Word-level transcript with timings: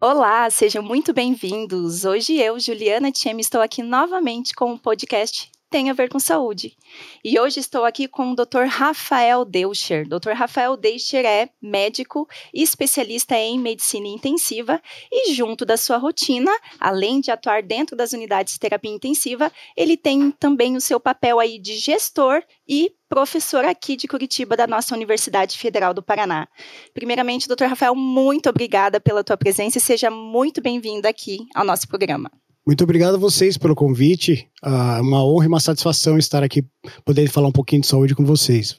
Olá, 0.00 0.48
sejam 0.50 0.84
muito 0.84 1.12
bem-vindos. 1.12 2.04
Hoje 2.04 2.36
eu, 2.40 2.60
Juliana 2.60 3.10
Tiem, 3.10 3.40
estou 3.40 3.60
aqui 3.60 3.82
novamente 3.82 4.54
com 4.54 4.74
o 4.74 4.78
podcast 4.78 5.50
tem 5.76 5.90
a 5.90 5.92
ver 5.92 6.08
com 6.08 6.18
saúde. 6.18 6.74
E 7.22 7.38
hoje 7.38 7.60
estou 7.60 7.84
aqui 7.84 8.08
com 8.08 8.30
o 8.30 8.34
Dr. 8.34 8.64
Rafael 8.66 9.44
Deucher. 9.44 10.08
Dr. 10.08 10.30
Rafael 10.30 10.74
Deucher 10.74 11.26
é 11.26 11.50
médico 11.60 12.26
e 12.54 12.62
especialista 12.62 13.36
em 13.36 13.58
medicina 13.58 14.08
intensiva 14.08 14.80
e 15.12 15.34
junto 15.34 15.66
da 15.66 15.76
sua 15.76 15.98
rotina, 15.98 16.50
além 16.80 17.20
de 17.20 17.30
atuar 17.30 17.62
dentro 17.62 17.94
das 17.94 18.14
unidades 18.14 18.54
de 18.54 18.60
terapia 18.60 18.90
intensiva, 18.90 19.52
ele 19.76 19.98
tem 19.98 20.30
também 20.30 20.76
o 20.76 20.80
seu 20.80 20.98
papel 20.98 21.38
aí 21.38 21.58
de 21.58 21.76
gestor 21.76 22.42
e 22.66 22.94
professor 23.06 23.62
aqui 23.66 23.96
de 23.96 24.08
Curitiba 24.08 24.56
da 24.56 24.66
nossa 24.66 24.94
Universidade 24.94 25.58
Federal 25.58 25.92
do 25.92 26.02
Paraná. 26.02 26.48
Primeiramente, 26.94 27.46
Dr. 27.46 27.66
Rafael, 27.66 27.94
muito 27.94 28.48
obrigada 28.48 28.98
pela 28.98 29.22
tua 29.22 29.36
presença 29.36 29.76
e 29.76 29.80
seja 29.82 30.10
muito 30.10 30.62
bem-vindo 30.62 31.06
aqui 31.06 31.46
ao 31.54 31.66
nosso 31.66 31.86
programa. 31.86 32.30
Muito 32.66 32.82
obrigado 32.82 33.14
a 33.14 33.18
vocês 33.18 33.56
pelo 33.56 33.76
convite. 33.76 34.50
É 34.60 35.00
uma 35.00 35.24
honra 35.24 35.44
e 35.44 35.48
uma 35.48 35.60
satisfação 35.60 36.18
estar 36.18 36.42
aqui, 36.42 36.64
poder 37.04 37.30
falar 37.30 37.46
um 37.46 37.52
pouquinho 37.52 37.82
de 37.82 37.86
saúde 37.86 38.12
com 38.12 38.24
vocês. 38.24 38.76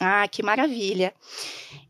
Ah, 0.00 0.28
que 0.28 0.44
maravilha. 0.44 1.12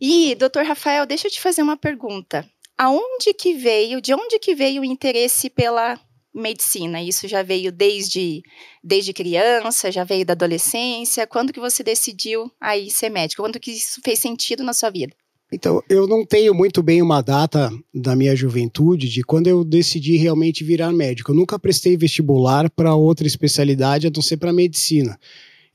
E, 0.01 0.35
doutor 0.35 0.65
Rafael, 0.65 1.05
deixa 1.05 1.27
eu 1.27 1.31
te 1.31 1.41
fazer 1.41 1.61
uma 1.61 1.77
pergunta. 1.77 2.49
Aonde 2.79 3.35
que 3.35 3.53
veio, 3.53 4.01
de 4.01 4.15
onde 4.15 4.39
que 4.39 4.55
veio 4.55 4.81
o 4.81 4.85
interesse 4.85 5.51
pela 5.51 6.01
medicina? 6.35 7.03
Isso 7.03 7.29
já 7.29 7.43
veio 7.43 7.71
desde, 7.71 8.43
desde 8.83 9.13
criança, 9.13 9.93
já 9.93 10.05
veio 10.05 10.25
da 10.25 10.33
adolescência? 10.33 11.27
Quando 11.27 11.53
que 11.53 11.61
você 11.61 11.83
decidiu 11.83 12.51
aí 12.59 12.91
ser 12.91 13.11
médico? 13.11 13.43
Quando 13.43 13.61
que 13.61 13.73
isso 13.73 14.01
fez 14.03 14.19
sentido 14.19 14.63
na 14.65 14.73
sua 14.73 14.89
vida? 14.89 15.15
Então, 15.53 15.81
eu 15.89 16.09
não 16.09 16.27
tenho 16.27 16.53
muito 16.53 16.83
bem 16.83 17.01
uma 17.01 17.23
data 17.23 17.71
da 17.95 18.17
minha 18.17 18.35
juventude 18.35 19.09
de 19.09 19.23
quando 19.23 19.47
eu 19.47 19.65
decidi 19.65 20.17
realmente 20.17 20.65
virar 20.65 20.93
médico. 20.93 21.31
Eu 21.31 21.37
nunca 21.37 21.59
prestei 21.59 21.97
vestibular 21.97 22.69
para 22.71 22.95
outra 22.95 23.27
especialidade 23.27 24.09
a 24.09 24.11
não 24.15 24.21
ser 24.21 24.39
para 24.39 24.53
medicina. 24.53 25.17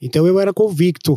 Então, 0.01 0.27
eu 0.27 0.39
era 0.39 0.53
convicto. 0.53 1.13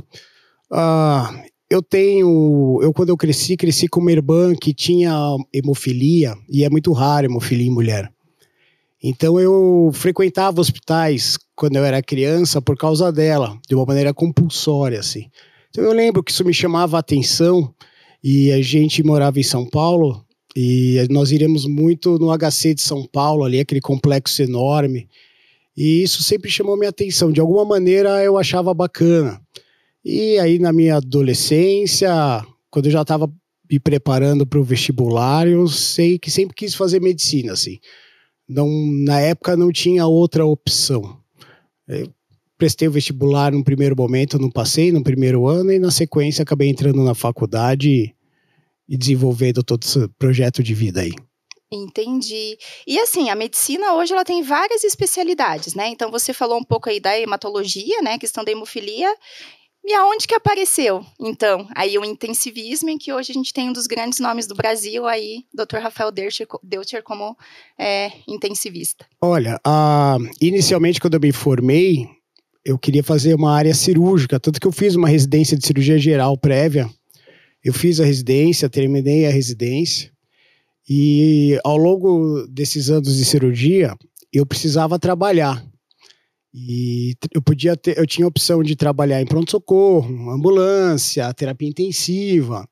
Uh, 0.70 1.42
eu 1.69 1.82
tenho. 1.82 2.78
Eu, 2.80 2.92
quando 2.92 3.08
eu 3.08 3.16
cresci, 3.16 3.56
cresci 3.56 3.88
com 3.88 4.00
uma 4.00 4.12
irmã 4.12 4.55
que 4.55 4.72
tinha 4.72 5.12
hemofilia, 5.52 6.34
e 6.48 6.62
é 6.62 6.70
muito 6.70 6.92
raro 6.92 7.27
hemofilia 7.27 7.66
em 7.66 7.75
mulher. 7.75 8.12
Então, 9.02 9.38
eu 9.41 9.91
frequentava 9.92 10.60
hospitais 10.60 11.36
quando 11.56 11.77
eu 11.77 11.84
era 11.84 12.02
criança 12.02 12.62
por 12.62 12.77
causa 12.77 13.10
dela, 13.10 13.58
de 13.69 13.75
uma 13.75 13.84
maneira 13.84 14.14
compulsória, 14.14 15.00
assim. 15.00 15.27
Então, 15.70 15.82
eu 15.82 15.92
lembro 15.92 16.22
que 16.22 16.30
isso 16.30 16.44
me 16.44 16.55
chamava 16.55 16.97
a 16.97 17.00
atenção 17.00 17.75
e 18.27 18.50
a 18.50 18.62
gente 18.62 19.03
morava 19.03 19.39
em 19.39 19.42
São 19.42 19.69
Paulo 19.69 20.25
e 20.56 21.06
nós 21.11 21.30
iríamos 21.30 21.67
muito 21.67 22.19
no 22.19 22.34
HC 22.34 22.75
de 22.75 22.81
São 22.81 23.06
Paulo, 23.06 23.44
ali, 23.44 23.61
aquele 23.61 23.83
complexo 23.83 24.42
enorme. 24.42 25.06
E 25.77 26.03
isso 26.03 26.22
sempre 26.22 26.50
chamou 26.50 26.75
minha 26.75 26.89
atenção. 26.89 27.31
De 27.31 27.41
alguma 27.41 27.66
maneira 27.66 28.25
eu 28.25 28.39
achava 28.39 28.72
bacana. 28.72 29.39
E 30.03 30.39
aí, 30.39 30.58
na 30.58 30.72
minha 30.72 30.97
adolescência, 30.97 32.11
quando 32.70 32.86
eu 32.86 32.92
já 32.92 33.03
estava 33.03 33.31
me 33.70 33.78
preparando 33.78 34.47
para 34.47 34.61
o 34.61 34.64
vestibular, 34.64 35.47
eu 35.47 35.66
sei 35.69 36.19
que 36.19 36.31
sempre 36.31 36.55
quis 36.55 36.75
fazer 36.75 37.03
medicina, 37.03 37.53
assim. 37.53 37.78
Não, 38.48 38.69
na 39.05 39.20
época 39.20 39.56
não 39.56 39.70
tinha 39.72 40.06
outra 40.06 40.47
opção. 40.47 41.19
Eu 41.88 42.11
prestei 42.56 42.86
o 42.86 42.92
vestibular 42.92 43.53
no 43.53 43.64
primeiro 43.64 43.97
momento, 43.97 44.38
não 44.38 44.50
passei 44.50 44.92
no 44.92 45.03
primeiro 45.03 45.47
ano, 45.47 45.72
e 45.72 45.78
na 45.78 45.91
sequência 45.91 46.43
acabei 46.43 46.69
entrando 46.69 47.03
na 47.03 47.15
faculdade 47.15 48.13
e 48.89 48.97
desenvolvendo 48.97 49.62
todo 49.62 49.83
esse 49.83 50.09
projeto 50.19 50.62
de 50.62 50.75
vida 50.75 51.00
aí. 51.00 51.12
Entendi. 51.72 52.56
E 52.87 52.99
assim, 53.00 53.31
a 53.31 53.34
medicina 53.34 53.95
hoje 53.95 54.12
ela 54.12 54.25
tem 54.25 54.43
várias 54.43 54.84
especialidades, 54.84 55.75
né? 55.75 55.89
Então 55.89 56.11
você 56.11 56.33
falou 56.33 56.59
um 56.59 56.65
pouco 56.65 56.89
aí 56.89 57.00
da 57.00 57.19
hematologia, 57.19 58.00
né? 58.03 58.19
Questão 58.19 58.45
da 58.45 58.53
hemofilia. 58.53 59.12
E 59.87 59.93
aonde 59.93 60.27
que 60.27 60.34
apareceu, 60.34 61.05
então, 61.21 61.69
aí 61.77 61.99
o 61.99 62.05
intensivismo, 62.06 62.89
em 62.89 62.97
que 62.97 63.12
hoje 63.12 63.33
a 63.33 63.34
gente 63.34 63.53
tem 63.53 63.69
um 63.69 63.72
dos 63.72 63.87
grandes 63.87 64.19
nomes 64.19 64.47
do 64.47 64.55
Brasil, 64.55 65.06
aí, 65.06 65.45
Dr. 65.53 65.77
Rafael 65.77 66.11
Deutscher, 66.11 67.03
como 67.03 67.37
é, 67.78 68.11
intensivista? 68.27 69.05
Olha, 69.21 69.61
inicialmente 70.41 70.99
quando 70.99 71.15
eu 71.15 71.21
me 71.21 71.33
formei, 71.33 72.09
eu 72.65 72.78
queria 72.78 73.05
fazer 73.05 73.34
uma 73.34 73.55
área 73.55 73.75
cirúrgica, 73.75 74.41
tanto 74.41 74.59
que 74.59 74.66
eu 74.66 74.72
fiz 74.72 74.95
uma 74.95 75.06
residência 75.06 75.55
de 75.55 75.66
cirurgia 75.66 75.99
geral 75.99 76.39
prévia, 76.39 76.89
eu 77.64 77.72
fiz 77.72 77.98
a 77.98 78.04
residência, 78.04 78.69
terminei 78.69 79.26
a 79.26 79.30
residência 79.30 80.12
e 80.88 81.58
ao 81.64 81.78
longo 81.78 82.47
desses 82.48 82.91
anos 82.91 83.16
de 83.16 83.25
cirurgia 83.25 83.97
eu 84.32 84.44
precisava 84.44 84.98
trabalhar 84.98 85.64
e 86.53 87.16
eu 87.34 87.42
podia 87.42 87.76
ter, 87.76 87.98
eu 87.98 88.06
tinha 88.06 88.26
a 88.26 88.28
opção 88.28 88.62
de 88.62 88.76
trabalhar 88.76 89.20
em 89.20 89.26
pronto 89.26 89.50
socorro, 89.50 90.30
ambulância, 90.30 91.32
terapia 91.34 91.69
intensiva, 91.69 92.69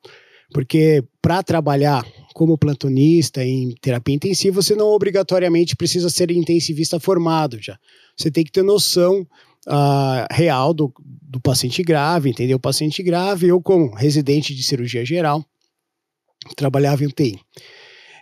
porque 0.52 1.02
para 1.20 1.42
trabalhar 1.42 2.06
como 2.34 2.58
plantonista 2.58 3.44
em 3.44 3.74
terapia 3.80 4.14
intensiva 4.14 4.62
você 4.62 4.76
não 4.76 4.88
obrigatoriamente 4.88 5.74
precisa 5.74 6.10
ser 6.10 6.30
intensivista 6.30 7.00
formado 7.00 7.60
já. 7.60 7.78
Você 8.16 8.30
tem 8.30 8.44
que 8.44 8.52
ter 8.52 8.62
noção 8.62 9.26
uh, 9.66 10.26
real 10.30 10.72
do, 10.74 10.92
do 11.22 11.40
paciente 11.40 11.82
grave, 11.82 12.30
entendeu? 12.30 12.56
O 12.56 12.60
paciente 12.60 13.02
grave, 13.02 13.48
eu 13.48 13.60
como 13.60 13.94
residente 13.94 14.54
de 14.54 14.62
cirurgia 14.62 15.04
geral, 15.04 15.44
trabalhava 16.56 17.04
em 17.04 17.06
UTI. 17.06 17.38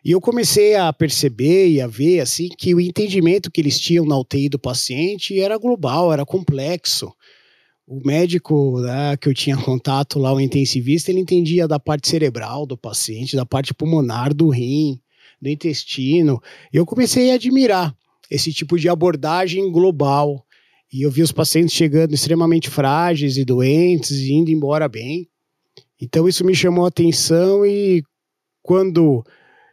E 0.04 0.12
eu 0.12 0.20
comecei 0.20 0.76
a 0.76 0.92
perceber 0.92 1.68
e 1.68 1.80
a 1.80 1.86
ver 1.86 2.20
assim 2.20 2.48
que 2.48 2.74
o 2.74 2.80
entendimento 2.80 3.50
que 3.50 3.60
eles 3.60 3.78
tinham 3.78 4.06
na 4.06 4.18
UTI 4.18 4.48
do 4.48 4.58
paciente 4.58 5.38
era 5.38 5.58
global, 5.58 6.12
era 6.12 6.24
complexo. 6.24 7.12
O 7.86 8.00
médico 8.06 8.80
né, 8.80 9.16
que 9.16 9.28
eu 9.28 9.34
tinha 9.34 9.56
contato 9.56 10.18
lá, 10.18 10.32
o 10.32 10.40
intensivista, 10.40 11.10
ele 11.10 11.20
entendia 11.20 11.68
da 11.68 11.78
parte 11.78 12.08
cerebral 12.08 12.64
do 12.64 12.78
paciente, 12.78 13.36
da 13.36 13.44
parte 13.44 13.74
pulmonar, 13.74 14.32
do 14.32 14.48
rim, 14.48 14.98
do 15.42 15.48
intestino. 15.48 16.40
E 16.72 16.76
eu 16.76 16.86
comecei 16.86 17.30
a 17.30 17.34
admirar 17.34 17.94
esse 18.30 18.52
tipo 18.52 18.78
de 18.78 18.88
abordagem 18.88 19.70
global 19.70 20.46
e 20.92 21.02
eu 21.02 21.10
vi 21.10 21.22
os 21.22 21.32
pacientes 21.32 21.74
chegando 21.74 22.14
extremamente 22.14 22.68
frágeis 22.68 23.36
e 23.36 23.44
doentes 23.44 24.10
e 24.10 24.32
indo 24.32 24.50
embora 24.50 24.88
bem. 24.88 25.28
Então 26.00 26.28
isso 26.28 26.44
me 26.44 26.54
chamou 26.54 26.84
a 26.84 26.88
atenção 26.88 27.64
e 27.64 28.02
quando 28.62 29.24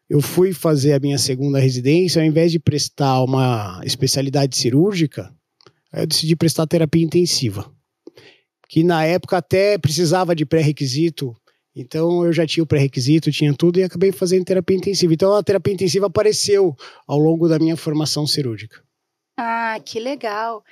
eu 0.10 0.22
fui 0.22 0.54
fazer 0.54 0.94
a 0.94 1.00
minha 1.00 1.18
segunda 1.18 1.60
residência, 1.60 2.22
ao 2.22 2.28
invés 2.28 2.52
de 2.52 2.60
prestar 2.60 3.22
uma 3.24 3.82
especialidade 3.84 4.56
cirúrgica, 4.58 5.34
eu 5.92 6.06
decidi 6.06 6.36
prestar 6.36 6.68
terapia 6.68 7.04
intensiva. 7.04 7.72
Que 8.70 8.84
na 8.84 9.04
época 9.06 9.38
até 9.38 9.78
precisava 9.78 10.36
de 10.36 10.46
pré-requisito, 10.46 11.36
então 11.76 12.26
eu 12.26 12.34
já 12.34 12.46
tinha 12.46 12.64
o 12.64 12.68
pré-requisito, 12.68 13.32
tinha 13.32 13.54
tudo 13.54 13.80
e 13.80 13.84
acabei 13.84 14.12
fazendo 14.12 14.46
terapia 14.46 14.78
intensiva. 14.78 15.14
Então 15.14 15.34
a 15.34 15.44
terapia 15.44 15.74
intensiva 15.74 16.08
apareceu 16.08 16.76
ao 17.08 17.18
longo 17.18 17.48
da 17.48 17.58
minha 17.58 17.78
formação 17.78 18.28
cirúrgica. 18.28 18.82
Ah, 19.40 19.80
que 19.86 20.00
legal. 20.00 20.66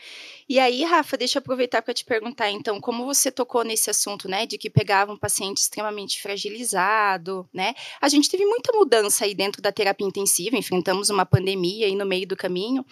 E 0.50 0.58
aí, 0.59 0.84
Rafa, 0.84 1.16
deixa 1.16 1.38
eu 1.38 1.40
aproveitar 1.40 1.84
para 1.84 1.94
te 1.94 2.03
perguntar, 2.03 2.50
então, 2.50 2.81
como 2.81 3.06
você 3.06 3.31
tocou 3.31 3.64
nesse 3.64 3.92
assunto, 3.92 4.28
né, 4.28 4.48
de 4.48 4.58
que 4.58 4.72
pegava 4.72 5.14
um 5.14 5.18
paciente 5.18 5.58
extremamente 5.58 6.20
fragilizado, 6.20 7.48
né? 7.53 7.76
A 8.02 8.09
gente 8.09 8.28
teve 8.28 8.44
muita 8.44 8.76
mudança 8.76 9.24
aí 9.24 9.36
dentro 9.36 9.62
da 9.62 9.72
terapia 9.72 10.08
intensiva, 10.08 10.58
enfrentamos 10.58 11.12
uma 11.12 11.28
pandemia 11.28 11.86
aí 11.86 11.96
no 11.96 12.08
meio 12.08 12.28
do 12.28 12.36
caminho, 12.36 12.84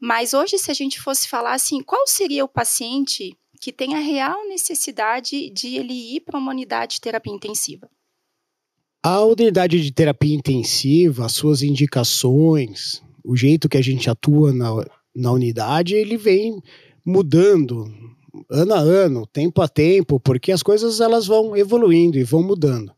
mas 0.00 0.32
hoje, 0.32 0.56
se 0.56 0.70
a 0.70 0.74
gente 0.74 0.98
fosse 0.98 1.28
falar 1.28 1.52
assim, 1.52 1.82
qual 1.82 2.06
seria 2.06 2.42
o 2.42 2.48
paciente 2.48 3.36
que 3.60 3.70
tem 3.70 3.94
a 3.94 4.00
real 4.00 4.48
necessidade 4.48 5.50
de 5.50 5.76
ele 5.76 6.16
ir 6.16 6.20
para 6.20 6.38
uma 6.38 6.52
unidade 6.52 6.94
de 6.94 7.00
terapia 7.02 7.34
intensiva? 7.34 7.90
A 9.02 9.20
unidade 9.20 9.82
de 9.82 9.92
terapia 9.92 10.34
intensiva, 10.34 11.26
as 11.26 11.32
suas 11.32 11.60
indicações, 11.62 13.02
o 13.22 13.36
jeito 13.36 13.68
que 13.68 13.76
a 13.76 13.82
gente 13.82 14.08
atua 14.08 14.54
na, 14.54 14.70
na 15.18 15.32
unidade, 15.32 15.94
ele 15.94 16.16
vem 16.16 16.62
mudando 17.04 17.92
ano 18.48 18.74
a 18.74 18.78
ano, 18.78 19.26
tempo 19.26 19.60
a 19.60 19.68
tempo, 19.68 20.20
porque 20.20 20.52
as 20.52 20.62
coisas 20.62 21.00
elas 21.00 21.26
vão 21.26 21.56
evoluindo 21.56 22.18
e 22.18 22.24
vão 22.24 22.42
mudando. 22.42 22.92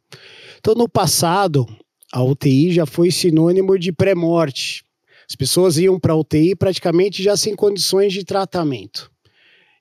Então, 0.58 0.75
no 0.75 0.88
passado, 0.88 1.67
a 2.12 2.22
UTI 2.22 2.72
já 2.72 2.84
foi 2.84 3.11
sinônimo 3.11 3.78
de 3.78 3.90
pré-morte. 3.93 4.84
As 5.28 5.34
pessoas 5.34 5.78
iam 5.78 5.99
para 5.99 6.12
a 6.12 6.17
UTI 6.17 6.55
praticamente 6.55 7.22
já 7.22 7.37
sem 7.37 7.55
condições 7.55 8.12
de 8.12 8.25
tratamento. 8.25 9.11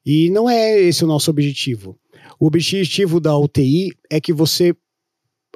E 0.06 0.30
não 0.30 0.50
é 0.50 0.80
esse 0.80 1.04
o 1.04 1.08
nosso 1.08 1.30
objetivo. 1.30 1.98
O 2.40 2.46
objetivo 2.46 3.20
da 3.20 3.38
UTI 3.38 3.92
é 4.10 4.22
que 4.22 4.32
você 4.32 4.74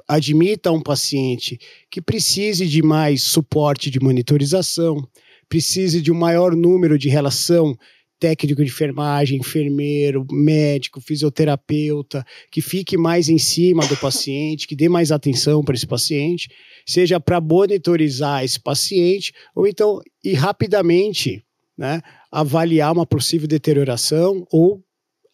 admita 0.06 0.70
um 0.70 0.82
paciente 0.82 1.58
que 1.90 2.02
precise 2.02 2.66
de 2.66 2.82
mais 2.82 3.22
suporte 3.22 3.90
de 3.90 3.98
monitorização, 4.00 5.08
precise 5.48 6.00
de 6.00 6.12
um 6.12 6.14
maior 6.14 6.54
número 6.54 6.98
de 6.98 7.08
relação 7.08 7.76
técnico 8.18 8.64
de 8.64 8.70
enfermagem, 8.70 9.38
enfermeiro, 9.38 10.26
médico, 10.30 11.00
fisioterapeuta, 11.00 12.24
que 12.50 12.60
fique 12.60 12.96
mais 12.96 13.28
em 13.28 13.38
cima 13.38 13.86
do 13.86 13.96
paciente, 13.96 14.66
que 14.66 14.76
dê 14.76 14.88
mais 14.88 15.12
atenção 15.12 15.62
para 15.62 15.74
esse 15.74 15.86
paciente, 15.86 16.48
seja 16.86 17.20
para 17.20 17.40
monitorizar 17.40 18.44
esse 18.44 18.58
paciente, 18.58 19.32
ou 19.54 19.66
então 19.66 20.00
ir 20.24 20.34
rapidamente 20.34 21.44
né, 21.76 22.00
avaliar 22.30 22.92
uma 22.92 23.04
possível 23.04 23.48
deterioração 23.48 24.46
ou 24.50 24.82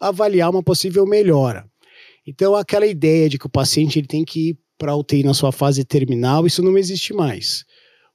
avaliar 0.00 0.50
uma 0.50 0.62
possível 0.62 1.06
melhora. 1.06 1.64
Então, 2.26 2.54
aquela 2.54 2.86
ideia 2.86 3.28
de 3.28 3.38
que 3.38 3.46
o 3.46 3.50
paciente 3.50 3.98
ele 3.98 4.06
tem 4.06 4.24
que 4.24 4.50
ir 4.50 4.58
para 4.78 4.92
a 4.92 4.96
UTI 4.96 5.22
na 5.22 5.34
sua 5.34 5.52
fase 5.52 5.84
terminal, 5.84 6.46
isso 6.46 6.62
não 6.62 6.76
existe 6.78 7.12
mais. 7.12 7.64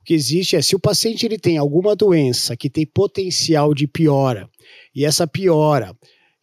Que 0.05 0.13
existe 0.13 0.55
é 0.55 0.61
se 0.61 0.75
o 0.75 0.79
paciente 0.79 1.25
ele 1.25 1.37
tem 1.37 1.57
alguma 1.57 1.95
doença 1.95 2.55
que 2.55 2.69
tem 2.69 2.85
potencial 2.85 3.73
de 3.73 3.87
piora, 3.87 4.47
e 4.93 5.03
essa 5.03 5.25
piora 5.25 5.95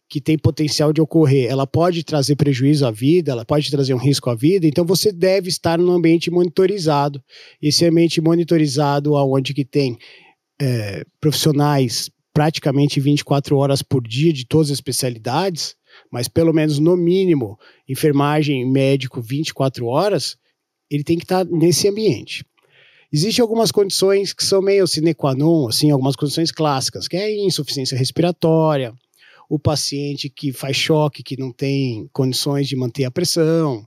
que 0.09 0.21
tem 0.21 0.37
potencial 0.37 0.93
de 0.93 1.01
ocorrer, 1.01 1.49
ela 1.49 1.65
pode 1.65 2.03
trazer 2.03 2.35
prejuízo 2.35 2.85
à 2.85 2.91
vida, 2.91 3.31
ela 3.31 3.43
pode 3.43 3.71
trazer 3.71 3.95
um 3.95 3.97
risco 3.97 4.29
à 4.29 4.35
vida, 4.35 4.67
então 4.67 4.85
você 4.85 5.11
deve 5.11 5.49
estar 5.49 5.79
no 5.79 5.91
ambiente 5.91 6.29
monitorizado. 6.29 7.23
Esse 7.59 7.83
ambiente 7.85 8.21
monitorizado, 8.21 9.15
aonde 9.15 9.55
que 9.55 9.65
tem 9.65 9.97
é, 10.61 11.03
profissionais 11.19 12.11
praticamente 12.31 12.99
24 12.99 13.57
horas 13.57 13.81
por 13.81 14.07
dia 14.07 14.31
de 14.31 14.45
todas 14.45 14.67
as 14.69 14.77
especialidades, 14.77 15.75
mas 16.11 16.27
pelo 16.27 16.53
menos 16.53 16.77
no 16.79 16.95
mínimo 16.95 17.57
enfermagem, 17.87 18.69
médico 18.69 19.21
24 19.21 19.85
horas, 19.87 20.37
ele 20.91 21.03
tem 21.03 21.17
que 21.17 21.23
estar 21.23 21.43
nesse 21.45 21.87
ambiente. 21.87 22.45
Existem 23.13 23.43
algumas 23.43 23.71
condições 23.71 24.33
que 24.33 24.43
são 24.43 24.61
meio 24.61 24.87
sine 24.87 25.13
qua 25.13 25.35
non, 25.35 25.67
assim, 25.67 25.91
algumas 25.91 26.15
condições 26.15 26.51
clássicas, 26.51 27.07
que 27.07 27.15
é 27.15 27.45
insuficiência 27.45 27.95
respiratória, 27.95 28.91
o 29.47 29.59
paciente 29.59 30.29
que 30.29 30.51
faz 30.51 30.75
choque, 30.75 31.21
que 31.21 31.39
não 31.39 31.51
tem 31.51 32.09
condições 32.11 32.67
de 32.67 32.75
manter 32.75 33.05
a 33.05 33.11
pressão, 33.11 33.85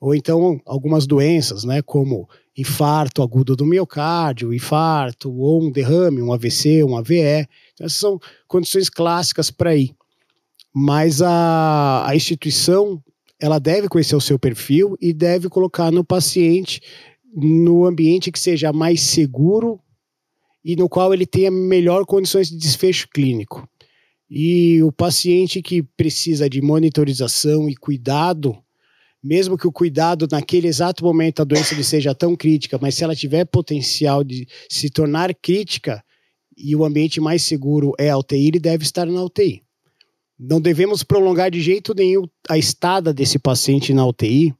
ou 0.00 0.14
então 0.14 0.58
algumas 0.64 1.06
doenças, 1.06 1.64
né, 1.64 1.82
como 1.82 2.26
infarto 2.56 3.22
agudo 3.22 3.54
do 3.54 3.66
miocárdio, 3.66 4.54
infarto, 4.54 5.30
ou 5.30 5.62
um 5.62 5.70
derrame, 5.70 6.22
um 6.22 6.32
AVC, 6.32 6.82
um 6.82 6.96
AVE. 6.96 7.46
Então, 7.74 7.86
essas 7.86 7.98
são 7.98 8.18
condições 8.48 8.88
clássicas 8.88 9.50
para 9.50 9.76
ir 9.76 9.94
mas 10.72 11.20
a, 11.20 12.08
a 12.08 12.16
instituição 12.16 13.02
ela 13.38 13.58
deve 13.58 13.88
conhecer 13.88 14.16
o 14.16 14.20
seu 14.20 14.38
perfil 14.38 14.96
e 15.00 15.12
deve 15.12 15.48
colocar 15.48 15.90
no 15.90 16.04
paciente 16.04 16.80
no 17.32 17.86
ambiente 17.86 18.30
que 18.30 18.38
seja 18.38 18.72
mais 18.72 19.00
seguro 19.00 19.80
e 20.64 20.76
no 20.76 20.88
qual 20.88 21.12
ele 21.12 21.26
tenha 21.26 21.50
melhor 21.50 22.04
condições 22.04 22.48
de 22.48 22.56
desfecho 22.56 23.08
clínico. 23.08 23.66
E 24.30 24.82
o 24.82 24.92
paciente 24.92 25.60
que 25.60 25.82
precisa 25.82 26.48
de 26.48 26.62
monitorização 26.62 27.68
e 27.68 27.74
cuidado, 27.74 28.56
mesmo 29.22 29.58
que 29.58 29.66
o 29.66 29.72
cuidado 29.72 30.26
naquele 30.30 30.68
exato 30.68 31.04
momento 31.04 31.42
a 31.42 31.44
doença 31.44 31.74
lhe 31.74 31.84
seja 31.84 32.14
tão 32.14 32.36
crítica, 32.36 32.78
mas 32.80 32.94
se 32.94 33.04
ela 33.04 33.14
tiver 33.14 33.44
potencial 33.44 34.22
de 34.22 34.46
se 34.68 34.88
tornar 34.88 35.34
crítica 35.34 36.02
e 36.56 36.74
o 36.76 36.84
ambiente 36.84 37.20
mais 37.20 37.42
seguro 37.42 37.92
é 37.98 38.10
a 38.10 38.18
UTI, 38.18 38.48
ele 38.48 38.60
deve 38.60 38.84
estar 38.84 39.06
na 39.06 39.22
UTI. 39.22 39.62
Não 40.38 40.60
devemos 40.60 41.02
prolongar 41.02 41.50
de 41.50 41.60
jeito 41.60 41.94
nenhum 41.94 42.26
a 42.48 42.58
estada 42.58 43.12
desse 43.12 43.38
paciente 43.38 43.92
na 43.92 44.06
UTI, 44.06 44.54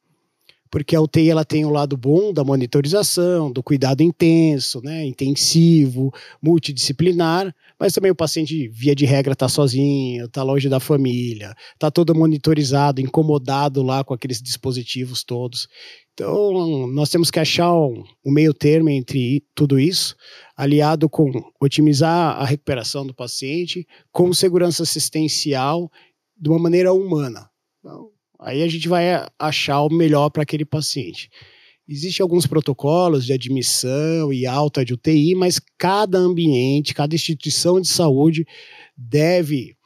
porque 0.73 0.97
a 0.97 1.03
UTI 1.03 1.29
ela 1.29 1.45
tem 1.45 1.67
o 1.67 1.71
lado 1.71 1.99
bom 1.99 2.33
da 2.33 2.43
monitorização, 2.43 3.53
do 3.53 3.63
cuidado 3.63 4.03
intenso, 4.03 4.81
né, 4.83 5.05
intensivo, 5.05 6.11
multidisciplinar, 6.43 7.55
mas 7.79 7.93
também 7.93 8.11
o 8.11 8.17
paciente, 8.17 8.69
via 8.69 8.95
de 8.95 9.05
regra, 9.05 9.35
está 9.35 9.51
sozinho, 9.51 10.25
está 10.25 10.43
longe 10.43 10.71
da 10.71 10.81
família, 10.81 11.55
está 11.75 11.91
todo 11.91 12.15
monitorizado, 12.15 13.03
incomodado 13.03 13.83
lá 13.83 14.03
com 14.03 14.15
aqueles 14.15 14.41
dispositivos 14.41 15.23
todos. 15.23 15.69
Então, 16.15 16.87
nós 16.87 17.11
temos 17.11 17.31
que 17.31 17.39
achar 17.39 17.71
um, 17.75 18.03
um 18.25 18.33
meio 18.33 18.55
termo 18.55 18.89
entre 18.89 19.45
tudo 19.55 19.79
isso, 19.79 20.17
aliado 20.57 21.07
com 21.07 21.31
otimizar 21.61 22.41
a 22.41 22.47
recuperação 22.47 23.07
do 23.07 23.15
paciente, 23.15 23.87
com 24.11 24.33
segurança 24.33 24.85
assistencial, 24.85 25.91
de 26.35 26.49
uma 26.49 26.59
maneira 26.59 26.95
humana. 26.95 27.51
Então, 27.79 28.12
aí 28.43 28.63
a 28.63 28.69
gente 28.69 28.89
vai 28.89 29.27
achar 29.39 29.83
o 29.83 29.93
melhor 29.93 30.31
para 30.31 30.43
aquele 30.43 30.65
paciente. 30.65 31.31
Existem 31.89 32.23
alguns 32.23 32.47
protocolos 32.47 33.25
de 33.25 33.33
admissão 33.33 34.33
e 34.33 34.47
alta 34.47 34.85
de 34.85 34.95
UTI, 34.95 35.35
mas 35.35 35.61
cada 35.77 36.17
ambiente, 36.19 36.95
cada 36.95 37.15
instituição 37.15 37.81
de 37.81 37.89
saúde 37.89 38.47
deve 38.97 39.77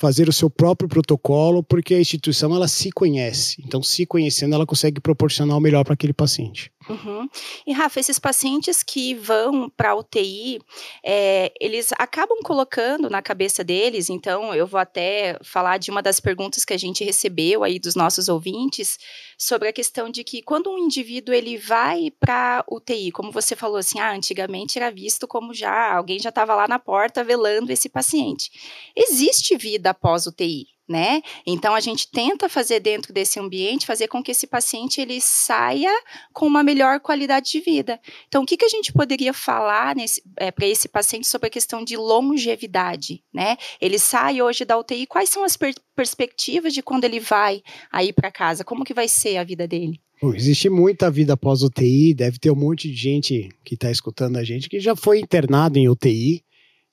fazer 0.00 0.30
o 0.30 0.32
seu 0.32 0.48
próprio 0.48 0.88
protocolo, 0.88 1.62
porque 1.62 1.94
a 1.94 2.00
instituição 2.00 2.54
ela 2.56 2.66
se 2.66 2.90
conhece. 2.90 3.62
Então, 3.62 3.82
se 3.82 4.06
conhecendo, 4.06 4.54
ela 4.54 4.64
consegue 4.64 4.98
proporcionar 4.98 5.58
o 5.58 5.60
melhor 5.60 5.84
para 5.84 5.92
aquele 5.92 6.14
paciente. 6.14 6.72
Uhum. 6.88 7.28
E 7.66 7.72
Rafa, 7.74 8.00
esses 8.00 8.18
pacientes 8.18 8.82
que 8.82 9.14
vão 9.14 9.68
para 9.68 9.90
a 9.90 9.94
UTI, 9.94 10.58
é, 11.04 11.52
eles 11.60 11.90
acabam 11.98 12.38
colocando 12.42 13.10
na 13.10 13.20
cabeça 13.20 13.62
deles, 13.62 14.08
então 14.08 14.54
eu 14.54 14.66
vou 14.66 14.80
até 14.80 15.38
falar 15.44 15.76
de 15.76 15.90
uma 15.90 16.00
das 16.00 16.18
perguntas 16.18 16.64
que 16.64 16.72
a 16.72 16.78
gente 16.78 17.04
recebeu 17.04 17.62
aí 17.62 17.78
dos 17.78 17.94
nossos 17.94 18.30
ouvintes, 18.30 18.98
sobre 19.40 19.68
a 19.68 19.72
questão 19.72 20.10
de 20.10 20.22
que 20.22 20.42
quando 20.42 20.70
um 20.70 20.76
indivíduo 20.76 21.34
ele 21.34 21.56
vai 21.56 22.10
para 22.20 22.62
UTI, 22.70 23.10
como 23.10 23.32
você 23.32 23.56
falou 23.56 23.78
assim, 23.78 23.98
ah, 23.98 24.12
antigamente 24.12 24.78
era 24.78 24.90
visto 24.90 25.26
como 25.26 25.54
já, 25.54 25.94
alguém 25.94 26.18
já 26.18 26.28
estava 26.28 26.54
lá 26.54 26.68
na 26.68 26.78
porta 26.78 27.24
velando 27.24 27.72
esse 27.72 27.88
paciente. 27.88 28.50
Existe 28.94 29.56
vida 29.56 29.90
após 29.90 30.26
UTI, 30.26 30.66
né? 30.90 31.22
Então 31.46 31.72
a 31.72 31.78
gente 31.78 32.10
tenta 32.10 32.48
fazer 32.48 32.80
dentro 32.80 33.12
desse 33.12 33.38
ambiente, 33.38 33.86
fazer 33.86 34.08
com 34.08 34.20
que 34.20 34.32
esse 34.32 34.44
paciente 34.44 35.00
ele 35.00 35.20
saia 35.20 35.92
com 36.32 36.44
uma 36.48 36.64
melhor 36.64 36.98
qualidade 36.98 37.48
de 37.52 37.60
vida. 37.60 38.00
Então 38.26 38.42
o 38.42 38.46
que, 38.46 38.56
que 38.56 38.64
a 38.64 38.68
gente 38.68 38.92
poderia 38.92 39.32
falar 39.32 39.94
é, 40.36 40.50
para 40.50 40.66
esse 40.66 40.88
paciente 40.88 41.28
sobre 41.28 41.46
a 41.46 41.50
questão 41.50 41.84
de 41.84 41.96
longevidade, 41.96 43.22
né? 43.32 43.56
Ele 43.80 44.00
sai 44.00 44.42
hoje 44.42 44.64
da 44.64 44.76
UTI, 44.76 45.06
quais 45.06 45.28
são 45.28 45.44
as 45.44 45.56
per 45.56 45.74
perspectivas 45.94 46.72
de 46.72 46.82
quando 46.82 47.04
ele 47.04 47.20
vai 47.20 47.62
aí 47.92 48.12
para 48.12 48.32
casa? 48.32 48.64
Como 48.64 48.84
que 48.84 48.94
vai 48.94 49.06
ser 49.06 49.36
a 49.36 49.44
vida 49.44 49.68
dele? 49.68 50.00
Existe 50.34 50.68
muita 50.68 51.10
vida 51.10 51.34
após 51.34 51.62
UTI, 51.62 52.14
deve 52.14 52.38
ter 52.38 52.50
um 52.50 52.56
monte 52.56 52.88
de 52.90 52.96
gente 52.96 53.48
que 53.64 53.74
está 53.74 53.90
escutando 53.90 54.38
a 54.38 54.44
gente 54.44 54.68
que 54.68 54.80
já 54.80 54.96
foi 54.96 55.20
internado 55.20 55.78
em 55.78 55.88
UTI 55.88 56.42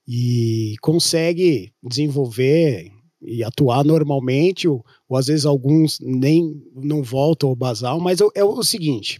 e 0.08 0.75
consegue 0.82 1.72
desenvolver 1.82 2.92
e 3.27 3.43
atuar 3.43 3.84
normalmente, 3.84 4.67
ou, 4.67 4.84
ou, 5.07 5.17
às 5.17 5.27
vezes 5.27 5.46
alguns 5.46 6.00
nem 6.00 6.63
não 6.74 7.03
voltam 7.03 7.50
ao 7.50 7.55
basal, 7.55 8.00
mas 8.00 8.19
é, 8.34 8.43
o 8.43 8.63
seguinte: 8.63 9.19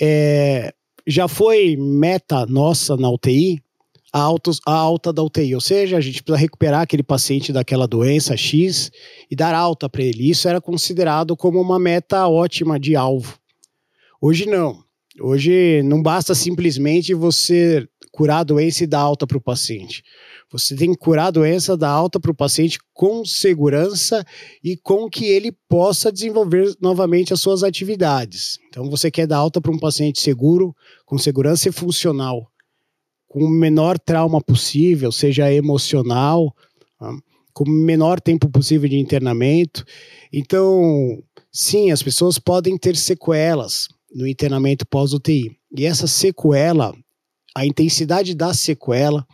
é, 0.00 0.72
já 1.06 1.28
foi 1.28 1.76
meta 1.76 2.46
nossa 2.46 2.96
na 2.96 3.10
UTI 3.10 3.62
a, 4.12 4.20
altos, 4.20 4.60
a 4.66 4.72
alta 4.72 5.12
da 5.12 5.22
UTI, 5.22 5.54
ou 5.54 5.60
seja, 5.60 5.96
a 5.96 6.00
gente 6.00 6.22
precisa 6.22 6.40
recuperar 6.40 6.80
aquele 6.80 7.02
paciente 7.02 7.52
daquela 7.52 7.86
doença 7.86 8.36
X 8.36 8.90
e 9.30 9.36
dar 9.36 9.54
alta 9.54 9.88
para 9.88 10.02
ele. 10.02 10.30
Isso 10.30 10.48
era 10.48 10.60
considerado 10.60 11.36
como 11.36 11.60
uma 11.60 11.78
meta 11.78 12.26
ótima 12.26 12.80
de 12.80 12.96
alvo. 12.96 13.38
Hoje 14.20 14.46
não. 14.46 14.82
Hoje 15.20 15.82
não 15.84 16.02
basta 16.02 16.34
simplesmente 16.34 17.12
você 17.12 17.86
curar 18.12 18.38
a 18.38 18.44
doença 18.44 18.84
e 18.84 18.86
dar 18.86 19.00
alta 19.00 19.26
para 19.26 19.36
o 19.36 19.40
paciente. 19.40 20.02
Você 20.50 20.74
tem 20.74 20.92
que 20.92 20.98
curar 20.98 21.26
a 21.26 21.30
doença 21.30 21.76
da 21.76 21.90
alta 21.90 22.18
para 22.18 22.30
o 22.30 22.34
paciente 22.34 22.78
com 22.94 23.24
segurança 23.24 24.24
e 24.64 24.76
com 24.76 25.08
que 25.08 25.26
ele 25.26 25.52
possa 25.68 26.10
desenvolver 26.10 26.74
novamente 26.80 27.34
as 27.34 27.40
suas 27.40 27.62
atividades. 27.62 28.58
Então, 28.68 28.88
você 28.88 29.10
quer 29.10 29.26
dar 29.26 29.36
alta 29.36 29.60
para 29.60 29.72
um 29.72 29.78
paciente 29.78 30.20
seguro, 30.20 30.74
com 31.04 31.18
segurança 31.18 31.68
e 31.68 31.72
funcional, 31.72 32.50
com 33.26 33.44
o 33.44 33.50
menor 33.50 33.98
trauma 33.98 34.40
possível, 34.40 35.12
seja 35.12 35.52
emocional, 35.52 36.54
com 37.52 37.64
o 37.64 37.70
menor 37.70 38.18
tempo 38.18 38.48
possível 38.48 38.88
de 38.88 38.96
internamento. 38.96 39.84
Então, 40.32 41.22
sim, 41.52 41.90
as 41.90 42.02
pessoas 42.02 42.38
podem 42.38 42.78
ter 42.78 42.96
sequelas 42.96 43.88
no 44.14 44.26
internamento 44.26 44.86
pós-UTI. 44.86 45.54
E 45.76 45.84
essa 45.84 46.06
sequela, 46.06 46.94
a 47.54 47.66
intensidade 47.66 48.34
da 48.34 48.54
sequela, 48.54 49.26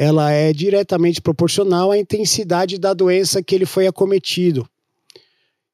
ela 0.00 0.32
é 0.32 0.50
diretamente 0.50 1.20
proporcional 1.20 1.90
à 1.90 1.98
intensidade 1.98 2.78
da 2.78 2.94
doença 2.94 3.42
que 3.42 3.54
ele 3.54 3.66
foi 3.66 3.86
acometido. 3.86 4.66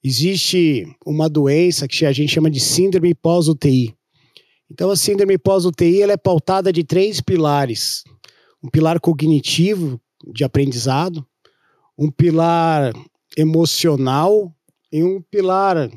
Existe 0.02 0.84
uma 1.06 1.28
doença 1.28 1.86
que 1.86 2.04
a 2.04 2.10
gente 2.10 2.34
chama 2.34 2.50
de 2.50 2.58
síndrome 2.58 3.14
pós-UTI. 3.14 3.94
Então, 4.68 4.90
a 4.90 4.96
síndrome 4.96 5.38
pós-UTI 5.38 6.02
ela 6.02 6.14
é 6.14 6.16
pautada 6.16 6.72
de 6.72 6.82
três 6.82 7.20
pilares: 7.20 8.02
um 8.60 8.68
pilar 8.68 8.98
cognitivo 8.98 10.00
de 10.34 10.42
aprendizado, 10.42 11.24
um 11.96 12.10
pilar 12.10 12.92
emocional 13.36 14.52
e 14.90 15.04
um 15.04 15.22
pilar 15.22 15.88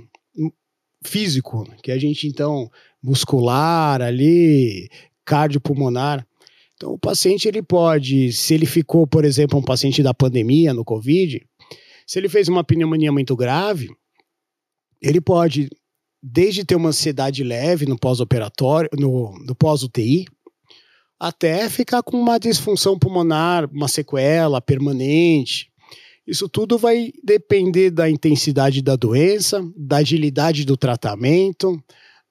físico, 1.04 1.68
que 1.82 1.92
a 1.92 1.98
gente 1.98 2.28
então 2.28 2.70
muscular 3.02 4.04
ali, 4.04 4.88
cardiopulmonar. 5.26 6.29
Então, 6.80 6.94
o 6.94 6.98
paciente 6.98 7.46
ele 7.46 7.62
pode, 7.62 8.32
se 8.32 8.54
ele 8.54 8.66
ficou, 8.66 9.06
por 9.06 9.26
exemplo, 9.26 9.60
um 9.60 9.62
paciente 9.62 10.02
da 10.02 10.14
pandemia 10.14 10.74
no 10.74 10.86
COVID, 10.86 11.46
se 12.08 12.18
ele 12.18 12.30
fez 12.30 12.48
uma 12.48 12.64
pneumonia 12.64 13.12
muito 13.12 13.36
grave, 13.36 13.90
ele 15.02 15.20
pode, 15.20 15.68
desde 16.24 16.64
ter 16.64 16.76
uma 16.76 16.88
ansiedade 16.88 17.44
leve 17.44 17.86
no 17.86 18.00
pós-operatório, 18.00 18.90
no, 18.98 19.38
no 19.46 19.54
pós-UTI, 19.54 20.26
até 21.20 21.68
ficar 21.68 22.02
com 22.02 22.16
uma 22.16 22.40
disfunção 22.40 22.98
pulmonar, 22.98 23.70
uma 23.74 23.90
sequela 23.90 24.62
permanente. 24.62 25.70
Isso 26.26 26.48
tudo 26.48 26.78
vai 26.78 27.12
depender 27.22 27.92
da 27.92 28.10
intensidade 28.10 28.82
da 28.82 28.96
doença, 28.96 29.62
da 29.76 29.98
agilidade 29.98 30.64
do 30.64 30.78
tratamento, 30.78 31.78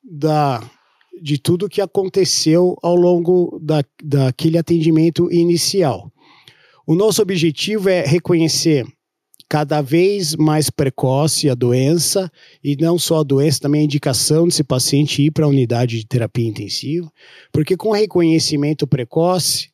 da, 0.02 0.62
de 1.22 1.38
tudo 1.38 1.68
que 1.68 1.80
aconteceu 1.80 2.76
ao 2.82 2.94
longo 2.94 3.58
da, 3.62 3.82
daquele 4.02 4.58
atendimento 4.58 5.30
inicial. 5.32 6.12
O 6.86 6.94
nosso 6.94 7.20
objetivo 7.20 7.88
é 7.88 8.04
reconhecer 8.04 8.86
cada 9.48 9.80
vez 9.80 10.36
mais 10.36 10.68
precoce 10.68 11.48
a 11.48 11.54
doença, 11.54 12.30
e 12.62 12.76
não 12.76 12.98
só 12.98 13.20
a 13.20 13.22
doença, 13.22 13.60
também 13.60 13.80
a 13.80 13.84
indicação 13.84 14.46
desse 14.46 14.62
paciente 14.62 15.22
ir 15.22 15.30
para 15.30 15.46
a 15.46 15.48
unidade 15.48 15.98
de 15.98 16.06
terapia 16.06 16.46
intensiva, 16.46 17.10
porque 17.50 17.76
com 17.76 17.90
reconhecimento 17.90 18.86
precoce, 18.86 19.70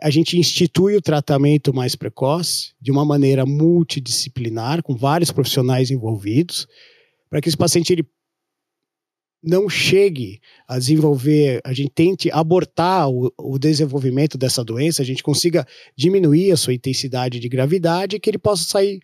a 0.00 0.10
gente 0.10 0.38
institui 0.38 0.96
o 0.96 1.02
tratamento 1.02 1.74
mais 1.74 1.96
precoce, 1.96 2.72
de 2.80 2.92
uma 2.92 3.04
maneira 3.04 3.44
multidisciplinar, 3.44 4.82
com 4.84 4.94
vários 4.94 5.32
profissionais 5.32 5.90
envolvidos, 5.90 6.68
para 7.28 7.40
que 7.40 7.48
esse 7.48 7.56
paciente 7.56 7.92
ele 7.92 8.06
não 9.42 9.68
chegue 9.68 10.40
a 10.66 10.78
desenvolver, 10.78 11.60
a 11.64 11.72
gente 11.72 11.90
tente 11.90 12.30
abortar 12.30 13.08
o, 13.08 13.32
o, 13.38 13.58
desenvolvimento 13.58 14.36
dessa 14.36 14.64
doença, 14.64 15.02
a 15.02 15.04
gente 15.04 15.22
consiga 15.22 15.66
diminuir 15.96 16.50
a 16.50 16.56
sua 16.56 16.74
intensidade 16.74 17.38
de 17.38 17.48
gravidade 17.48 18.18
que 18.18 18.28
ele 18.28 18.38
possa 18.38 18.64
sair 18.64 19.00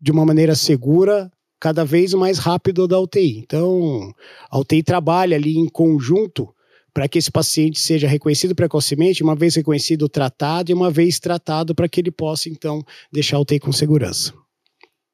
de 0.00 0.10
uma 0.10 0.24
maneira 0.24 0.54
segura 0.54 1.30
cada 1.60 1.84
vez 1.84 2.14
mais 2.14 2.38
rápido 2.38 2.88
da 2.88 2.98
UTI. 2.98 3.38
Então, 3.38 4.10
a 4.50 4.58
UTI 4.58 4.82
trabalha 4.82 5.36
ali 5.36 5.58
em 5.58 5.68
conjunto 5.68 6.48
para 6.92 7.06
que 7.06 7.18
esse 7.18 7.30
paciente 7.30 7.78
seja 7.78 8.08
reconhecido 8.08 8.54
precocemente, 8.54 9.22
uma 9.22 9.36
vez 9.36 9.54
reconhecido, 9.54 10.08
tratado 10.08 10.70
e 10.70 10.74
uma 10.74 10.90
vez 10.90 11.20
tratado 11.20 11.74
para 11.74 11.88
que 11.88 12.00
ele 12.00 12.10
possa 12.10 12.48
então 12.48 12.82
deixar 13.12 13.36
a 13.36 13.40
UTI 13.40 13.60
com 13.60 13.70
segurança. 13.70 14.32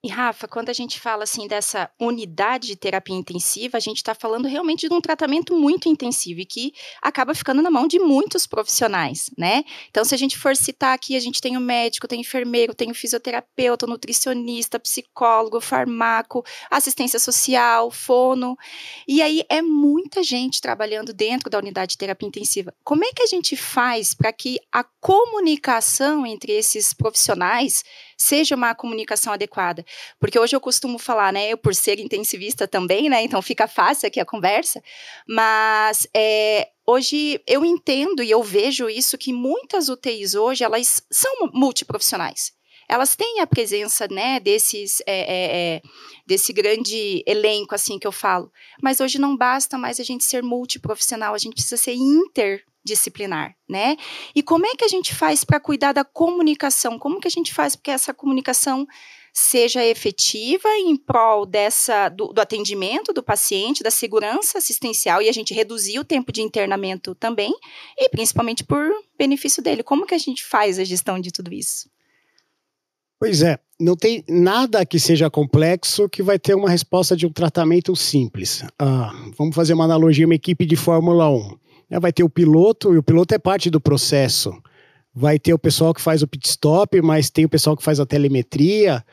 E 0.06 0.08
Rafa, 0.08 0.46
quando 0.46 0.68
a 0.68 0.72
gente 0.72 1.00
fala 1.00 1.24
assim 1.24 1.48
dessa 1.48 1.90
unidade 1.98 2.68
de 2.68 2.76
terapia 2.76 3.16
intensiva, 3.16 3.76
a 3.76 3.80
gente 3.80 3.96
está 3.96 4.14
falando 4.14 4.46
realmente 4.46 4.88
de 4.88 4.94
um 4.94 5.00
tratamento 5.00 5.52
muito 5.52 5.88
intensivo 5.88 6.38
e 6.42 6.46
que 6.46 6.72
acaba 7.02 7.34
ficando 7.34 7.60
na 7.60 7.72
mão 7.72 7.88
de 7.88 7.98
muitos 7.98 8.46
profissionais, 8.46 9.32
né? 9.36 9.64
Então, 9.90 10.04
se 10.04 10.14
a 10.14 10.16
gente 10.16 10.38
for 10.38 10.54
citar 10.54 10.94
aqui, 10.94 11.16
a 11.16 11.20
gente 11.20 11.40
tem 11.40 11.56
o 11.56 11.60
médico, 11.60 12.06
tem 12.06 12.20
o 12.20 12.20
enfermeiro, 12.20 12.72
tem 12.72 12.88
o 12.88 12.94
fisioterapeuta, 12.94 13.84
nutricionista, 13.84 14.78
psicólogo, 14.78 15.60
farmaco, 15.60 16.44
assistência 16.70 17.18
social, 17.18 17.90
fono. 17.90 18.56
E 19.08 19.20
aí 19.20 19.42
é 19.48 19.60
muita 19.60 20.22
gente 20.22 20.60
trabalhando 20.60 21.12
dentro 21.12 21.50
da 21.50 21.58
unidade 21.58 21.90
de 21.90 21.98
terapia 21.98 22.28
intensiva. 22.28 22.72
Como 22.84 23.02
é 23.02 23.10
que 23.12 23.24
a 23.24 23.26
gente 23.26 23.56
faz 23.56 24.14
para 24.14 24.32
que 24.32 24.60
a 24.72 24.84
comunicação 24.84 26.24
entre 26.24 26.52
esses 26.52 26.94
profissionais 26.94 27.82
seja 28.16 28.54
uma 28.54 28.74
comunicação 28.74 29.32
adequada. 29.32 29.84
Porque 30.18 30.38
hoje 30.38 30.54
eu 30.54 30.60
costumo 30.60 30.98
falar, 30.98 31.32
né, 31.32 31.48
eu 31.48 31.58
por 31.58 31.74
ser 31.74 31.98
intensivista 31.98 32.66
também, 32.66 33.08
né, 33.08 33.22
então 33.22 33.40
fica 33.42 33.66
fácil 33.66 34.06
aqui 34.06 34.20
a 34.20 34.24
conversa, 34.24 34.82
mas 35.28 36.06
é, 36.14 36.68
hoje 36.86 37.40
eu 37.46 37.64
entendo 37.64 38.22
e 38.22 38.30
eu 38.30 38.42
vejo 38.42 38.88
isso 38.88 39.18
que 39.18 39.32
muitas 39.32 39.88
UTIs 39.88 40.34
hoje, 40.34 40.64
elas 40.64 41.02
são 41.10 41.50
multiprofissionais 41.52 42.56
elas 42.88 43.16
têm 43.16 43.40
a 43.40 43.46
presença, 43.46 44.06
né, 44.08 44.38
desses, 44.38 45.00
é, 45.06 45.18
é, 45.18 45.74
é, 45.76 45.82
desse 46.26 46.52
grande 46.52 47.22
elenco, 47.26 47.74
assim, 47.74 47.98
que 47.98 48.06
eu 48.06 48.12
falo. 48.12 48.50
Mas 48.80 49.00
hoje 49.00 49.18
não 49.18 49.36
basta 49.36 49.76
mais 49.76 49.98
a 49.98 50.04
gente 50.04 50.24
ser 50.24 50.42
multiprofissional, 50.42 51.34
a 51.34 51.38
gente 51.38 51.54
precisa 51.54 51.76
ser 51.76 51.94
inter 51.94 52.62
disciplinar, 52.84 53.56
né? 53.68 53.96
E 54.32 54.44
como 54.44 54.64
é 54.64 54.76
que 54.76 54.84
a 54.84 54.88
gente 54.88 55.12
faz 55.12 55.44
para 55.44 55.58
cuidar 55.58 55.92
da 55.92 56.04
comunicação? 56.04 57.00
Como 57.00 57.18
que 57.18 57.26
a 57.26 57.30
gente 57.30 57.52
faz 57.52 57.74
para 57.74 57.82
que 57.82 57.90
essa 57.90 58.14
comunicação 58.14 58.86
seja 59.38 59.84
efetiva 59.84 60.66
em 60.78 60.96
prol 60.96 61.44
dessa 61.44 62.08
do, 62.08 62.32
do, 62.32 62.40
atendimento 62.40 63.12
do 63.12 63.22
paciente, 63.22 63.82
da 63.82 63.90
segurança 63.90 64.56
assistencial 64.56 65.20
e 65.20 65.28
a 65.28 65.32
gente 65.32 65.52
reduzir 65.52 65.98
o 65.98 66.04
tempo 66.04 66.32
de 66.32 66.40
internamento 66.40 67.14
também 67.14 67.52
e 67.98 68.08
principalmente 68.08 68.64
por 68.64 68.90
benefício 69.18 69.62
dele. 69.62 69.82
Como 69.82 70.06
que 70.06 70.14
a 70.14 70.18
gente 70.18 70.42
faz 70.42 70.78
a 70.78 70.84
gestão 70.84 71.20
de 71.20 71.30
tudo 71.30 71.52
isso? 71.52 71.90
Pois 73.20 73.42
é, 73.42 73.58
não 73.78 73.94
tem 73.94 74.24
nada 74.26 74.86
que 74.86 74.98
seja 74.98 75.28
complexo 75.28 76.08
que 76.08 76.22
vai 76.22 76.38
ter 76.38 76.54
uma 76.54 76.70
resposta 76.70 77.14
de 77.14 77.26
um 77.26 77.32
tratamento 77.32 77.94
simples. 77.94 78.64
Ah, 78.78 79.12
vamos 79.36 79.54
fazer 79.54 79.74
uma 79.74 79.84
analogia, 79.84 80.24
uma 80.24 80.34
equipe 80.34 80.64
de 80.64 80.76
Fórmula 80.76 81.28
1. 81.30 81.58
Né, 81.90 82.00
vai 82.00 82.12
ter 82.12 82.24
o 82.24 82.30
piloto, 82.30 82.94
e 82.94 82.98
o 82.98 83.02
piloto 83.02 83.34
é 83.34 83.38
parte 83.38 83.68
do 83.68 83.82
processo. 83.82 84.50
Vai 85.14 85.38
ter 85.38 85.52
o 85.52 85.58
pessoal 85.58 85.92
que 85.92 86.00
faz 86.00 86.22
o 86.22 86.26
pit 86.26 86.48
stop, 86.48 87.02
mas 87.02 87.28
tem 87.28 87.44
o 87.44 87.50
pessoal 87.50 87.76
que 87.76 87.82
faz 87.82 88.00
a 88.00 88.06
telemetria, 88.06 89.04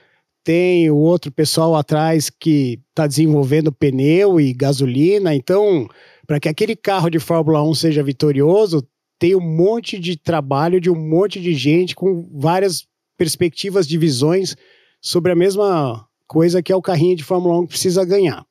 tem 0.44 0.90
o 0.90 0.98
outro 0.98 1.32
pessoal 1.32 1.76
atrás 1.76 2.30
que 2.30 2.80
está 2.90 3.08
desenvolvendo 3.08 3.72
pneu 3.72 4.40
e 4.40 4.54
gasolina. 4.54 5.34
Então, 5.34 5.88
para 6.28 6.40
que 6.40 6.50
aquele 6.50 6.76
carro 6.76 7.10
de 7.10 7.20
Fórmula 7.20 7.64
1 7.64 7.74
seja 7.76 8.04
vitorioso, 8.04 8.86
tem 9.18 9.36
um 9.36 9.42
monte 9.42 9.98
de 9.98 10.18
trabalho 10.18 10.82
de 10.82 10.90
um 10.90 10.96
monte 10.96 11.40
de 11.40 11.54
gente 11.54 11.96
com 11.96 12.30
várias 12.34 12.86
perspectivas 13.18 13.88
de 13.88 13.98
visões 13.98 14.56
sobre 15.02 15.32
a 15.32 15.36
mesma 15.36 16.06
coisa 16.28 16.62
que 16.62 16.72
é 16.72 16.76
o 16.76 16.82
carrinho 16.82 17.16
de 17.16 17.24
Fórmula 17.24 17.60
1 17.60 17.64
que 17.64 17.70
precisa 17.70 18.04
ganhar. 18.04 18.46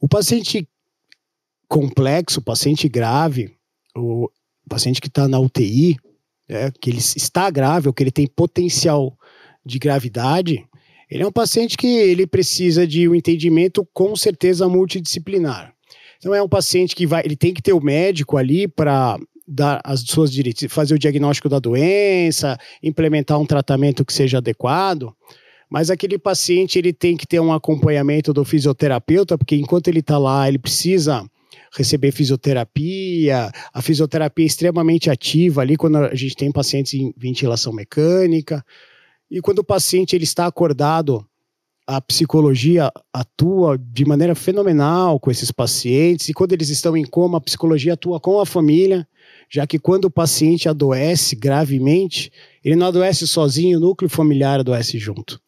O 0.00 0.08
paciente 0.08 0.68
complexo, 1.68 2.40
paciente 2.40 2.88
grave, 2.88 3.56
o 3.96 4.30
paciente 4.68 5.00
que 5.00 5.08
está 5.08 5.26
na 5.26 5.40
UTI, 5.40 5.96
é, 6.48 6.70
que 6.70 6.90
ele 6.90 6.98
está 6.98 7.50
grave 7.50 7.88
ou 7.88 7.94
que 7.94 8.02
ele 8.02 8.12
tem 8.12 8.26
potencial 8.26 9.16
de 9.64 9.78
gravidade, 9.78 10.64
ele 11.10 11.22
é 11.22 11.26
um 11.26 11.32
paciente 11.32 11.76
que 11.76 11.86
ele 11.86 12.26
precisa 12.26 12.86
de 12.86 13.08
um 13.08 13.14
entendimento 13.14 13.86
com 13.92 14.14
certeza 14.16 14.68
multidisciplinar. 14.68 15.72
Então 16.18 16.34
é 16.34 16.42
um 16.42 16.48
paciente 16.48 16.94
que 16.94 17.06
vai, 17.06 17.22
ele 17.24 17.36
tem 17.36 17.54
que 17.54 17.62
ter 17.62 17.72
o 17.72 17.80
médico 17.80 18.36
ali 18.36 18.66
para 18.66 19.18
dar 19.46 19.80
as 19.84 20.00
suas 20.00 20.32
direitos, 20.32 20.66
fazer 20.72 20.94
o 20.94 20.98
diagnóstico 20.98 21.48
da 21.48 21.58
doença, 21.58 22.58
implementar 22.82 23.38
um 23.38 23.46
tratamento 23.46 24.04
que 24.04 24.12
seja 24.12 24.38
adequado. 24.38 25.14
Mas 25.70 25.90
aquele 25.90 26.18
paciente 26.18 26.78
ele 26.78 26.92
tem 26.92 27.16
que 27.16 27.26
ter 27.26 27.40
um 27.40 27.52
acompanhamento 27.52 28.32
do 28.32 28.44
fisioterapeuta, 28.44 29.36
porque 29.36 29.56
enquanto 29.56 29.88
ele 29.88 30.00
está 30.00 30.18
lá, 30.18 30.48
ele 30.48 30.58
precisa 30.58 31.24
receber 31.76 32.12
fisioterapia. 32.12 33.50
A 33.72 33.82
fisioterapia 33.82 34.44
é 34.44 34.46
extremamente 34.46 35.10
ativa 35.10 35.60
ali 35.62 35.76
quando 35.76 35.96
a 35.96 36.14
gente 36.14 36.36
tem 36.36 36.50
pacientes 36.50 36.94
em 36.94 37.12
ventilação 37.16 37.72
mecânica. 37.72 38.64
E 39.30 39.40
quando 39.40 39.60
o 39.60 39.64
paciente 39.64 40.14
ele 40.14 40.24
está 40.24 40.46
acordado, 40.46 41.26
a 41.86 42.00
psicologia 42.00 42.90
atua 43.12 43.78
de 43.78 44.04
maneira 44.04 44.34
fenomenal 44.34 45.20
com 45.20 45.30
esses 45.30 45.52
pacientes. 45.52 46.28
E 46.28 46.34
quando 46.34 46.52
eles 46.52 46.68
estão 46.68 46.96
em 46.96 47.04
coma, 47.04 47.38
a 47.38 47.40
psicologia 47.40 47.94
atua 47.94 48.18
com 48.18 48.40
a 48.40 48.46
família, 48.46 49.06
já 49.48 49.66
que 49.66 49.78
quando 49.78 50.06
o 50.06 50.10
paciente 50.10 50.68
adoece 50.68 51.36
gravemente, 51.36 52.32
ele 52.64 52.74
não 52.74 52.88
adoece 52.88 53.26
sozinho, 53.26 53.78
o 53.78 53.80
núcleo 53.80 54.10
familiar 54.10 54.60
adoece 54.60 54.98
junto. 54.98 55.40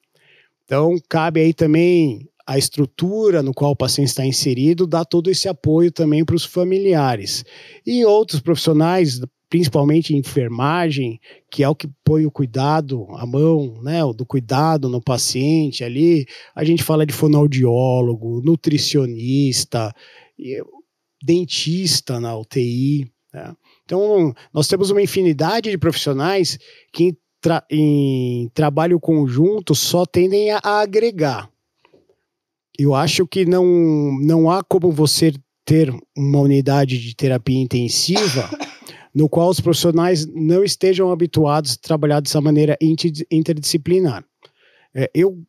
Então, 0.64 0.97
cabe 1.08 1.40
aí 1.40 1.52
também 1.52 2.28
a 2.47 2.56
estrutura 2.56 3.42
no 3.42 3.52
qual 3.52 3.73
o 3.73 3.76
paciente 3.76 4.08
está 4.08 4.25
inserido 4.25 4.87
dá 4.87 5.04
todo 5.04 5.30
esse 5.30 5.49
apoio 5.49 5.92
também 5.92 6.25
para 6.25 6.37
os 6.37 6.44
familiares. 6.44 7.44
E 7.87 8.04
outros 8.04 8.40
profissionais, 8.40 9.20
principalmente 9.49 10.14
enfermagem, 10.14 11.21
que 11.50 11.62
é 11.62 11.69
o 11.69 11.75
que 11.75 11.88
põe 12.05 12.26
o 12.26 12.31
cuidado, 12.31 13.07
a 13.12 13.26
mão, 13.26 13.81
né, 13.83 14.00
do 14.14 14.26
cuidado 14.26 14.88
no 14.88 15.00
paciente 15.00 15.83
ali. 15.83 16.26
A 16.55 16.64
gente 16.64 16.83
fala 16.83 17.07
de 17.07 17.12
fonoaudiólogo, 17.12 18.43
nutricionista, 18.45 19.95
dentista 21.23 22.21
na 22.21 22.37
UTI. 22.37 23.11
Né? 23.33 23.55
Então, 23.85 24.35
nós 24.52 24.69
temos 24.69 24.90
uma 24.90 25.02
infinidade 25.02 25.71
de 25.71 25.78
profissionais 25.78 26.59
que 26.93 27.05
em, 27.05 27.17
tra 27.40 27.64
em 27.71 28.50
trabalho 28.52 29.00
conjunto 29.00 29.75
só 29.75 30.05
tendem 30.05 30.50
a, 30.50 30.61
a 30.62 30.81
agregar 30.81 31.50
eu 32.78 32.95
acho 32.95 33.26
que 33.26 33.45
não, 33.45 33.64
não 34.23 34.49
há 34.49 34.62
como 34.62 34.93
você 34.93 35.33
ter 35.64 35.93
uma 36.17 36.38
unidade 36.38 36.99
de 36.99 37.14
terapia 37.14 37.61
intensiva 37.61 38.49
no 39.18 39.28
qual 39.28 39.50
os 39.50 39.58
profissionais 39.58 40.25
não 40.32 40.62
estejam 40.62 41.10
habituados 41.10 41.72
a 41.72 41.88
trabalhar 41.88 42.20
dessa 42.20 42.40
maneira 42.40 42.78
interdisciplinar. 43.28 44.25
É, 44.94 45.10
eu, 45.12 45.42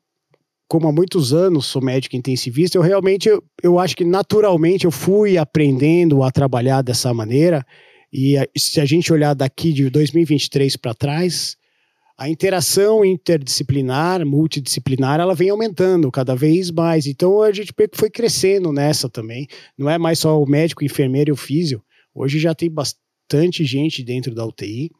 como 0.67 0.87
há 0.87 0.91
muitos 0.91 1.33
anos 1.33 1.67
sou 1.67 1.79
médico 1.79 2.15
intensivista, 2.15 2.79
eu 2.79 2.81
realmente, 2.81 3.29
eu, 3.29 3.43
eu 3.61 3.77
acho 3.77 3.95
que 3.95 4.03
naturalmente 4.03 4.85
eu 4.85 4.91
fui 4.91 5.37
aprendendo 5.37 6.23
a 6.23 6.31
trabalhar 6.31 6.81
dessa 6.81 7.13
maneira 7.13 7.63
E 8.11 8.37
se 8.57 8.81
a 8.81 8.85
gente 8.85 9.13
olhar 9.13 9.35
daqui 9.35 9.71
de 9.71 9.87
2023 9.87 10.75
para 10.75 10.95
trás, 10.95 11.55
a 12.17 12.27
interação 12.27 13.05
interdisciplinar, 13.05 14.25
multidisciplinar, 14.25 15.19
ela 15.19 15.35
vem 15.35 15.51
aumentando 15.51 16.11
cada 16.11 16.35
vez 16.35 16.71
mais. 16.71 17.05
Então 17.05 17.43
a 17.43 17.51
gente 17.51 17.71
foi 17.93 18.09
crescendo 18.09 18.73
nessa 18.73 19.07
também. 19.07 19.47
Não 19.77 19.87
é 19.87 19.99
mais 19.99 20.17
só 20.17 20.41
o 20.41 20.49
médico, 20.49 20.81
o 20.81 20.85
enfermeiro 20.85 21.29
e 21.29 21.33
o 21.33 21.37
físio. 21.37 21.83
Hoje 22.15 22.39
já 22.39 22.55
tem 22.55 22.67
bastante 22.67 23.08
gente 23.63 24.03
dentro 24.03 24.33
da 24.33 24.45
UTI 24.45 24.91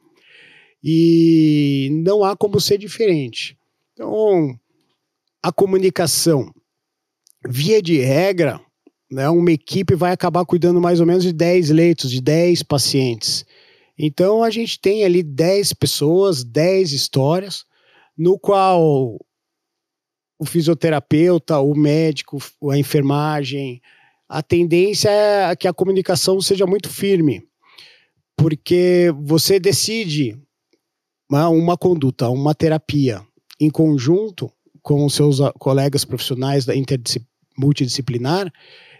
e 0.82 1.88
não 2.04 2.24
há 2.24 2.36
como 2.36 2.60
ser 2.60 2.78
diferente. 2.78 3.56
Então, 3.92 4.58
a 5.42 5.52
comunicação, 5.52 6.52
via 7.46 7.82
de 7.82 7.98
regra, 7.98 8.60
né, 9.10 9.28
uma 9.28 9.50
equipe 9.50 9.94
vai 9.94 10.12
acabar 10.12 10.44
cuidando 10.44 10.80
mais 10.80 11.00
ou 11.00 11.06
menos 11.06 11.24
de 11.24 11.32
10 11.32 11.70
leitos, 11.70 12.10
de 12.10 12.20
10 12.20 12.62
pacientes. 12.62 13.44
Então 13.98 14.42
a 14.42 14.50
gente 14.50 14.80
tem 14.80 15.04
ali 15.04 15.22
10 15.22 15.74
pessoas, 15.74 16.44
10 16.44 16.92
histórias, 16.92 17.64
no 18.16 18.38
qual 18.38 19.18
o 20.38 20.46
fisioterapeuta, 20.46 21.58
o 21.58 21.74
médico, 21.74 22.38
a 22.70 22.78
enfermagem, 22.78 23.82
a 24.28 24.42
tendência 24.42 25.10
é 25.10 25.56
que 25.56 25.68
a 25.68 25.72
comunicação 25.74 26.40
seja 26.40 26.66
muito 26.66 26.88
firme, 26.88 27.46
porque 28.40 29.12
você 29.20 29.60
decide 29.60 30.34
uma, 31.30 31.50
uma 31.50 31.76
conduta, 31.76 32.30
uma 32.30 32.54
terapia 32.54 33.20
em 33.60 33.68
conjunto 33.68 34.50
com 34.80 35.06
seus 35.10 35.40
colegas 35.58 36.06
profissionais 36.06 36.64
da 36.64 36.72
multidisciplinar, 37.58 38.50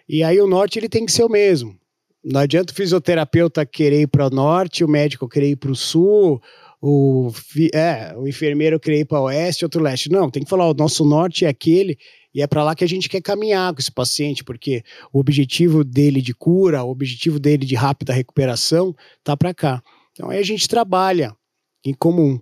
e 0.06 0.22
aí 0.22 0.38
o 0.38 0.46
norte 0.46 0.78
ele 0.78 0.90
tem 0.90 1.06
que 1.06 1.12
ser 1.12 1.24
o 1.24 1.30
mesmo. 1.30 1.74
Não 2.22 2.42
adianta 2.42 2.70
o 2.70 2.76
fisioterapeuta 2.76 3.64
querer 3.64 4.02
ir 4.02 4.08
para 4.08 4.26
o 4.26 4.30
norte, 4.30 4.84
o 4.84 4.88
médico 4.88 5.26
querer 5.26 5.52
ir 5.52 5.56
para 5.56 5.70
o 5.70 5.76
sul, 5.76 6.38
o, 6.82 7.30
é, 7.72 8.14
o 8.14 8.28
enfermeiro 8.28 8.78
querer 8.78 9.00
ir 9.00 9.04
para 9.06 9.20
o 9.20 9.24
oeste, 9.24 9.64
outro 9.64 9.82
leste. 9.82 10.10
Não, 10.10 10.28
tem 10.30 10.44
que 10.44 10.50
falar, 10.50 10.68
o 10.68 10.74
nosso 10.74 11.02
norte 11.02 11.46
é 11.46 11.48
aquele 11.48 11.96
e 12.34 12.42
é 12.42 12.46
para 12.46 12.62
lá 12.62 12.74
que 12.74 12.84
a 12.84 12.88
gente 12.88 13.08
quer 13.08 13.20
caminhar 13.20 13.72
com 13.74 13.80
esse 13.80 13.90
paciente, 13.90 14.44
porque 14.44 14.82
o 15.12 15.18
objetivo 15.18 15.82
dele 15.82 16.22
de 16.22 16.32
cura, 16.32 16.84
o 16.84 16.90
objetivo 16.90 17.40
dele 17.40 17.66
de 17.66 17.74
rápida 17.74 18.12
recuperação 18.12 18.94
tá 19.24 19.36
para 19.36 19.52
cá. 19.52 19.82
Então 20.12 20.30
aí 20.30 20.38
a 20.38 20.44
gente 20.44 20.68
trabalha 20.68 21.34
em 21.84 21.92
comum. 21.92 22.38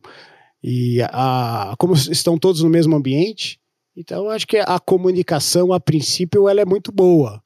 E 0.63 1.01
a, 1.05 1.75
como 1.79 1.95
estão 1.95 2.37
todos 2.37 2.63
no 2.63 2.69
mesmo 2.69 2.95
ambiente, 2.95 3.59
então 3.97 4.29
acho 4.29 4.47
que 4.47 4.59
a 4.59 4.79
comunicação, 4.79 5.73
a 5.73 5.81
princípio, 5.81 6.49
ela 6.49 6.61
é 6.61 6.65
muito 6.65 6.93
boa. 6.93 7.43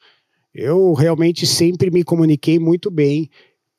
Eu 0.53 0.93
realmente 0.95 1.47
sempre 1.47 1.91
me 1.91 2.03
comuniquei 2.03 2.59
muito 2.59 2.91
bem 2.91 3.31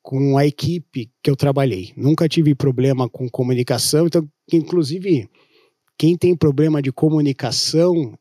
com 0.02 0.36
a 0.36 0.46
equipe 0.46 1.10
que 1.22 1.30
eu 1.30 1.36
trabalhei. 1.36 1.92
Nunca 1.96 2.28
tive 2.28 2.54
problema 2.54 3.08
com 3.08 3.28
comunicação, 3.28 4.06
então, 4.06 4.28
inclusive, 4.52 5.28
quem 5.96 6.16
tem 6.16 6.36
problema 6.36 6.82
de 6.82 6.92
comunicação 6.92 8.18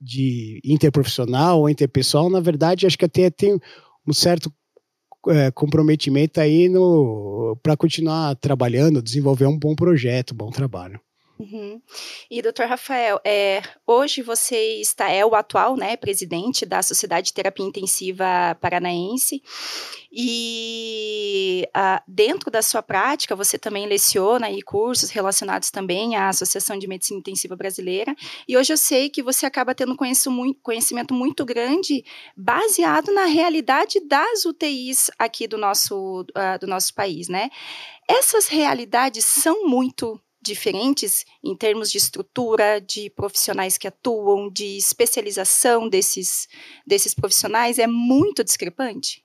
de 0.00 0.60
interprofissional 0.64 1.60
ou 1.60 1.68
interpessoal, 1.68 2.30
na 2.30 2.40
verdade, 2.40 2.86
acho 2.86 2.98
que 2.98 3.04
até 3.04 3.30
tem 3.30 3.58
um 4.06 4.12
certo 4.12 4.52
é, 5.28 5.50
comprometimento 5.50 6.40
aí 6.40 6.70
para 7.62 7.76
continuar 7.76 8.34
trabalhando, 8.36 9.02
desenvolver 9.02 9.46
um 9.46 9.58
bom 9.58 9.74
projeto, 9.74 10.32
um 10.32 10.36
bom 10.36 10.50
trabalho. 10.50 11.00
Uhum. 11.38 11.80
E, 12.28 12.42
doutor 12.42 12.66
Rafael, 12.66 13.20
é, 13.24 13.62
hoje 13.86 14.22
você 14.22 14.80
está, 14.80 15.08
é 15.08 15.24
o 15.24 15.36
atual 15.36 15.76
né, 15.76 15.96
presidente 15.96 16.66
da 16.66 16.82
Sociedade 16.82 17.26
de 17.26 17.32
Terapia 17.32 17.64
Intensiva 17.64 18.56
Paranaense, 18.60 19.40
e 20.10 21.68
ah, 21.72 22.02
dentro 22.08 22.50
da 22.50 22.60
sua 22.60 22.82
prática 22.82 23.36
você 23.36 23.56
também 23.56 23.86
leciona 23.86 24.46
aí 24.46 24.60
cursos 24.62 25.10
relacionados 25.10 25.70
também 25.70 26.16
à 26.16 26.28
Associação 26.28 26.76
de 26.76 26.88
Medicina 26.88 27.20
Intensiva 27.20 27.54
Brasileira, 27.54 28.16
e 28.48 28.56
hoje 28.56 28.72
eu 28.72 28.76
sei 28.76 29.08
que 29.08 29.22
você 29.22 29.46
acaba 29.46 29.76
tendo 29.76 29.96
conhecimento 29.96 31.14
muito 31.14 31.44
grande 31.44 32.04
baseado 32.36 33.12
na 33.12 33.26
realidade 33.26 34.00
das 34.00 34.44
UTIs 34.44 35.08
aqui 35.16 35.46
do 35.46 35.56
nosso, 35.56 36.22
uh, 36.22 36.58
do 36.60 36.66
nosso 36.66 36.92
país, 36.94 37.28
né? 37.28 37.48
Essas 38.08 38.48
realidades 38.48 39.24
são 39.24 39.68
muito 39.68 40.20
diferentes 40.40 41.24
em 41.44 41.56
termos 41.56 41.90
de 41.90 41.98
estrutura, 41.98 42.80
de 42.80 43.10
profissionais 43.10 43.76
que 43.76 43.88
atuam, 43.88 44.50
de 44.50 44.76
especialização 44.76 45.88
desses, 45.88 46.46
desses 46.86 47.14
profissionais, 47.14 47.78
é 47.78 47.86
muito 47.86 48.44
discrepante? 48.44 49.22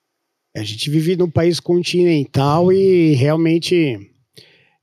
A 0.56 0.64
gente 0.64 0.90
vive 0.90 1.16
num 1.16 1.30
país 1.30 1.60
continental 1.60 2.72
e 2.72 3.14
realmente 3.14 4.00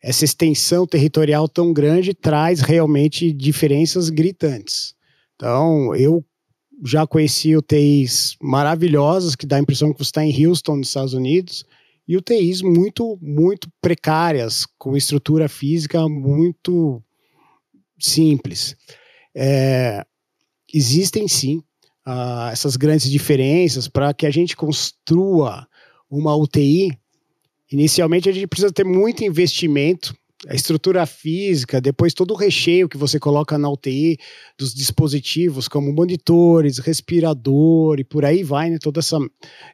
essa 0.02 0.24
extensão 0.24 0.86
territorial 0.86 1.48
tão 1.48 1.72
grande 1.72 2.14
traz 2.14 2.60
realmente 2.60 3.32
diferenças 3.32 4.08
gritantes. 4.08 4.94
Então, 5.36 5.94
eu 5.94 6.24
já 6.84 7.06
conheci 7.06 7.56
UTIs 7.56 8.36
maravilhosas, 8.40 9.36
que 9.36 9.46
dá 9.46 9.56
a 9.56 9.60
impressão 9.60 9.92
que 9.92 9.98
você 9.98 10.08
está 10.08 10.24
em 10.24 10.46
Houston, 10.46 10.76
nos 10.76 10.88
Estados 10.88 11.12
Unidos, 11.12 11.64
e 12.10 12.16
UTIs 12.16 12.60
muito, 12.60 13.16
muito 13.22 13.70
precárias, 13.80 14.66
com 14.76 14.96
estrutura 14.96 15.48
física 15.48 16.08
muito 16.08 17.00
simples. 18.00 18.76
É, 19.32 20.04
existem 20.74 21.28
sim 21.28 21.58
uh, 22.04 22.50
essas 22.50 22.74
grandes 22.74 23.08
diferenças 23.08 23.86
para 23.86 24.12
que 24.12 24.26
a 24.26 24.30
gente 24.32 24.56
construa 24.56 25.68
uma 26.10 26.34
UTI. 26.34 26.98
Inicialmente, 27.70 28.28
a 28.28 28.32
gente 28.32 28.48
precisa 28.48 28.72
ter 28.72 28.84
muito 28.84 29.22
investimento 29.22 30.12
a 30.48 30.54
estrutura 30.54 31.04
física, 31.04 31.80
depois 31.80 32.14
todo 32.14 32.32
o 32.32 32.36
recheio 32.36 32.88
que 32.88 32.96
você 32.96 33.20
coloca 33.20 33.58
na 33.58 33.68
UTI 33.68 34.16
dos 34.58 34.72
dispositivos, 34.72 35.68
como 35.68 35.92
monitores, 35.92 36.78
respirador 36.78 38.00
e 38.00 38.04
por 38.04 38.24
aí 38.24 38.42
vai, 38.42 38.70
né? 38.70 38.78
Todo 38.80 38.98
essa, 38.98 39.18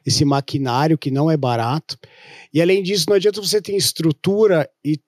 esse 0.05 0.25
maquinário 0.25 0.97
que 0.97 1.09
não 1.09 1.31
é 1.31 1.37
barato. 1.37 1.97
E 2.53 2.61
além 2.61 2.83
disso, 2.83 3.05
não 3.07 3.15
adianta 3.15 3.41
você 3.41 3.61
ter 3.61 3.75
estrutura 3.75 4.69
e 4.83 4.99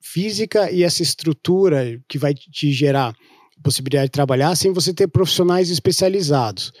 física 0.00 0.70
e 0.72 0.82
essa 0.82 1.02
estrutura 1.02 2.00
que 2.08 2.18
vai 2.18 2.34
te 2.34 2.72
gerar 2.72 3.14
possibilidade 3.62 4.06
de 4.06 4.12
trabalhar 4.12 4.56
sem 4.56 4.72
você 4.72 4.92
ter 4.92 5.06
profissionais 5.06 5.70
especializados. 5.70 6.72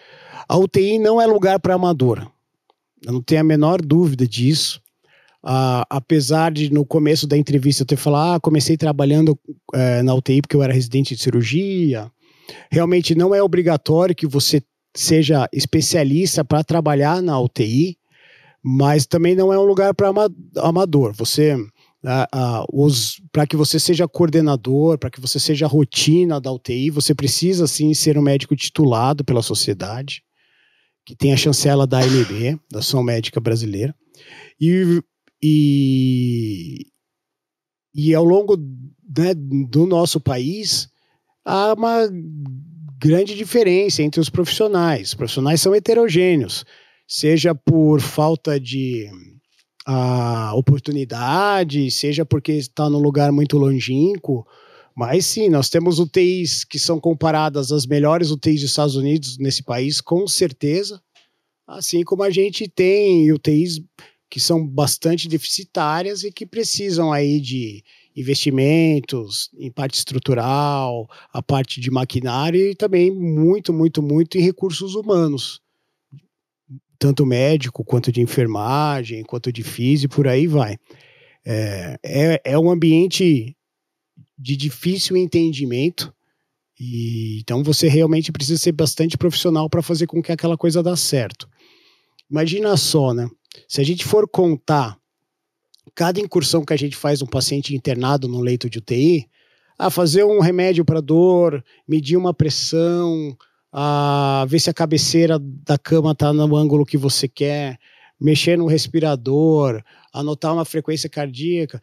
A 0.48 0.56
UTI 0.56 0.98
não 0.98 1.20
é 1.20 1.26
lugar 1.26 1.60
para 1.60 1.74
amador. 1.74 2.30
Eu 3.04 3.12
não 3.12 3.22
tenho 3.22 3.40
a 3.40 3.44
menor 3.44 3.80
dúvida 3.80 4.26
disso. 4.26 4.80
Uh, 5.42 5.84
apesar 5.88 6.52
de 6.52 6.70
no 6.70 6.84
começo 6.84 7.26
da 7.26 7.36
entrevista 7.36 7.82
eu 7.82 7.86
ter 7.86 7.96
falado, 7.96 8.36
ah, 8.36 8.40
comecei 8.40 8.76
trabalhando 8.76 9.30
uh, 9.74 10.02
na 10.04 10.14
UTI 10.14 10.42
porque 10.42 10.54
eu 10.54 10.62
era 10.62 10.72
residente 10.72 11.16
de 11.16 11.22
cirurgia. 11.22 12.10
Realmente 12.70 13.14
não 13.14 13.34
é 13.34 13.42
obrigatório 13.42 14.14
que 14.14 14.26
você 14.26 14.62
seja 14.94 15.48
especialista 15.52 16.44
para 16.44 16.62
trabalhar 16.62 17.22
na 17.22 17.40
UTI, 17.40 17.96
mas 18.62 19.06
também 19.06 19.34
não 19.34 19.52
é 19.52 19.58
um 19.58 19.64
lugar 19.64 19.94
para 19.94 20.12
amador. 20.58 21.14
Você 21.14 21.56
uh, 22.04 22.88
para 23.32 23.46
que 23.46 23.56
você 23.56 23.78
seja 23.78 24.08
coordenador, 24.08 24.98
para 24.98 25.10
que 25.10 25.20
você 25.20 25.38
seja 25.38 25.66
rotina 25.66 26.40
da 26.40 26.52
UTI, 26.52 26.90
você 26.90 27.14
precisa 27.14 27.66
sim 27.66 27.92
ser 27.94 28.18
um 28.18 28.22
médico 28.22 28.56
titulado 28.56 29.24
pela 29.24 29.42
sociedade, 29.42 30.22
que 31.04 31.14
tem 31.14 31.32
a 31.32 31.36
chancela 31.36 31.86
da 31.86 32.00
AMB, 32.00 32.58
da 32.70 32.80
Ação 32.80 33.02
Médica 33.02 33.40
Brasileira. 33.40 33.94
E 34.60 35.02
e, 35.42 36.86
e 37.94 38.14
ao 38.14 38.24
longo 38.24 38.56
né, 38.56 39.34
do 39.34 39.86
nosso 39.86 40.20
país, 40.20 40.88
há 41.44 41.72
uma 41.72 42.08
grande 42.98 43.34
diferença 43.34 44.02
entre 44.02 44.20
os 44.20 44.28
profissionais. 44.28 45.08
Os 45.08 45.14
profissionais 45.14 45.60
são 45.60 45.74
heterogêneos, 45.74 46.64
seja 47.08 47.54
por 47.54 48.00
falta 48.00 48.60
de 48.60 49.08
a 49.86 50.54
oportunidade, 50.54 51.90
seja 51.90 52.24
porque 52.24 52.52
está 52.52 52.88
num 52.88 52.98
lugar 53.00 53.32
muito 53.32 53.58
longínquo. 53.58 54.46
Mas 54.94 55.24
sim, 55.24 55.48
nós 55.48 55.70
temos 55.70 55.98
UTIs 55.98 56.62
que 56.62 56.78
são 56.78 57.00
comparadas 57.00 57.72
às 57.72 57.86
melhores 57.86 58.30
UTIs 58.30 58.60
dos 58.60 58.70
Estados 58.70 58.96
Unidos 58.96 59.38
nesse 59.38 59.62
país, 59.62 60.00
com 60.00 60.26
certeza. 60.28 61.00
Assim 61.66 62.02
como 62.04 62.22
a 62.22 62.30
gente 62.30 62.68
tem 62.68 63.32
UTIs 63.32 63.80
que 64.30 64.38
são 64.38 64.64
bastante 64.64 65.28
deficitárias 65.28 66.22
e 66.22 66.30
que 66.30 66.46
precisam 66.46 67.12
aí 67.12 67.40
de 67.40 67.82
investimentos 68.16 69.50
em 69.58 69.70
parte 69.70 69.94
estrutural, 69.94 71.08
a 71.32 71.42
parte 71.42 71.80
de 71.80 71.90
maquinário 71.90 72.70
e 72.70 72.74
também 72.74 73.10
muito, 73.10 73.72
muito, 73.72 74.00
muito 74.00 74.38
em 74.38 74.40
recursos 74.40 74.94
humanos. 74.94 75.60
Tanto 76.98 77.26
médico, 77.26 77.84
quanto 77.84 78.12
de 78.12 78.20
enfermagem, 78.20 79.24
quanto 79.24 79.52
de 79.52 79.64
físico, 79.64 80.14
por 80.14 80.28
aí 80.28 80.46
vai. 80.46 80.76
É, 81.44 81.98
é, 82.04 82.40
é 82.44 82.58
um 82.58 82.70
ambiente 82.70 83.56
de 84.38 84.56
difícil 84.56 85.16
entendimento, 85.16 86.14
e 86.78 87.40
então 87.40 87.62
você 87.62 87.88
realmente 87.88 88.32
precisa 88.32 88.58
ser 88.58 88.72
bastante 88.72 89.18
profissional 89.18 89.68
para 89.68 89.82
fazer 89.82 90.06
com 90.06 90.22
que 90.22 90.32
aquela 90.32 90.56
coisa 90.56 90.82
dê 90.82 90.96
certo. 90.96 91.48
Imagina 92.30 92.76
só, 92.76 93.12
né? 93.12 93.28
Se 93.68 93.80
a 93.80 93.84
gente 93.84 94.04
for 94.04 94.28
contar 94.28 94.98
cada 95.94 96.20
incursão 96.20 96.64
que 96.64 96.72
a 96.72 96.76
gente 96.76 96.96
faz 96.96 97.22
um 97.22 97.26
paciente 97.26 97.74
internado 97.74 98.28
no 98.28 98.40
leito 98.40 98.70
de 98.70 98.78
UTI, 98.78 99.28
a 99.78 99.90
fazer 99.90 100.24
um 100.24 100.40
remédio 100.40 100.84
para 100.84 101.00
dor, 101.00 101.64
medir 101.88 102.16
uma 102.16 102.34
pressão, 102.34 103.36
a 103.72 104.44
ver 104.48 104.60
se 104.60 104.68
a 104.68 104.74
cabeceira 104.74 105.38
da 105.38 105.78
cama 105.78 106.12
está 106.12 106.32
no 106.32 106.54
ângulo 106.54 106.84
que 106.84 106.98
você 106.98 107.26
quer, 107.26 107.78
mexer 108.20 108.58
no 108.58 108.66
respirador, 108.66 109.82
anotar 110.12 110.52
uma 110.52 110.64
frequência 110.64 111.08
cardíaca, 111.08 111.80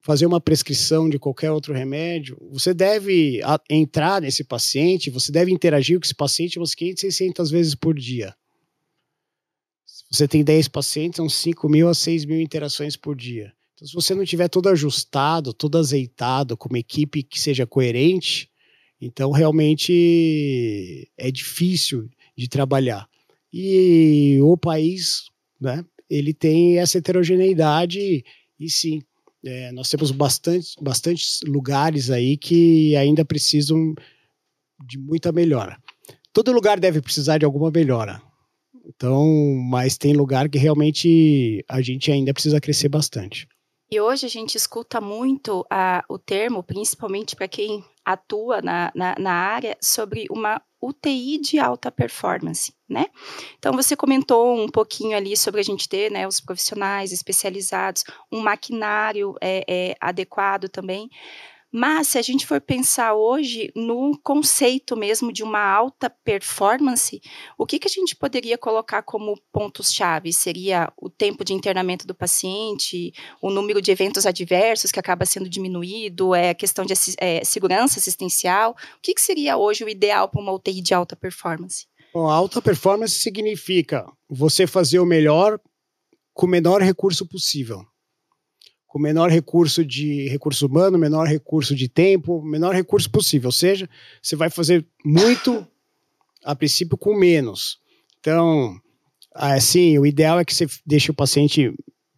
fazer 0.00 0.26
uma 0.26 0.40
prescrição 0.40 1.08
de 1.08 1.18
qualquer 1.18 1.50
outro 1.50 1.74
remédio, 1.74 2.38
você 2.52 2.72
deve 2.72 3.40
entrar 3.68 4.20
nesse 4.20 4.44
paciente, 4.44 5.10
você 5.10 5.32
deve 5.32 5.50
interagir 5.50 5.98
com 5.98 6.04
esse 6.04 6.14
paciente 6.14 6.60
umas 6.60 6.76
500, 6.76 7.00
600 7.00 7.50
vezes 7.50 7.74
por 7.74 7.92
dia. 7.92 8.32
Você 10.10 10.28
tem 10.28 10.44
10 10.44 10.68
pacientes, 10.68 11.16
são 11.16 11.28
5 11.28 11.68
mil 11.68 11.88
a 11.88 11.94
6 11.94 12.24
mil 12.24 12.40
interações 12.40 12.96
por 12.96 13.16
dia. 13.16 13.52
Então, 13.74 13.86
se 13.86 13.94
você 13.94 14.14
não 14.14 14.24
tiver 14.24 14.48
todo 14.48 14.68
ajustado, 14.68 15.52
todo 15.52 15.76
azeitado, 15.76 16.56
com 16.56 16.68
uma 16.68 16.78
equipe 16.78 17.22
que 17.22 17.38
seja 17.38 17.66
coerente, 17.66 18.48
então 19.00 19.30
realmente 19.30 21.10
é 21.16 21.30
difícil 21.30 22.08
de 22.36 22.48
trabalhar. 22.48 23.06
E 23.52 24.38
o 24.42 24.56
país, 24.56 25.24
né, 25.60 25.84
ele 26.08 26.32
tem 26.32 26.78
essa 26.78 26.98
heterogeneidade 26.98 28.24
e 28.58 28.70
sim, 28.70 29.02
é, 29.44 29.70
nós 29.72 29.88
temos 29.90 30.10
bastante, 30.10 30.74
bastantes 30.80 31.40
lugares 31.46 32.10
aí 32.10 32.36
que 32.36 32.96
ainda 32.96 33.24
precisam 33.24 33.94
de 34.86 34.98
muita 34.98 35.32
melhora. 35.32 35.78
Todo 36.32 36.52
lugar 36.52 36.80
deve 36.80 37.00
precisar 37.00 37.38
de 37.38 37.44
alguma 37.44 37.70
melhora. 37.70 38.22
Então, 38.86 39.26
mas 39.68 39.98
tem 39.98 40.12
lugar 40.12 40.48
que 40.48 40.58
realmente 40.58 41.64
a 41.68 41.82
gente 41.82 42.10
ainda 42.12 42.32
precisa 42.32 42.60
crescer 42.60 42.88
bastante. 42.88 43.48
E 43.90 44.00
hoje 44.00 44.26
a 44.26 44.28
gente 44.28 44.56
escuta 44.56 45.00
muito 45.00 45.64
a, 45.70 46.04
o 46.08 46.18
termo, 46.18 46.62
principalmente 46.62 47.36
para 47.36 47.46
quem 47.46 47.84
atua 48.04 48.60
na, 48.60 48.92
na, 48.94 49.14
na, 49.18 49.32
área, 49.32 49.76
sobre 49.80 50.26
uma 50.30 50.60
UTI 50.80 51.38
de 51.38 51.58
alta 51.58 51.90
performance, 51.90 52.72
né? 52.88 53.06
Então 53.58 53.72
você 53.72 53.96
comentou 53.96 54.56
um 54.56 54.68
pouquinho 54.68 55.16
ali 55.16 55.36
sobre 55.36 55.60
a 55.60 55.64
gente 55.64 55.88
ter, 55.88 56.10
né, 56.10 56.26
os 56.26 56.40
profissionais 56.40 57.12
especializados, 57.12 58.04
um 58.30 58.40
maquinário 58.40 59.34
é, 59.40 59.64
é, 59.68 59.96
adequado 60.00 60.68
também. 60.68 61.08
Mas 61.72 62.08
se 62.08 62.18
a 62.18 62.22
gente 62.22 62.46
for 62.46 62.60
pensar 62.60 63.14
hoje 63.14 63.72
no 63.74 64.18
conceito 64.22 64.96
mesmo 64.96 65.32
de 65.32 65.42
uma 65.42 65.60
alta 65.60 66.08
performance, 66.08 67.20
o 67.58 67.66
que, 67.66 67.78
que 67.78 67.88
a 67.88 67.90
gente 67.90 68.14
poderia 68.14 68.56
colocar 68.56 69.02
como 69.02 69.38
pontos-chave? 69.52 70.32
Seria 70.32 70.92
o 70.96 71.10
tempo 71.10 71.44
de 71.44 71.52
internamento 71.52 72.06
do 72.06 72.14
paciente, 72.14 73.12
o 73.42 73.50
número 73.50 73.82
de 73.82 73.90
eventos 73.90 74.26
adversos 74.26 74.92
que 74.92 75.00
acaba 75.00 75.26
sendo 75.26 75.48
diminuído, 75.48 76.34
é 76.34 76.54
questão 76.54 76.84
de 76.84 76.94
é, 77.18 77.44
segurança 77.44 77.98
assistencial. 77.98 78.70
O 78.96 79.00
que, 79.02 79.14
que 79.14 79.20
seria 79.20 79.56
hoje 79.56 79.84
o 79.84 79.88
ideal 79.88 80.28
para 80.28 80.40
uma 80.40 80.52
UTI 80.52 80.80
de 80.80 80.94
alta 80.94 81.16
performance? 81.16 81.86
Bom, 82.14 82.30
alta 82.30 82.62
performance 82.62 83.14
significa 83.14 84.06
você 84.28 84.66
fazer 84.66 85.00
o 85.00 85.06
melhor 85.06 85.60
com 86.32 86.46
o 86.46 86.48
menor 86.48 86.80
recurso 86.80 87.26
possível 87.26 87.84
menor 88.98 89.30
recurso 89.30 89.84
de 89.84 90.28
recurso 90.28 90.66
humano, 90.66 90.98
menor 90.98 91.26
recurso 91.26 91.74
de 91.74 91.88
tempo, 91.88 92.42
menor 92.42 92.74
recurso 92.74 93.10
possível. 93.10 93.48
Ou 93.48 93.52
seja, 93.52 93.88
você 94.22 94.36
vai 94.36 94.50
fazer 94.50 94.86
muito, 95.04 95.66
a 96.44 96.54
princípio, 96.54 96.96
com 96.96 97.14
menos. 97.14 97.78
Então, 98.20 98.76
assim, 99.34 99.98
o 99.98 100.06
ideal 100.06 100.40
é 100.40 100.44
que 100.44 100.54
você 100.54 100.66
deixe 100.84 101.10
o 101.10 101.14
paciente 101.14 101.72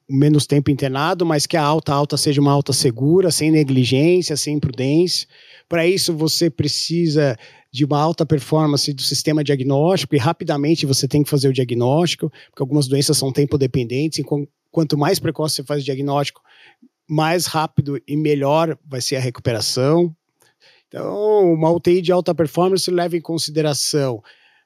menos 0.09 0.47
tempo 0.47 0.71
internado, 0.71 1.27
mas 1.27 1.47
que 1.47 1.57
a 1.57 1.63
alta 1.63 1.93
alta 1.93 2.17
seja 2.17 2.41
uma 2.41 2.53
alta 2.53 2.73
segura, 2.73 3.31
sem 3.31 3.51
negligência, 3.51 4.37
sem 4.37 4.57
imprudência. 4.57 5.29
Para 5.69 5.87
isso, 5.87 6.15
você 6.17 6.49
precisa 6.49 7.37
de 7.71 7.85
uma 7.85 8.01
alta 8.01 8.25
performance 8.25 8.91
do 8.93 9.03
sistema 9.03 9.45
diagnóstico 9.45 10.15
e 10.15 10.19
rapidamente 10.19 10.87
você 10.87 11.07
tem 11.07 11.23
que 11.23 11.29
fazer 11.29 11.49
o 11.49 11.53
diagnóstico, 11.53 12.31
porque 12.51 12.63
algumas 12.63 12.89
doenças 12.89 13.19
são 13.19 13.31
tempo 13.31 13.59
dependentes, 13.59 14.19
quanto 14.71 14.99
mais 14.99 15.19
precoce 15.19 15.57
você 15.57 15.65
faz 15.65 15.83
o 15.83 15.85
diagnóstico, 15.85 16.43
mais 17.09 17.47
rápido 17.47 18.01
e 18.07 18.17
melhor 18.17 18.79
vai 18.87 19.01
ser 19.01 19.17
a 19.17 19.21
recuperação. 19.21 20.15
Então, 20.87 21.53
uma 21.53 21.71
UTI 21.71 22.01
de 22.01 22.13
alta 22.13 22.35
performance 22.35 22.91
leva 22.91 23.17
em 23.17 23.21
consideração 23.21 24.23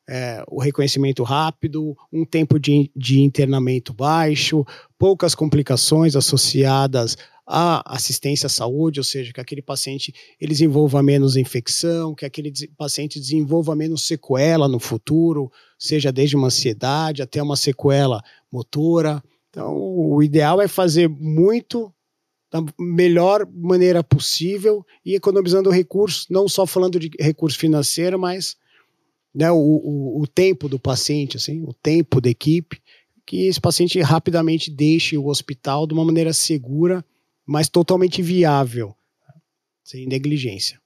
é, 0.08 0.42
o 0.48 0.60
reconhecimento 0.60 1.22
rápido, 1.22 1.96
um 2.12 2.24
tempo 2.24 2.58
de, 2.58 2.90
de 2.94 3.20
internamento 3.20 3.92
baixo, 3.92 4.64
poucas 4.98 5.34
complicações 5.34 6.16
associadas 6.16 7.16
à 7.46 7.94
assistência 7.94 8.46
à 8.46 8.50
saúde, 8.50 9.00
ou 9.00 9.04
seja, 9.04 9.32
que 9.32 9.40
aquele 9.40 9.62
paciente 9.62 10.12
ele 10.40 10.52
desenvolva 10.52 11.02
menos 11.02 11.36
infecção, 11.36 12.14
que 12.14 12.24
aquele 12.24 12.52
paciente 12.76 13.18
desenvolva 13.18 13.74
menos 13.74 14.06
sequela 14.06 14.68
no 14.68 14.78
futuro, 14.78 15.50
seja 15.78 16.12
desde 16.12 16.36
uma 16.36 16.46
ansiedade 16.46 17.22
até 17.22 17.42
uma 17.42 17.56
sequela 17.56 18.22
motora. 18.50 19.22
Então, 19.52 19.76
o 19.76 20.22
ideal 20.22 20.62
é 20.62 20.66
fazer 20.66 21.08
muito 21.10 21.92
da 22.50 22.64
melhor 22.78 23.46
maneira 23.52 24.02
possível 24.02 24.84
e 25.04 25.14
economizando 25.14 25.68
recursos, 25.68 26.26
não 26.30 26.48
só 26.48 26.66
falando 26.66 26.98
de 26.98 27.10
recurso 27.20 27.58
financeiro, 27.58 28.18
mas 28.18 28.56
né, 29.34 29.50
o, 29.50 29.56
o, 29.56 30.22
o, 30.22 30.26
tempo 30.26 30.70
do 30.70 30.78
paciente, 30.78 31.36
assim, 31.36 31.62
o 31.64 31.74
tempo 31.74 32.18
da 32.18 32.30
equipe, 32.30 32.80
que 33.26 33.46
esse 33.46 33.60
paciente 33.60 34.00
rapidamente 34.00 34.70
deixe 34.70 35.18
o 35.18 35.26
hospital 35.26 35.86
de 35.86 35.92
uma 35.92 36.04
maneira 36.04 36.32
segura, 36.32 37.04
mas 37.44 37.68
totalmente 37.68 38.22
viável, 38.22 38.94
sem 39.84 40.06
negligência. 40.06 40.80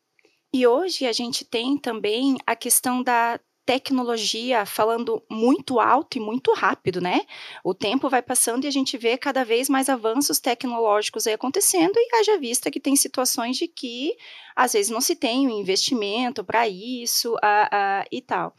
E 0.53 0.67
hoje 0.67 1.07
a 1.07 1.13
gente 1.13 1.45
tem 1.45 1.79
também 1.79 2.37
a 2.45 2.57
questão 2.57 3.01
da 3.01 3.39
tecnologia 3.67 4.65
falando 4.65 5.21
muito 5.29 5.81
alto 5.81 6.17
e 6.17 6.21
muito 6.21 6.55
rápido, 6.55 7.01
né? 7.01 7.23
O 7.65 7.75
tempo 7.75 8.09
vai 8.09 8.23
passando 8.23 8.65
e 8.65 8.69
a 8.69 8.71
gente 8.71 8.97
vê 8.97 9.19
cada 9.19 9.45
vez 9.45 9.69
mais 9.69 9.89
avanços 9.89 10.39
tecnológicos 10.39 11.27
aí 11.27 11.35
acontecendo 11.35 11.95
e 11.97 12.17
haja 12.17 12.39
vista 12.39 12.71
que 12.71 12.79
tem 12.79 12.95
situações 12.95 13.57
de 13.57 13.67
que 13.67 14.17
às 14.55 14.73
vezes 14.73 14.91
não 14.91 15.01
se 15.01 15.17
tem 15.17 15.49
um 15.49 15.59
investimento 15.59 16.45
para 16.45 16.69
isso 16.69 17.37
a, 17.43 18.05
e 18.11 18.23
tal. 18.23 18.55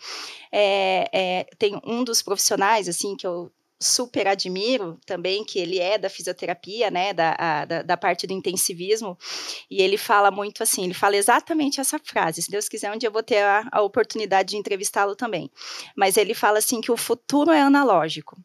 É, 0.52 1.10
é, 1.14 1.44
tem 1.58 1.80
um 1.86 2.04
dos 2.04 2.22
profissionais 2.22 2.90
assim 2.90 3.16
que 3.16 3.26
eu 3.26 3.50
super 3.80 4.28
admiro 4.28 5.00
também, 5.06 5.44
que 5.44 5.60
ele 5.60 5.80
é 5.80 5.98
da 5.98 6.10
fisioterapia, 6.10 6.90
né, 6.90 7.14
da, 7.14 7.36
a, 7.38 7.66
da, 7.66 7.82
da, 7.84 7.98
parte 7.98 8.26
do 8.26 8.34
intensivismo, 8.34 9.18
e 9.70 9.82
ele 9.82 9.98
fala 9.98 10.32
muito 10.32 10.64
assim, 10.64 10.86
ele 10.86 10.94
fala 10.94 11.16
exatamente 11.16 11.80
essa 11.80 12.00
frase, 12.00 12.42
se 12.42 12.52
Deus 12.52 12.68
quiser 12.68 12.92
um 12.92 12.98
dia 12.98 13.08
eu 13.08 13.14
vou 13.14 13.24
ter 13.24 13.44
a, 13.44 13.68
a 13.72 13.82
oportunidade 13.82 14.50
de 14.50 14.58
entrevistá-lo 14.58 15.16
também, 15.16 15.52
mas 15.96 16.18
ele 16.18 16.34
fala 16.34 16.58
assim 16.58 16.82
que 16.82 16.92
o 16.92 16.98
futuro 16.98 17.52
é 17.52 17.62
analógico, 17.62 18.38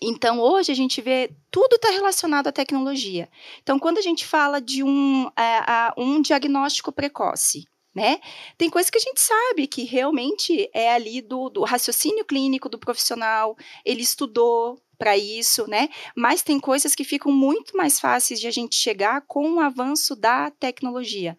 então, 0.00 0.40
hoje 0.40 0.70
a 0.70 0.74
gente 0.74 1.00
vê 1.00 1.34
tudo 1.50 1.76
está 1.76 1.90
relacionado 1.90 2.48
à 2.48 2.52
tecnologia. 2.52 3.28
Então, 3.62 3.78
quando 3.78 3.98
a 3.98 4.02
gente 4.02 4.26
fala 4.26 4.60
de 4.60 4.82
um, 4.82 5.26
é, 5.28 5.92
um 5.96 6.20
diagnóstico 6.20 6.92
precoce, 6.92 7.66
né? 7.96 8.20
Tem 8.58 8.68
coisas 8.68 8.90
que 8.90 8.98
a 8.98 9.00
gente 9.00 9.18
sabe 9.18 9.66
que 9.66 9.82
realmente 9.84 10.68
é 10.74 10.92
ali 10.92 11.22
do, 11.22 11.48
do 11.48 11.64
raciocínio 11.64 12.26
clínico 12.26 12.68
do 12.68 12.78
profissional, 12.78 13.56
ele 13.86 14.02
estudou 14.02 14.78
para 14.98 15.16
isso, 15.16 15.66
né? 15.66 15.88
Mas 16.14 16.42
tem 16.42 16.60
coisas 16.60 16.94
que 16.94 17.04
ficam 17.04 17.32
muito 17.32 17.74
mais 17.74 17.98
fáceis 17.98 18.38
de 18.38 18.46
a 18.46 18.50
gente 18.50 18.76
chegar 18.76 19.22
com 19.22 19.54
o 19.54 19.60
avanço 19.60 20.14
da 20.14 20.50
tecnologia. 20.50 21.38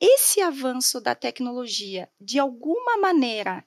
Esse 0.00 0.40
avanço 0.40 1.00
da 1.00 1.16
tecnologia, 1.16 2.08
de 2.20 2.38
alguma 2.38 2.96
maneira, 2.96 3.64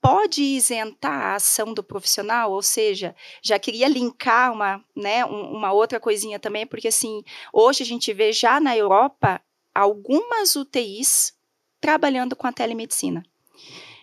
pode 0.00 0.42
isentar 0.42 1.12
a 1.12 1.34
ação 1.34 1.74
do 1.74 1.82
profissional, 1.82 2.52
ou 2.52 2.62
seja, 2.62 3.14
já 3.42 3.58
queria 3.58 3.88
linkar 3.88 4.50
uma, 4.50 4.82
né, 4.96 5.26
uma 5.26 5.72
outra 5.72 6.00
coisinha 6.00 6.38
também, 6.38 6.66
porque 6.66 6.88
assim, 6.88 7.22
hoje 7.52 7.82
a 7.82 7.86
gente 7.86 8.14
vê 8.14 8.32
já 8.32 8.58
na 8.60 8.74
Europa 8.74 9.42
algumas 9.78 10.56
UTIs 10.56 11.32
trabalhando 11.80 12.34
com 12.34 12.48
a 12.48 12.52
telemedicina. 12.52 13.22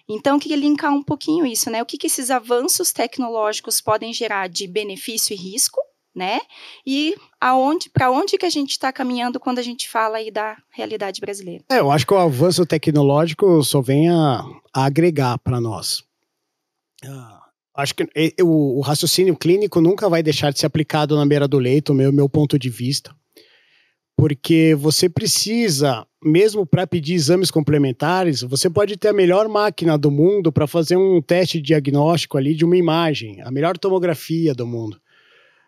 Então, 0.07 0.35
eu 0.35 0.39
queria 0.39 0.55
linkar 0.55 0.93
um 0.93 1.03
pouquinho 1.03 1.45
isso, 1.45 1.69
né? 1.69 1.81
O 1.81 1.85
que, 1.85 1.97
que 1.97 2.07
esses 2.07 2.31
avanços 2.31 2.93
tecnológicos 2.93 3.81
podem 3.81 4.13
gerar 4.13 4.47
de 4.47 4.67
benefício 4.67 5.33
e 5.33 5.38
risco, 5.38 5.81
né? 6.15 6.39
E 6.85 7.15
aonde, 7.41 7.89
para 7.89 8.09
onde 8.09 8.38
que 8.38 8.45
a 8.45 8.49
gente 8.49 8.71
está 8.71 8.93
caminhando 8.93 9.39
quando 9.39 9.59
a 9.59 9.63
gente 9.63 9.89
fala 9.89 10.17
aí 10.17 10.31
da 10.31 10.55
realidade 10.69 11.19
brasileira? 11.19 11.65
É, 11.69 11.79
eu 11.79 11.91
acho 11.91 12.07
que 12.07 12.13
o 12.13 12.17
avanço 12.17 12.65
tecnológico 12.65 13.61
só 13.61 13.81
vem 13.81 14.09
a, 14.09 14.45
a 14.73 14.85
agregar 14.85 15.38
para 15.39 15.59
nós. 15.59 16.03
Ah, 17.03 17.41
acho 17.75 17.95
que 17.95 18.07
o, 18.41 18.77
o, 18.77 18.81
raciocínio 18.81 19.35
clínico 19.35 19.81
nunca 19.81 20.07
vai 20.07 20.23
deixar 20.23 20.53
de 20.53 20.59
ser 20.59 20.67
aplicado 20.67 21.17
na 21.17 21.25
beira 21.25 21.47
do 21.47 21.59
leito, 21.59 21.93
meu, 21.93 22.13
meu 22.13 22.29
ponto 22.29 22.57
de 22.57 22.69
vista 22.69 23.13
porque 24.17 24.75
você 24.78 25.10
precisa, 25.10 26.06
mesmo 26.23 26.65
para 26.65 26.88
pedir 26.88 27.13
exames 27.13 27.51
complementares, 27.51 28.41
você 28.41 28.69
pode 28.69 28.95
ter 28.95 29.10
a 29.10 29.13
melhor 29.13 29.47
máquina 29.49 29.97
do 29.97 30.10
mundo 30.10 30.51
para 30.51 30.67
fazer 30.67 30.95
um 30.95 31.21
teste 31.21 31.62
diagnóstico 31.62 32.38
ali 32.38 32.56
de 32.56 32.63
uma 32.63 32.78
imagem, 32.78 33.41
a 33.41 33.51
melhor 33.51 33.78
tomografia 33.78 34.54
do 34.54 34.65
mundo. 34.65 34.99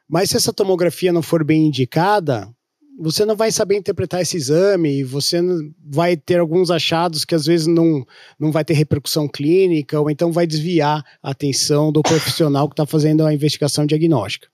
Mas 0.07 0.29
se 0.29 0.37
essa 0.37 0.53
tomografia 0.53 1.11
não 1.11 1.21
for 1.21 1.43
bem 1.43 1.67
indicada, 1.67 2.49
você 2.97 3.25
não 3.25 3.35
vai 3.35 3.51
saber 3.51 3.75
interpretar 3.75 4.21
esse 4.21 4.37
exame, 4.37 5.03
você 5.03 5.39
vai 5.85 6.15
ter 6.15 6.39
alguns 6.39 6.71
achados 6.71 7.25
que 7.25 7.35
às 7.35 7.45
vezes 7.45 7.67
não, 7.67 8.05
não 8.39 8.51
vai 8.51 8.63
ter 8.63 8.73
repercussão 8.73 9.27
clínica, 9.27 9.99
ou 9.99 10.09
então 10.09 10.31
vai 10.31 10.47
desviar 10.47 11.05
a 11.21 11.31
atenção 11.31 11.91
do 11.91 12.01
profissional 12.01 12.67
que 12.67 12.73
está 12.73 12.85
fazendo 12.85 13.25
a 13.25 13.33
investigação 13.33 13.85
diagnóstica. 13.85 14.47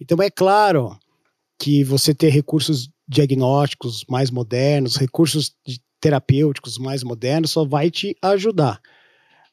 Então 0.00 0.22
é 0.22 0.30
claro 0.30 0.96
que 1.58 1.82
você 1.82 2.14
ter 2.14 2.28
recursos 2.28 2.88
diagnósticos 3.08 4.04
mais 4.08 4.30
modernos, 4.30 4.96
recursos 4.96 5.54
terapêuticos 6.00 6.78
mais 6.78 7.02
modernos, 7.02 7.50
só 7.50 7.64
vai 7.64 7.90
te 7.90 8.16
ajudar. 8.22 8.80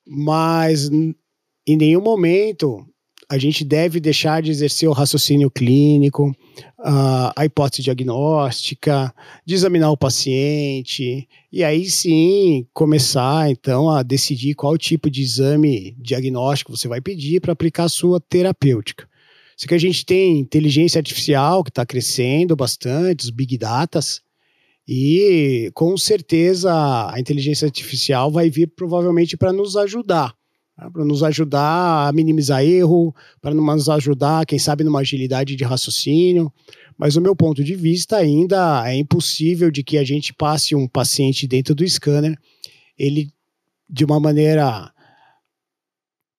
Mas 0.05 0.89
em 0.89 1.77
nenhum 1.77 2.01
momento 2.01 2.85
a 3.29 3.37
gente 3.37 3.63
deve 3.63 3.99
deixar 3.99 4.41
de 4.41 4.51
exercer 4.51 4.87
o 4.87 4.93
raciocínio 4.93 5.49
clínico, 5.49 6.35
a 6.77 7.45
hipótese 7.45 7.81
diagnóstica, 7.81 9.13
de 9.45 9.55
examinar 9.55 9.89
o 9.89 9.97
paciente, 9.97 11.27
e 11.51 11.63
aí 11.63 11.89
sim 11.89 12.67
começar 12.73 13.49
então 13.49 13.89
a 13.89 14.03
decidir 14.03 14.53
qual 14.53 14.77
tipo 14.77 15.09
de 15.09 15.21
exame 15.21 15.95
diagnóstico 15.97 16.75
você 16.75 16.87
vai 16.87 17.01
pedir 17.01 17.39
para 17.39 17.53
aplicar 17.53 17.85
a 17.85 17.89
sua 17.89 18.19
terapêutica. 18.19 19.07
Que 19.67 19.75
a 19.75 19.79
gente 19.79 20.05
tem 20.05 20.39
inteligência 20.39 20.99
artificial 20.99 21.63
que 21.63 21.69
está 21.69 21.85
crescendo 21.85 22.55
bastante, 22.55 23.23
os 23.23 23.29
big 23.29 23.57
datas, 23.57 24.21
e 24.87 25.71
com 25.73 25.97
certeza 25.97 26.71
a 27.09 27.19
inteligência 27.19 27.65
artificial 27.65 28.31
vai 28.31 28.49
vir 28.49 28.67
provavelmente 28.75 29.37
para 29.37 29.53
nos 29.53 29.77
ajudar 29.77 30.35
Tá? 30.75 30.89
para 30.89 31.05
nos 31.05 31.21
ajudar 31.21 32.07
a 32.07 32.11
minimizar 32.11 32.63
erro, 32.63 33.13
para 33.39 33.53
nos 33.53 33.89
ajudar, 33.89 34.45
quem 34.45 34.57
sabe, 34.57 34.83
numa 34.83 35.01
agilidade 35.01 35.55
de 35.55 35.63
raciocínio. 35.63 36.51
Mas, 36.97 37.13
do 37.13 37.21
meu 37.21 37.35
ponto 37.35 37.63
de 37.63 37.75
vista, 37.75 38.17
ainda 38.17 38.83
é 38.89 38.95
impossível 38.95 39.69
de 39.69 39.83
que 39.83 39.99
a 39.99 40.03
gente 40.03 40.33
passe 40.33 40.75
um 40.75 40.87
paciente 40.87 41.47
dentro 41.47 41.75
do 41.75 41.87
scanner, 41.87 42.35
ele, 42.97 43.29
de 43.87 44.03
uma 44.03 44.19
maneira 44.19 44.91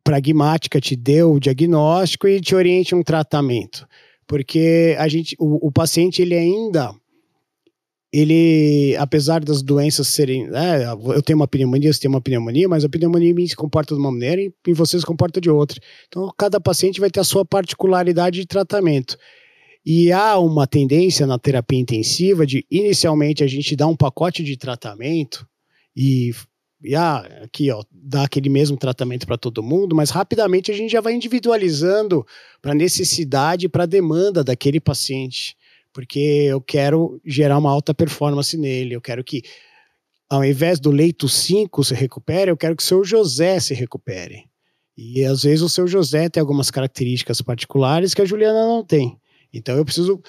pragmática, 0.04 0.80
te 0.80 0.94
dê 0.94 1.22
o 1.22 1.40
diagnóstico 1.40 2.28
e 2.28 2.40
te 2.40 2.54
oriente 2.54 2.94
um 2.94 3.02
tratamento. 3.02 3.86
Porque 4.26 4.94
a 4.98 5.08
gente, 5.08 5.34
o, 5.38 5.68
o 5.68 5.72
paciente 5.72 6.22
ele 6.22 6.34
ainda 6.34 6.94
ele, 8.16 8.94
apesar 8.96 9.44
das 9.44 9.60
doenças 9.60 10.06
serem. 10.06 10.46
É, 10.54 10.84
eu 11.16 11.20
tenho 11.20 11.36
uma 11.36 11.48
pneumonia, 11.48 11.92
você 11.92 11.98
tem 11.98 12.08
uma 12.08 12.20
pneumonia, 12.20 12.68
mas 12.68 12.84
a 12.84 12.88
pneumonia 12.88 13.30
em 13.30 13.34
mim 13.34 13.46
se 13.46 13.56
comporta 13.56 13.92
de 13.92 14.00
uma 14.00 14.12
maneira 14.12 14.40
e 14.40 14.54
em 14.68 14.72
você 14.72 14.96
se 15.00 15.04
comporta 15.04 15.40
de 15.40 15.50
outra. 15.50 15.80
Então, 16.06 16.32
cada 16.38 16.60
paciente 16.60 17.00
vai 17.00 17.10
ter 17.10 17.18
a 17.18 17.24
sua 17.24 17.44
particularidade 17.44 18.38
de 18.38 18.46
tratamento. 18.46 19.18
E 19.84 20.12
há 20.12 20.38
uma 20.38 20.64
tendência 20.64 21.26
na 21.26 21.40
terapia 21.40 21.80
intensiva 21.80 22.46
de, 22.46 22.64
inicialmente, 22.70 23.42
a 23.42 23.48
gente 23.48 23.74
dar 23.74 23.88
um 23.88 23.96
pacote 23.96 24.44
de 24.44 24.56
tratamento 24.56 25.44
e, 25.96 26.30
e 26.84 26.94
ah, 26.94 27.18
aqui, 27.42 27.70
ó, 27.70 27.82
dar 27.90 28.24
aquele 28.24 28.48
mesmo 28.48 28.76
tratamento 28.76 29.26
para 29.26 29.38
todo 29.38 29.62
mundo, 29.62 29.96
mas 29.96 30.10
rapidamente 30.10 30.70
a 30.70 30.74
gente 30.74 30.92
já 30.92 31.00
vai 31.00 31.14
individualizando 31.14 32.24
para 32.60 32.72
a 32.72 32.74
necessidade, 32.74 33.68
para 33.68 33.84
a 33.84 33.86
demanda 33.86 34.44
daquele 34.44 34.78
paciente 34.78 35.56
porque 35.94 36.18
eu 36.18 36.60
quero 36.60 37.20
gerar 37.24 37.56
uma 37.56 37.70
alta 37.70 37.94
performance 37.94 38.58
nele, 38.58 38.96
eu 38.96 39.00
quero 39.00 39.22
que, 39.22 39.42
ao 40.28 40.44
invés 40.44 40.80
do 40.80 40.90
leito 40.90 41.28
5 41.28 41.84
se 41.84 41.94
recupere, 41.94 42.50
eu 42.50 42.56
quero 42.56 42.74
que 42.76 42.82
o 42.82 42.86
seu 42.86 43.04
José 43.04 43.60
se 43.60 43.72
recupere. 43.72 44.44
E 44.98 45.24
às 45.24 45.44
vezes 45.44 45.62
o 45.62 45.68
seu 45.68 45.86
José 45.86 46.28
tem 46.28 46.40
algumas 46.40 46.70
características 46.70 47.40
particulares 47.40 48.12
que 48.12 48.20
a 48.20 48.24
Juliana 48.24 48.66
não 48.66 48.84
tem. 48.84 49.16
Então 49.52 49.76
eu 49.76 49.84
preciso 49.84 50.20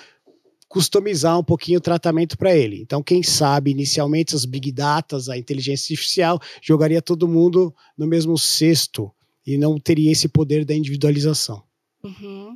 customizar 0.68 1.40
um 1.40 1.44
pouquinho 1.44 1.80
o 1.80 1.82
tratamento 1.82 2.38
para 2.38 2.56
ele. 2.56 2.82
Então, 2.82 3.02
quem 3.02 3.24
sabe, 3.24 3.72
inicialmente, 3.72 4.36
as 4.36 4.46
big 4.46 4.72
datas, 4.72 5.30
a 5.30 5.38
inteligência 5.38 5.94
artificial, 5.94 6.40
jogaria 6.62 7.02
todo 7.02 7.28
mundo 7.28 7.74
no 7.98 8.08
mesmo 8.08 8.38
cesto 8.38 9.12
e 9.46 9.58
não 9.58 9.80
teria 9.80 10.12
esse 10.12 10.28
poder 10.28 10.66
da 10.66 10.76
individualização. 10.76 11.65
Uhum. 12.06 12.56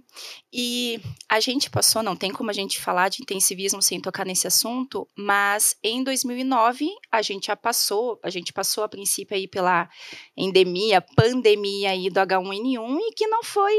E 0.54 1.02
a 1.28 1.40
gente 1.40 1.72
passou, 1.72 2.04
não 2.04 2.16
tem 2.16 2.32
como 2.32 2.52
a 2.52 2.54
gente 2.54 2.80
falar 2.80 3.10
de 3.10 3.24
intensivismo 3.24 3.82
sem 3.82 4.00
tocar 4.00 4.24
nesse 4.24 4.46
assunto, 4.46 5.08
mas 5.16 5.76
em 5.84 6.04
2009 6.04 6.88
a 7.12 7.24
gente 7.24 7.48
já 7.48 7.56
passou, 7.56 8.20
a 8.22 8.30
gente 8.30 8.54
passou 8.54 8.84
a 8.84 8.90
princípio 8.90 9.36
aí 9.36 9.48
pela 9.48 9.90
endemia, 10.38 11.02
pandemia 11.02 11.90
aí 11.90 12.12
do 12.12 12.20
H1N1 12.20 13.00
e 13.00 13.14
que 13.16 13.26
não 13.26 13.44
foi 13.44 13.74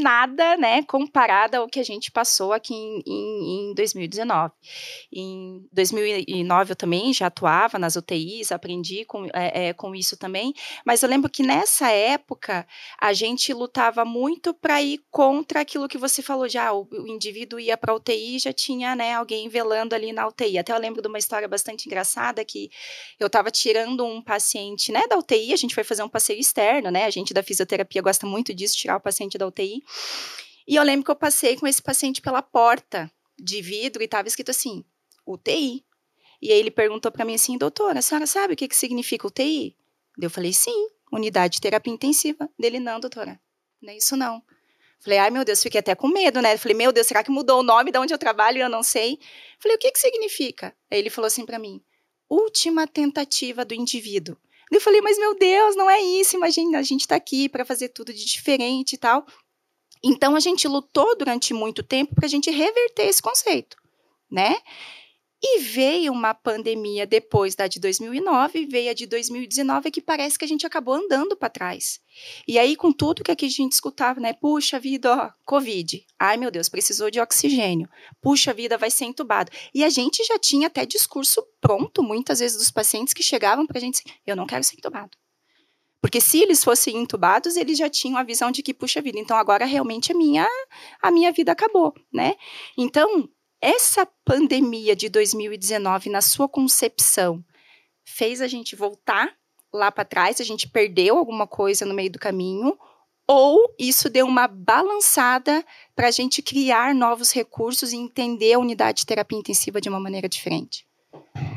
nada, 0.00 0.56
né, 0.56 0.84
comparada 0.84 1.58
ao 1.58 1.68
que 1.68 1.80
a 1.80 1.84
gente 1.84 2.12
passou 2.12 2.52
aqui 2.52 2.72
em, 2.72 3.02
em, 3.04 3.70
em 3.70 3.74
2019. 3.74 4.52
Em 5.12 5.66
2009 5.72 6.72
eu 6.72 6.76
também 6.76 7.12
já 7.12 7.26
atuava 7.26 7.76
nas 7.76 7.96
UTIs, 7.96 8.52
aprendi 8.52 9.04
com, 9.04 9.24
é, 9.34 9.68
é, 9.68 9.72
com 9.72 9.96
isso 9.96 10.16
também, 10.16 10.54
mas 10.86 11.02
eu 11.02 11.08
lembro 11.08 11.28
que 11.28 11.42
nessa 11.42 11.90
época 11.90 12.64
a 13.00 13.12
gente 13.12 13.52
lutava 13.52 14.04
muito 14.04 14.54
para 14.54 14.80
ir 14.80 15.07
contra 15.10 15.60
aquilo 15.60 15.88
que 15.88 15.96
você 15.96 16.22
falou 16.22 16.48
já, 16.48 16.72
o, 16.72 16.86
o 16.90 17.08
indivíduo 17.08 17.58
ia 17.58 17.76
para 17.76 17.92
a 17.92 17.96
UTI 17.96 18.36
e 18.36 18.38
já 18.38 18.52
tinha, 18.52 18.94
né, 18.94 19.14
alguém 19.14 19.48
velando 19.48 19.94
ali 19.94 20.12
na 20.12 20.26
UTI. 20.26 20.58
Até 20.58 20.72
eu 20.72 20.78
lembro 20.78 21.00
de 21.00 21.08
uma 21.08 21.18
história 21.18 21.48
bastante 21.48 21.86
engraçada 21.86 22.44
que 22.44 22.70
eu 23.18 23.26
estava 23.26 23.50
tirando 23.50 24.04
um 24.04 24.22
paciente, 24.22 24.92
né, 24.92 25.06
da 25.08 25.16
UTI, 25.16 25.52
a 25.52 25.56
gente 25.56 25.74
foi 25.74 25.84
fazer 25.84 26.02
um 26.02 26.08
passeio 26.08 26.38
externo, 26.38 26.90
né, 26.90 27.04
a 27.04 27.10
gente 27.10 27.32
da 27.32 27.42
fisioterapia 27.42 28.02
gosta 28.02 28.26
muito 28.26 28.52
disso, 28.52 28.76
tirar 28.76 28.96
o 28.96 29.00
paciente 29.00 29.38
da 29.38 29.46
UTI. 29.46 29.82
E 30.66 30.76
eu 30.76 30.82
lembro 30.82 31.04
que 31.04 31.10
eu 31.10 31.16
passei 31.16 31.56
com 31.56 31.66
esse 31.66 31.82
paciente 31.82 32.20
pela 32.20 32.42
porta 32.42 33.10
de 33.38 33.62
vidro 33.62 34.02
e 34.02 34.04
estava 34.04 34.28
escrito 34.28 34.50
assim, 34.50 34.84
UTI. 35.26 35.84
E 36.40 36.52
aí 36.52 36.58
ele 36.58 36.70
perguntou 36.70 37.10
para 37.10 37.24
mim 37.24 37.34
assim, 37.34 37.56
doutora, 37.56 37.98
a 37.98 38.02
senhora 38.02 38.26
sabe 38.26 38.52
o 38.52 38.56
que, 38.56 38.68
que 38.68 38.76
significa 38.76 39.26
UTI? 39.26 39.74
Eu 40.20 40.28
falei, 40.28 40.52
sim, 40.52 40.88
unidade 41.10 41.54
de 41.54 41.60
terapia 41.60 41.92
intensiva. 41.92 42.48
Dele, 42.58 42.78
não, 42.78 43.00
doutora, 43.00 43.40
não 43.80 43.92
é 43.92 43.96
isso 43.96 44.16
não. 44.16 44.42
Falei, 45.00 45.18
ai 45.18 45.30
meu 45.30 45.44
Deus, 45.44 45.62
fiquei 45.62 45.78
até 45.78 45.94
com 45.94 46.08
medo, 46.08 46.42
né? 46.42 46.56
Falei, 46.56 46.76
meu 46.76 46.92
Deus, 46.92 47.06
será 47.06 47.22
que 47.22 47.30
mudou 47.30 47.60
o 47.60 47.62
nome 47.62 47.92
de 47.92 47.98
onde 47.98 48.12
eu 48.12 48.18
trabalho 48.18 48.58
eu 48.58 48.68
não 48.68 48.82
sei? 48.82 49.18
Falei, 49.60 49.76
o 49.76 49.80
que 49.80 49.92
que 49.92 49.98
significa? 49.98 50.74
Aí 50.90 50.98
ele 50.98 51.10
falou 51.10 51.26
assim 51.26 51.46
para 51.46 51.58
mim, 51.58 51.80
última 52.28 52.86
tentativa 52.86 53.64
do 53.64 53.74
indivíduo. 53.74 54.36
Eu 54.70 54.80
falei, 54.80 55.00
mas 55.00 55.16
meu 55.18 55.34
Deus, 55.34 55.76
não 55.76 55.88
é 55.88 56.00
isso, 56.00 56.36
imagina, 56.36 56.78
a 56.78 56.82
gente 56.82 57.02
está 57.02 57.16
aqui 57.16 57.48
para 57.48 57.64
fazer 57.64 57.88
tudo 57.88 58.12
de 58.12 58.24
diferente 58.24 58.94
e 58.94 58.98
tal. 58.98 59.24
Então 60.02 60.36
a 60.36 60.40
gente 60.40 60.68
lutou 60.68 61.16
durante 61.16 61.54
muito 61.54 61.82
tempo 61.82 62.14
para 62.14 62.26
a 62.26 62.28
gente 62.28 62.50
reverter 62.50 63.06
esse 63.06 63.22
conceito, 63.22 63.76
né? 64.30 64.56
E 65.40 65.60
veio 65.60 66.12
uma 66.12 66.34
pandemia 66.34 67.06
depois 67.06 67.54
da 67.54 67.68
de 67.68 67.78
2009, 67.78 68.66
veio 68.66 68.90
a 68.90 68.94
de 68.94 69.06
2019, 69.06 69.90
que 69.92 70.02
parece 70.02 70.36
que 70.36 70.44
a 70.44 70.48
gente 70.48 70.66
acabou 70.66 70.94
andando 70.94 71.36
para 71.36 71.48
trás. 71.48 72.00
E 72.46 72.58
aí, 72.58 72.74
com 72.74 72.92
tudo 72.92 73.22
que 73.22 73.30
a 73.30 73.48
gente 73.48 73.72
escutava, 73.72 74.18
né? 74.18 74.32
Puxa 74.32 74.80
vida, 74.80 75.14
ó, 75.14 75.30
Covid. 75.44 76.04
Ai, 76.18 76.36
meu 76.36 76.50
Deus, 76.50 76.68
precisou 76.68 77.08
de 77.08 77.20
oxigênio. 77.20 77.88
Puxa 78.20 78.52
vida, 78.52 78.76
vai 78.76 78.90
ser 78.90 79.04
entubado. 79.04 79.52
E 79.72 79.84
a 79.84 79.88
gente 79.88 80.24
já 80.24 80.38
tinha 80.40 80.66
até 80.66 80.84
discurso 80.84 81.40
pronto, 81.60 82.02
muitas 82.02 82.40
vezes, 82.40 82.58
dos 82.58 82.72
pacientes 82.72 83.14
que 83.14 83.22
chegavam 83.22 83.64
para 83.64 83.78
a 83.78 83.80
gente 83.80 84.02
eu 84.26 84.34
não 84.34 84.46
quero 84.46 84.64
ser 84.64 84.74
entubado. 84.76 85.16
Porque 86.00 86.20
se 86.20 86.40
eles 86.40 86.62
fossem 86.62 86.96
entubados, 86.96 87.56
eles 87.56 87.76
já 87.78 87.88
tinham 87.88 88.18
a 88.18 88.22
visão 88.22 88.50
de 88.50 88.62
que, 88.62 88.74
puxa 88.74 89.00
vida, 89.00 89.18
então 89.18 89.36
agora 89.36 89.64
realmente 89.64 90.12
a 90.12 90.14
minha, 90.16 90.48
a 91.02 91.10
minha 91.10 91.32
vida 91.32 91.52
acabou, 91.52 91.92
né? 92.12 92.34
Então, 92.76 93.28
essa 93.60 94.06
pandemia 94.24 94.94
de 94.94 95.08
2019, 95.08 96.10
na 96.10 96.20
sua 96.20 96.48
concepção, 96.48 97.44
fez 98.04 98.40
a 98.40 98.46
gente 98.46 98.76
voltar 98.76 99.32
lá 99.72 99.90
para 99.90 100.04
trás? 100.04 100.40
A 100.40 100.44
gente 100.44 100.68
perdeu 100.68 101.18
alguma 101.18 101.46
coisa 101.46 101.84
no 101.84 101.94
meio 101.94 102.10
do 102.10 102.18
caminho? 102.18 102.76
Ou 103.26 103.74
isso 103.78 104.08
deu 104.08 104.26
uma 104.26 104.48
balançada 104.48 105.62
para 105.94 106.08
a 106.08 106.10
gente 106.10 106.40
criar 106.40 106.94
novos 106.94 107.32
recursos 107.32 107.92
e 107.92 107.96
entender 107.96 108.54
a 108.54 108.58
unidade 108.58 109.00
de 109.00 109.06
terapia 109.06 109.38
intensiva 109.38 109.80
de 109.80 109.88
uma 109.88 110.00
maneira 110.00 110.28
diferente? 110.28 110.86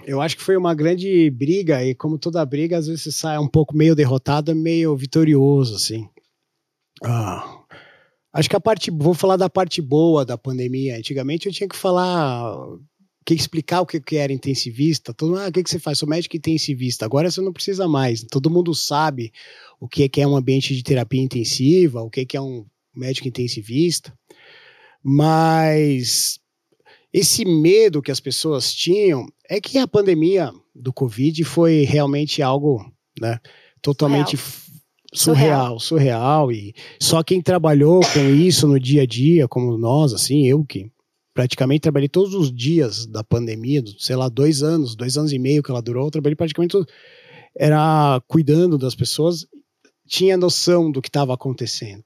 Eu 0.06 0.20
acho 0.20 0.36
que 0.36 0.44
foi 0.44 0.58
uma 0.58 0.76
grande 0.76 1.30
briga, 1.32 1.84
e 1.84 1.96
como 1.96 2.18
toda 2.18 2.46
briga, 2.46 2.78
às 2.78 2.88
vezes 2.88 3.04
você 3.04 3.12
sai 3.12 3.38
um 3.38 3.48
pouco 3.48 3.76
meio 3.76 3.96
derrotado, 3.96 4.54
meio 4.54 4.96
vitorioso, 4.96 5.76
assim. 5.76 6.10
Ah, 7.04 7.61
Acho 8.34 8.50
que 8.50 8.56
a 8.56 8.62
parte. 8.62 8.90
Vou 8.92 9.14
falar 9.14 9.38
da 9.38 9.50
parte 9.50 9.82
boa 9.82 10.26
da 10.26 10.38
pandemia. 10.38 10.98
Antigamente 10.98 11.48
eu 11.48 11.54
tinha 11.54 11.68
que 11.68 11.76
falar. 11.76 12.56
Que 13.24 13.36
explicar 13.36 13.82
o 13.82 13.86
que, 13.86 14.00
que 14.00 14.16
era 14.16 14.34
intensivista. 14.34 15.14
Todo 15.14 15.38
ah, 15.38 15.48
o 15.48 15.52
que, 15.52 15.62
que 15.64 15.70
você 15.70 15.78
faz? 15.78 16.00
Sou 16.00 16.10
médico 16.10 16.36
intensivista. 16.36 17.06
Agora 17.06 17.30
você 17.30 17.40
não 17.40 17.54
precisa 17.54 17.88
mais. 17.88 18.24
Todo 18.24 18.50
mundo 18.50 18.74
sabe 18.74 19.32
o 19.80 19.88
que, 19.88 20.10
que 20.10 20.22
é 20.22 20.28
um 20.28 20.36
ambiente 20.36 20.76
de 20.76 20.82
terapia 20.82 21.22
intensiva, 21.22 22.02
o 22.02 22.10
que, 22.10 22.26
que 22.26 22.36
é 22.36 22.42
um 22.42 22.66
médico 22.96 23.28
intensivista. 23.28 24.12
Mas 25.04 26.40
esse 27.14 27.46
medo 27.46 28.02
que 28.02 28.12
as 28.12 28.20
pessoas 28.20 28.74
tinham 28.74 29.28
é 29.50 29.60
que 29.60 29.78
a 29.78 29.88
pandemia 29.88 30.52
do 30.74 30.94
Covid 30.94 31.44
foi 31.44 31.84
realmente 31.84 32.42
algo 32.42 32.92
né, 33.20 33.40
totalmente 33.82 34.38
surreal, 35.14 35.80
surreal. 35.80 36.52
E 36.52 36.74
só 37.00 37.24
quem 37.24 37.42
trabalhou 37.42 38.02
com 38.14 38.30
isso 38.34 38.68
no 38.68 38.80
dia 38.80 39.04
a 39.04 39.06
dia, 39.06 39.48
como 39.48 39.78
nós, 39.78 40.14
assim, 40.14 40.48
eu 40.48 40.64
que 40.64 40.92
praticamente 41.34 41.82
trabalhei 41.82 42.10
todos 42.10 42.34
os 42.34 42.54
dias 42.54 43.06
da 43.06 43.24
pandemia, 43.24 43.84
sei 43.98 44.16
lá, 44.16 44.30
dois 44.30 44.64
anos, 44.64 44.96
dois 44.96 45.18
anos 45.18 45.32
e 45.32 45.40
meio 45.40 45.64
que 45.64 45.72
ela 45.72 45.82
durou, 45.82 46.06
eu 46.06 46.12
trabalhei 46.12 46.36
praticamente. 46.36 46.78
Era 47.56 48.22
cuidando 48.28 48.78
das 48.78 48.96
pessoas, 48.96 49.46
tinha 50.08 50.38
noção 50.38 50.92
do 50.92 51.02
que 51.02 51.10
estava 51.10 51.34
acontecendo. 51.34 52.04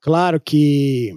Claro 0.00 0.40
que 0.40 1.12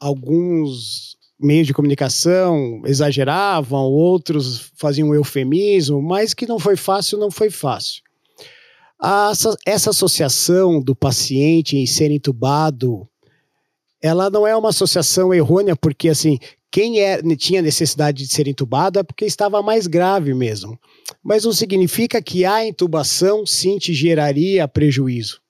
alguns 0.00 1.16
meios 1.38 1.66
de 1.66 1.74
comunicação 1.74 2.82
exageravam, 2.84 3.84
outros 3.84 4.72
faziam 4.76 5.08
um 5.08 5.14
eufemismo, 5.14 6.02
mas 6.02 6.34
que 6.34 6.46
não 6.46 6.58
foi 6.58 6.76
fácil, 6.76 7.18
não 7.18 7.30
foi 7.30 7.50
fácil. 7.50 8.02
Essa, 9.00 9.90
associação 9.90 10.80
do 10.80 10.94
paciente 10.94 11.76
em 11.76 11.86
ser 11.86 12.10
entubado, 12.10 13.08
ela 14.02 14.28
não 14.28 14.46
é 14.46 14.56
uma 14.56 14.70
associação 14.70 15.32
errônea, 15.32 15.76
porque 15.76 16.08
assim, 16.08 16.38
quem 16.70 17.00
é, 17.00 17.22
tinha 17.36 17.62
necessidade 17.62 18.26
de 18.26 18.32
ser 18.32 18.48
entubado 18.48 18.98
é 18.98 19.02
porque 19.02 19.24
estava 19.24 19.62
mais 19.62 19.86
grave 19.86 20.34
mesmo. 20.34 20.78
Mas 21.22 21.44
não 21.44 21.52
significa 21.52 22.20
que 22.20 22.44
a 22.44 22.66
intubação 22.66 23.46
sim 23.46 23.78
te 23.78 23.94
geraria 23.94 24.66
prejuízo. 24.66 25.40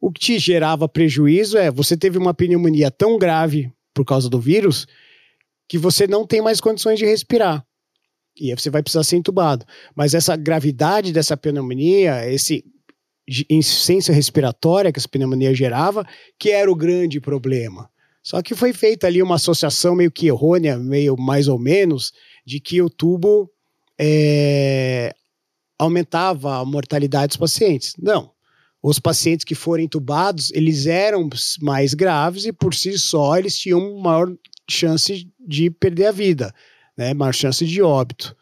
O 0.00 0.12
que 0.12 0.20
te 0.20 0.38
gerava 0.38 0.88
prejuízo 0.88 1.56
é 1.56 1.70
você 1.70 1.96
teve 1.96 2.18
uma 2.18 2.34
pneumonia 2.34 2.90
tão 2.90 3.18
grave 3.18 3.72
por 3.94 4.04
causa 4.04 4.28
do 4.28 4.40
vírus 4.40 4.86
que 5.68 5.78
você 5.78 6.06
não 6.06 6.26
tem 6.26 6.40
mais 6.40 6.60
condições 6.60 6.98
de 6.98 7.04
respirar. 7.04 7.64
E 8.40 8.50
aí 8.50 8.58
você 8.58 8.70
vai 8.70 8.82
precisar 8.82 9.02
ser 9.02 9.16
entubado. 9.16 9.66
Mas 9.94 10.14
essa 10.14 10.36
gravidade 10.36 11.12
dessa 11.12 11.36
pneumonia, 11.36 12.30
esse 12.30 12.64
insuficiência 13.50 14.14
respiratória 14.14 14.92
que 14.92 14.98
essa 14.98 15.08
pneumonia 15.08 15.54
gerava, 15.54 16.06
que 16.38 16.50
era 16.50 16.70
o 16.70 16.76
grande 16.76 17.20
problema. 17.20 17.90
Só 18.22 18.42
que 18.42 18.54
foi 18.54 18.72
feita 18.72 19.06
ali 19.06 19.22
uma 19.22 19.36
associação 19.36 19.94
meio 19.94 20.10
que 20.10 20.26
errônea, 20.26 20.76
meio 20.76 21.16
mais 21.16 21.48
ou 21.48 21.58
menos, 21.58 22.12
de 22.44 22.60
que 22.60 22.82
o 22.82 22.90
tubo 22.90 23.50
é, 23.98 25.14
aumentava 25.78 26.56
a 26.58 26.64
mortalidade 26.64 27.28
dos 27.28 27.36
pacientes. 27.36 27.94
Não. 27.98 28.30
Os 28.82 28.98
pacientes 28.98 29.44
que 29.44 29.54
foram 29.54 29.82
entubados, 29.82 30.50
eles 30.52 30.86
eram 30.86 31.28
mais 31.60 31.94
graves 31.94 32.44
e 32.44 32.52
por 32.52 32.74
si 32.74 32.98
só 32.98 33.36
eles 33.36 33.58
tinham 33.58 33.98
maior 33.98 34.32
chance 34.68 35.28
de 35.40 35.70
perder 35.70 36.06
a 36.06 36.12
vida, 36.12 36.54
né? 36.96 37.14
maior 37.14 37.34
chance 37.34 37.64
de 37.66 37.82
óbito. 37.82 38.36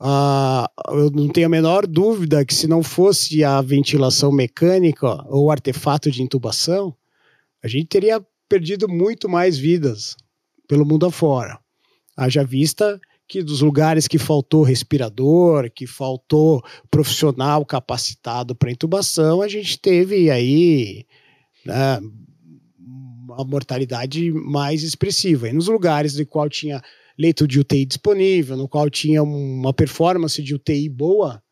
Uh, 0.00 0.66
eu 0.96 1.10
não 1.10 1.28
tenho 1.28 1.46
a 1.46 1.50
menor 1.50 1.86
dúvida 1.86 2.42
que 2.44 2.54
se 2.54 2.66
não 2.66 2.82
fosse 2.82 3.44
a 3.44 3.60
ventilação 3.60 4.32
mecânica 4.32 5.06
ou 5.28 5.50
artefato 5.50 6.10
de 6.10 6.22
intubação, 6.22 6.96
a 7.62 7.68
gente 7.68 7.86
teria 7.86 8.24
perdido 8.48 8.88
muito 8.88 9.28
mais 9.28 9.58
vidas 9.58 10.16
pelo 10.66 10.86
mundo 10.86 11.04
afora. 11.04 11.58
Haja 12.16 12.42
vista 12.42 12.98
que 13.28 13.42
dos 13.42 13.60
lugares 13.60 14.08
que 14.08 14.18
faltou 14.18 14.62
respirador, 14.62 15.70
que 15.70 15.86
faltou 15.86 16.64
profissional 16.90 17.64
capacitado 17.64 18.56
para 18.56 18.72
intubação, 18.72 19.42
a 19.42 19.48
gente 19.48 19.78
teve 19.78 20.30
aí 20.30 21.06
né, 21.64 22.00
uma 22.78 23.44
mortalidade 23.44 24.32
mais 24.32 24.82
expressiva. 24.82 25.48
E 25.48 25.52
nos 25.52 25.68
lugares 25.68 26.14
de 26.14 26.24
qual 26.24 26.48
tinha 26.48 26.82
leito 27.18 27.46
de 27.46 27.60
UTI 27.60 27.84
disponível, 27.84 28.56
no 28.56 28.68
qual 28.68 28.88
tinha 28.88 29.22
uma 29.22 29.72
performance 29.72 30.42
de 30.42 30.54
UTI 30.54 30.88
boa, 30.88 31.42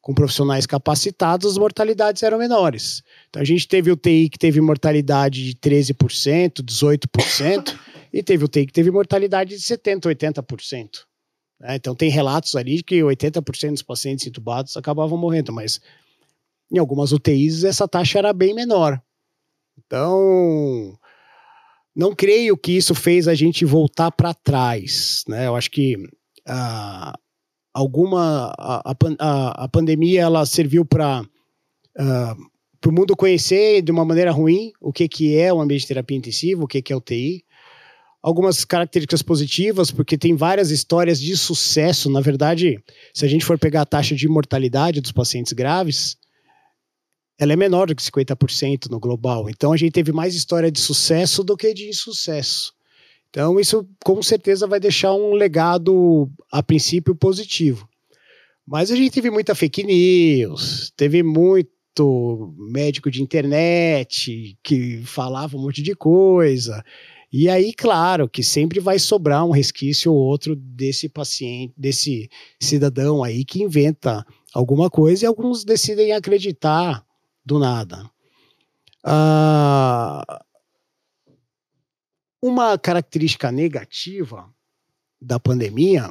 com 0.00 0.14
profissionais 0.14 0.64
capacitados, 0.64 1.52
as 1.52 1.58
mortalidades 1.58 2.22
eram 2.22 2.38
menores. 2.38 3.02
Então 3.28 3.42
a 3.42 3.44
gente 3.44 3.68
teve 3.68 3.90
UTI 3.90 4.28
que 4.30 4.38
teve 4.38 4.60
mortalidade 4.60 5.44
de 5.44 5.54
13%, 5.54 6.62
18%, 6.62 7.76
e 8.12 8.22
teve 8.22 8.44
UTI 8.44 8.66
que 8.66 8.72
teve 8.72 8.90
mortalidade 8.90 9.56
de 9.56 9.62
70%, 9.62 10.00
80%. 10.06 11.00
Né? 11.60 11.76
Então 11.76 11.94
tem 11.94 12.08
relatos 12.08 12.54
ali 12.56 12.76
de 12.76 12.82
que 12.82 13.00
80% 13.00 13.72
dos 13.72 13.82
pacientes 13.82 14.26
entubados 14.26 14.76
acabavam 14.76 15.18
morrendo, 15.18 15.52
mas 15.52 15.80
em 16.72 16.78
algumas 16.78 17.12
UTIs 17.12 17.64
essa 17.64 17.86
taxa 17.86 18.18
era 18.18 18.32
bem 18.32 18.54
menor. 18.54 19.00
Então, 19.86 20.98
não 21.98 22.14
creio 22.14 22.56
que 22.56 22.76
isso 22.76 22.94
fez 22.94 23.26
a 23.26 23.34
gente 23.34 23.64
voltar 23.64 24.12
para 24.12 24.32
trás, 24.32 25.24
né? 25.26 25.48
Eu 25.48 25.56
acho 25.56 25.68
que 25.68 25.96
uh, 25.96 27.12
alguma 27.74 28.54
a, 28.56 28.94
a, 29.18 29.64
a, 29.64 29.68
pandemia 29.68 30.20
ela 30.20 30.46
serviu 30.46 30.84
para 30.84 31.22
uh, 31.22 31.26
ah, 31.98 32.36
para 32.80 32.90
o 32.90 32.94
mundo 32.94 33.16
conhecer 33.16 33.82
de 33.82 33.90
uma 33.90 34.04
maneira 34.04 34.30
ruim 34.30 34.70
o 34.80 34.92
que 34.92 35.08
que 35.08 35.36
é 35.36 35.52
o 35.52 35.60
ambiente 35.60 35.80
de 35.80 35.88
terapia 35.88 36.16
intensiva, 36.16 36.62
o 36.62 36.68
que 36.68 36.80
que 36.80 36.92
é 36.92 36.96
o 36.96 37.00
TI. 37.00 37.44
Algumas 38.22 38.64
características 38.64 39.22
positivas, 39.22 39.90
porque 39.90 40.16
tem 40.16 40.36
várias 40.36 40.70
histórias 40.70 41.20
de 41.20 41.36
sucesso. 41.36 42.08
Na 42.08 42.20
verdade, 42.20 42.80
se 43.12 43.24
a 43.24 43.28
gente 43.28 43.44
for 43.44 43.58
pegar 43.58 43.82
a 43.82 43.86
taxa 43.86 44.14
de 44.14 44.28
mortalidade 44.28 45.00
dos 45.00 45.10
pacientes 45.10 45.52
graves, 45.52 46.16
ela 47.38 47.52
é 47.52 47.56
menor 47.56 47.86
do 47.86 47.94
que 47.94 48.02
50% 48.02 48.90
no 48.90 48.98
global. 48.98 49.48
Então 49.48 49.72
a 49.72 49.76
gente 49.76 49.92
teve 49.92 50.12
mais 50.12 50.34
história 50.34 50.70
de 50.70 50.80
sucesso 50.80 51.44
do 51.44 51.56
que 51.56 51.72
de 51.72 51.88
insucesso. 51.88 52.72
Então 53.30 53.60
isso 53.60 53.88
com 54.04 54.20
certeza 54.22 54.66
vai 54.66 54.80
deixar 54.80 55.14
um 55.14 55.32
legado 55.32 56.28
a 56.50 56.62
princípio 56.62 57.14
positivo. 57.14 57.88
Mas 58.66 58.90
a 58.90 58.96
gente 58.96 59.12
teve 59.12 59.30
muita 59.30 59.54
fake 59.54 59.84
news, 59.84 60.92
teve 60.96 61.22
muito 61.22 62.54
médico 62.70 63.10
de 63.10 63.22
internet 63.22 64.58
que 64.62 65.02
falava 65.04 65.56
um 65.56 65.62
monte 65.62 65.82
de 65.82 65.94
coisa. 65.94 66.84
E 67.32 67.48
aí, 67.48 67.72
claro, 67.74 68.28
que 68.28 68.42
sempre 68.42 68.80
vai 68.80 68.98
sobrar 68.98 69.44
um 69.44 69.50
resquício 69.50 70.12
ou 70.12 70.18
outro 70.18 70.56
desse 70.56 71.08
paciente, 71.08 71.74
desse 71.76 72.28
cidadão 72.60 73.22
aí 73.22 73.44
que 73.44 73.62
inventa 73.62 74.24
alguma 74.52 74.88
coisa 74.88 75.24
e 75.24 75.26
alguns 75.26 75.64
decidem 75.64 76.12
acreditar 76.12 77.04
do 77.48 77.58
nada. 77.58 78.08
Ah, 79.02 80.44
uma 82.42 82.78
característica 82.78 83.50
negativa 83.50 84.52
da 85.20 85.40
pandemia 85.40 86.10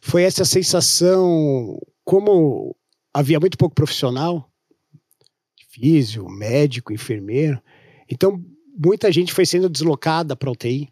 foi 0.00 0.22
essa 0.22 0.44
sensação, 0.44 1.76
como 2.04 2.74
havia 3.12 3.40
muito 3.40 3.58
pouco 3.58 3.74
profissional, 3.74 4.48
físio, 5.68 6.28
médico, 6.28 6.92
enfermeiro, 6.92 7.60
então 8.08 8.42
muita 8.78 9.10
gente 9.10 9.32
foi 9.32 9.44
sendo 9.44 9.68
deslocada 9.68 10.36
para 10.36 10.50
UTI. 10.50 10.88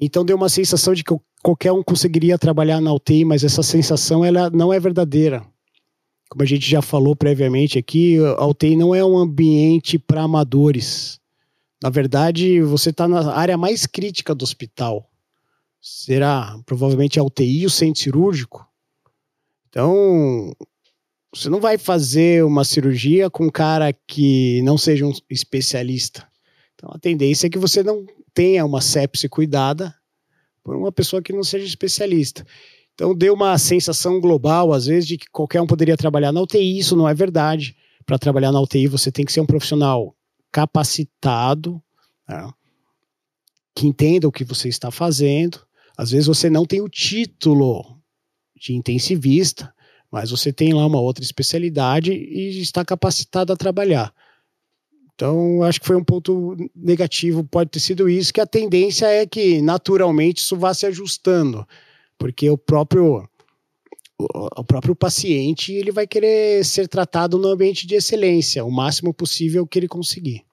Então 0.00 0.24
deu 0.24 0.36
uma 0.36 0.48
sensação 0.48 0.94
de 0.94 1.04
que 1.04 1.14
qualquer 1.42 1.72
um 1.72 1.82
conseguiria 1.82 2.38
trabalhar 2.38 2.80
na 2.80 2.92
UTI, 2.92 3.24
mas 3.24 3.44
essa 3.44 3.62
sensação 3.62 4.24
ela 4.24 4.48
não 4.48 4.72
é 4.72 4.80
verdadeira 4.80 5.46
como 6.28 6.42
a 6.42 6.46
gente 6.46 6.68
já 6.68 6.82
falou 6.82 7.16
previamente 7.16 7.78
aqui, 7.78 8.18
a 8.18 8.46
UTI 8.46 8.76
não 8.76 8.94
é 8.94 9.04
um 9.04 9.16
ambiente 9.16 9.98
para 9.98 10.22
amadores. 10.22 11.18
Na 11.82 11.90
verdade, 11.90 12.60
você 12.60 12.90
está 12.90 13.08
na 13.08 13.32
área 13.32 13.56
mais 13.56 13.86
crítica 13.86 14.34
do 14.34 14.42
hospital. 14.42 15.10
Será 15.80 16.58
provavelmente 16.66 17.18
a 17.18 17.22
UTI, 17.22 17.64
o 17.64 17.70
centro 17.70 18.02
cirúrgico. 18.02 18.66
Então, 19.68 20.54
você 21.34 21.48
não 21.48 21.60
vai 21.60 21.78
fazer 21.78 22.44
uma 22.44 22.64
cirurgia 22.64 23.30
com 23.30 23.46
um 23.46 23.50
cara 23.50 23.92
que 23.92 24.60
não 24.62 24.76
seja 24.76 25.06
um 25.06 25.12
especialista. 25.30 26.26
Então, 26.74 26.90
a 26.92 26.98
tendência 26.98 27.46
é 27.46 27.50
que 27.50 27.58
você 27.58 27.82
não 27.82 28.04
tenha 28.34 28.64
uma 28.64 28.80
sepse 28.80 29.28
cuidada 29.28 29.94
por 30.62 30.76
uma 30.76 30.92
pessoa 30.92 31.22
que 31.22 31.32
não 31.32 31.42
seja 31.42 31.66
especialista. 31.66 32.46
Então 32.98 33.14
deu 33.14 33.32
uma 33.32 33.56
sensação 33.58 34.20
global, 34.20 34.72
às 34.72 34.86
vezes, 34.86 35.06
de 35.06 35.16
que 35.16 35.30
qualquer 35.30 35.60
um 35.60 35.68
poderia 35.68 35.96
trabalhar 35.96 36.32
na 36.32 36.40
UTI. 36.40 36.80
Isso 36.80 36.96
não 36.96 37.08
é 37.08 37.14
verdade. 37.14 37.76
Para 38.04 38.18
trabalhar 38.18 38.50
na 38.50 38.60
UTI, 38.60 38.88
você 38.88 39.12
tem 39.12 39.24
que 39.24 39.32
ser 39.32 39.40
um 39.40 39.46
profissional 39.46 40.16
capacitado, 40.50 41.80
né, 42.28 42.50
que 43.72 43.86
entenda 43.86 44.26
o 44.26 44.32
que 44.32 44.42
você 44.42 44.68
está 44.68 44.90
fazendo. 44.90 45.60
Às 45.96 46.10
vezes 46.10 46.26
você 46.26 46.50
não 46.50 46.66
tem 46.66 46.80
o 46.80 46.88
título 46.88 47.84
de 48.60 48.74
intensivista, 48.74 49.72
mas 50.10 50.32
você 50.32 50.52
tem 50.52 50.72
lá 50.72 50.84
uma 50.84 51.00
outra 51.00 51.22
especialidade 51.22 52.12
e 52.12 52.60
está 52.60 52.84
capacitado 52.84 53.52
a 53.52 53.56
trabalhar. 53.56 54.12
Então, 55.14 55.62
acho 55.62 55.80
que 55.80 55.86
foi 55.86 55.96
um 55.96 56.02
ponto 56.02 56.56
negativo, 56.74 57.44
pode 57.44 57.70
ter 57.70 57.80
sido 57.80 58.08
isso, 58.08 58.32
que 58.32 58.40
a 58.40 58.46
tendência 58.46 59.06
é 59.06 59.24
que 59.24 59.62
naturalmente 59.62 60.38
isso 60.38 60.56
vá 60.56 60.74
se 60.74 60.84
ajustando 60.84 61.64
porque 62.18 62.50
o 62.50 62.58
próprio 62.58 63.28
o 64.20 64.64
próprio 64.64 64.96
paciente 64.96 65.72
ele 65.72 65.92
vai 65.92 66.04
querer 66.04 66.64
ser 66.64 66.88
tratado 66.88 67.38
no 67.38 67.48
ambiente 67.48 67.86
de 67.86 67.94
excelência, 67.94 68.64
o 68.64 68.70
máximo 68.70 69.14
possível 69.14 69.64
que 69.64 69.78
ele 69.78 69.86
conseguir. 69.86 70.44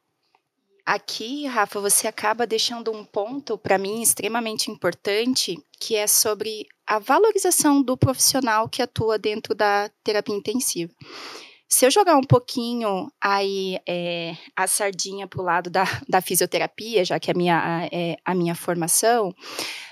Aqui, 0.86 1.48
Rafa, 1.48 1.80
você 1.80 2.08
acaba 2.08 2.46
deixando 2.46 2.92
um 2.92 3.04
ponto 3.04 3.58
para 3.58 3.80
mim 3.80 4.04
extremamente 4.04 4.70
importante, 4.70 5.58
que 5.80 5.96
é 5.96 6.06
sobre 6.06 6.68
a 6.86 7.00
valorização 7.00 7.82
do 7.82 7.98
profissional 7.98 8.70
que 8.70 8.84
atua 8.84 9.18
dentro 9.18 9.56
da 9.56 9.90
terapia 10.04 10.36
intensiva. 10.36 10.94
Se 11.68 11.88
eu 11.88 11.90
jogar 11.92 12.16
um 12.16 12.24
pouquinho 12.24 13.12
aí 13.20 13.80
é, 13.90 14.38
a 14.56 14.68
sardinha 14.68 15.28
para 15.28 15.42
o 15.42 15.44
lado 15.44 15.72
da, 15.72 15.86
da 16.08 16.22
fisioterapia, 16.22 17.04
já 17.04 17.20
que 17.20 17.32
é 17.32 17.34
a 17.34 17.38
minha, 17.38 17.60
a, 17.60 17.86
é, 17.92 18.18
a 18.24 18.36
minha 18.36 18.54
formação, 18.54 19.34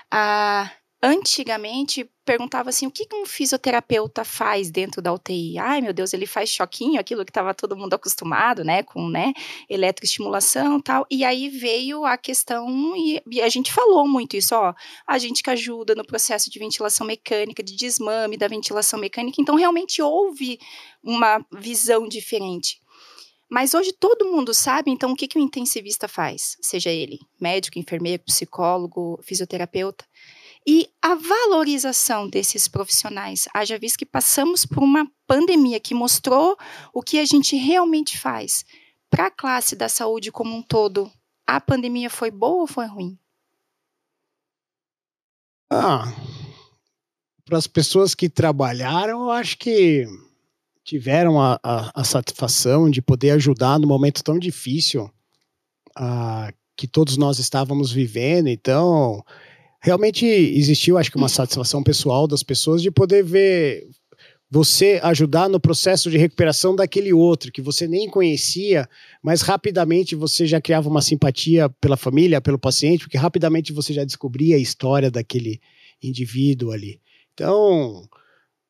a, 0.08 0.70
antigamente 1.04 2.10
perguntava 2.24 2.70
assim, 2.70 2.86
o 2.86 2.90
que 2.90 3.06
um 3.12 3.26
fisioterapeuta 3.26 4.24
faz 4.24 4.70
dentro 4.70 5.02
da 5.02 5.12
UTI? 5.12 5.58
Ai, 5.58 5.82
meu 5.82 5.92
Deus, 5.92 6.14
ele 6.14 6.24
faz 6.24 6.48
choquinho, 6.48 6.98
aquilo 6.98 7.22
que 7.24 7.30
estava 7.30 7.52
todo 7.52 7.76
mundo 7.76 7.92
acostumado, 7.92 8.64
né, 8.64 8.82
com, 8.82 9.10
né, 9.10 9.34
eletroestimulação 9.68 10.80
tal. 10.80 11.06
E 11.10 11.22
aí 11.22 11.50
veio 11.50 12.06
a 12.06 12.16
questão, 12.16 12.66
e, 12.96 13.22
e, 13.30 13.42
a 13.42 13.48
gente 13.50 13.70
falou 13.70 14.08
muito 14.08 14.34
isso, 14.34 14.54
ó, 14.54 14.72
a 15.06 15.18
gente 15.18 15.42
que 15.42 15.50
ajuda 15.50 15.94
no 15.94 16.06
processo 16.06 16.50
de 16.50 16.58
ventilação 16.58 17.06
mecânica, 17.06 17.62
de 17.62 17.76
desmame 17.76 18.38
da 18.38 18.48
ventilação 18.48 18.98
mecânica, 18.98 19.42
então 19.42 19.56
realmente 19.56 20.00
houve 20.00 20.58
uma 21.02 21.44
visão 21.52 22.08
diferente. 22.08 22.80
Mas 23.50 23.74
hoje 23.74 23.92
todo 23.92 24.24
mundo 24.24 24.54
sabe, 24.54 24.90
então, 24.90 25.12
o 25.12 25.14
que, 25.14 25.28
que 25.28 25.38
o 25.38 25.42
intensivista 25.42 26.08
faz? 26.08 26.56
Seja 26.62 26.90
ele 26.90 27.18
médico, 27.38 27.78
enfermeiro, 27.78 28.22
psicólogo, 28.24 29.20
fisioterapeuta 29.22 30.06
e 30.66 30.88
a 31.02 31.14
valorização 31.14 32.28
desses 32.28 32.66
profissionais. 32.68 33.46
Haja 33.52 33.78
visto 33.78 33.98
que 33.98 34.06
passamos 34.06 34.64
por 34.64 34.82
uma 34.82 35.06
pandemia 35.26 35.78
que 35.78 35.94
mostrou 35.94 36.56
o 36.92 37.02
que 37.02 37.18
a 37.18 37.24
gente 37.24 37.56
realmente 37.56 38.18
faz. 38.18 38.64
Para 39.10 39.26
a 39.26 39.30
classe 39.30 39.76
da 39.76 39.88
saúde 39.88 40.32
como 40.32 40.56
um 40.56 40.62
todo, 40.62 41.10
a 41.46 41.60
pandemia 41.60 42.08
foi 42.08 42.30
boa 42.30 42.62
ou 42.62 42.66
foi 42.66 42.86
ruim? 42.86 43.18
Ah, 45.70 46.04
para 47.44 47.58
as 47.58 47.66
pessoas 47.66 48.14
que 48.14 48.28
trabalharam, 48.28 49.24
eu 49.24 49.30
acho 49.30 49.58
que 49.58 50.06
tiveram 50.82 51.40
a, 51.40 51.58
a, 51.62 52.00
a, 52.00 52.04
satisfação 52.04 52.90
de 52.90 53.00
poder 53.00 53.30
ajudar 53.32 53.78
no 53.78 53.86
momento 53.86 54.22
tão 54.22 54.38
difícil 54.38 55.10
ah, 55.96 56.52
que 56.76 56.86
todos 56.86 57.16
nós 57.16 57.38
estávamos 57.38 57.90
vivendo. 57.90 58.48
Então, 58.48 59.24
realmente 59.84 60.24
existiu, 60.24 60.96
acho 60.96 61.10
que, 61.10 61.18
uma 61.18 61.28
satisfação 61.28 61.82
pessoal 61.82 62.26
das 62.26 62.42
pessoas 62.42 62.80
de 62.80 62.90
poder 62.90 63.22
ver 63.22 63.86
você 64.50 64.98
ajudar 65.02 65.46
no 65.46 65.60
processo 65.60 66.10
de 66.10 66.16
recuperação 66.16 66.74
daquele 66.74 67.12
outro 67.12 67.52
que 67.52 67.60
você 67.60 67.86
nem 67.86 68.08
conhecia, 68.08 68.88
mas 69.22 69.42
rapidamente 69.42 70.14
você 70.14 70.46
já 70.46 70.58
criava 70.58 70.88
uma 70.88 71.02
simpatia 71.02 71.68
pela 71.82 71.98
família, 71.98 72.40
pelo 72.40 72.58
paciente, 72.58 73.00
porque 73.00 73.18
rapidamente 73.18 73.74
você 73.74 73.92
já 73.92 74.04
descobria 74.04 74.56
a 74.56 74.58
história 74.58 75.10
daquele 75.10 75.60
indivíduo 76.02 76.70
ali. 76.72 76.98
Então, 77.34 78.08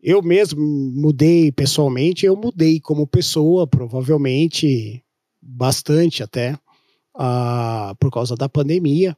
eu 0.02 0.20
mesmo 0.20 0.60
mudei 0.60 1.52
pessoalmente, 1.52 2.26
eu 2.26 2.34
mudei 2.34 2.80
como 2.80 3.06
pessoa, 3.06 3.68
provavelmente 3.68 5.00
bastante 5.40 6.24
até, 6.24 6.54
uh, 7.14 7.94
por 8.00 8.10
causa 8.10 8.34
da 8.34 8.48
pandemia 8.48 9.16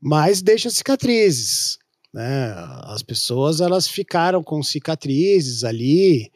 mas 0.00 0.40
deixa 0.40 0.70
cicatrizes. 0.70 1.78
Né? 2.12 2.52
As 2.84 3.02
pessoas 3.02 3.60
elas 3.60 3.86
ficaram 3.86 4.42
com 4.42 4.62
cicatrizes 4.62 5.62
ali 5.62 6.30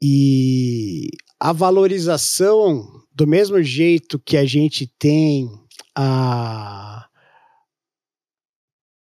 e 0.00 1.08
a 1.40 1.52
valorização 1.52 3.02
do 3.14 3.26
mesmo 3.26 3.62
jeito 3.62 4.18
que 4.18 4.36
a 4.36 4.44
gente 4.44 4.86
tem 4.98 5.50
a 5.94 7.06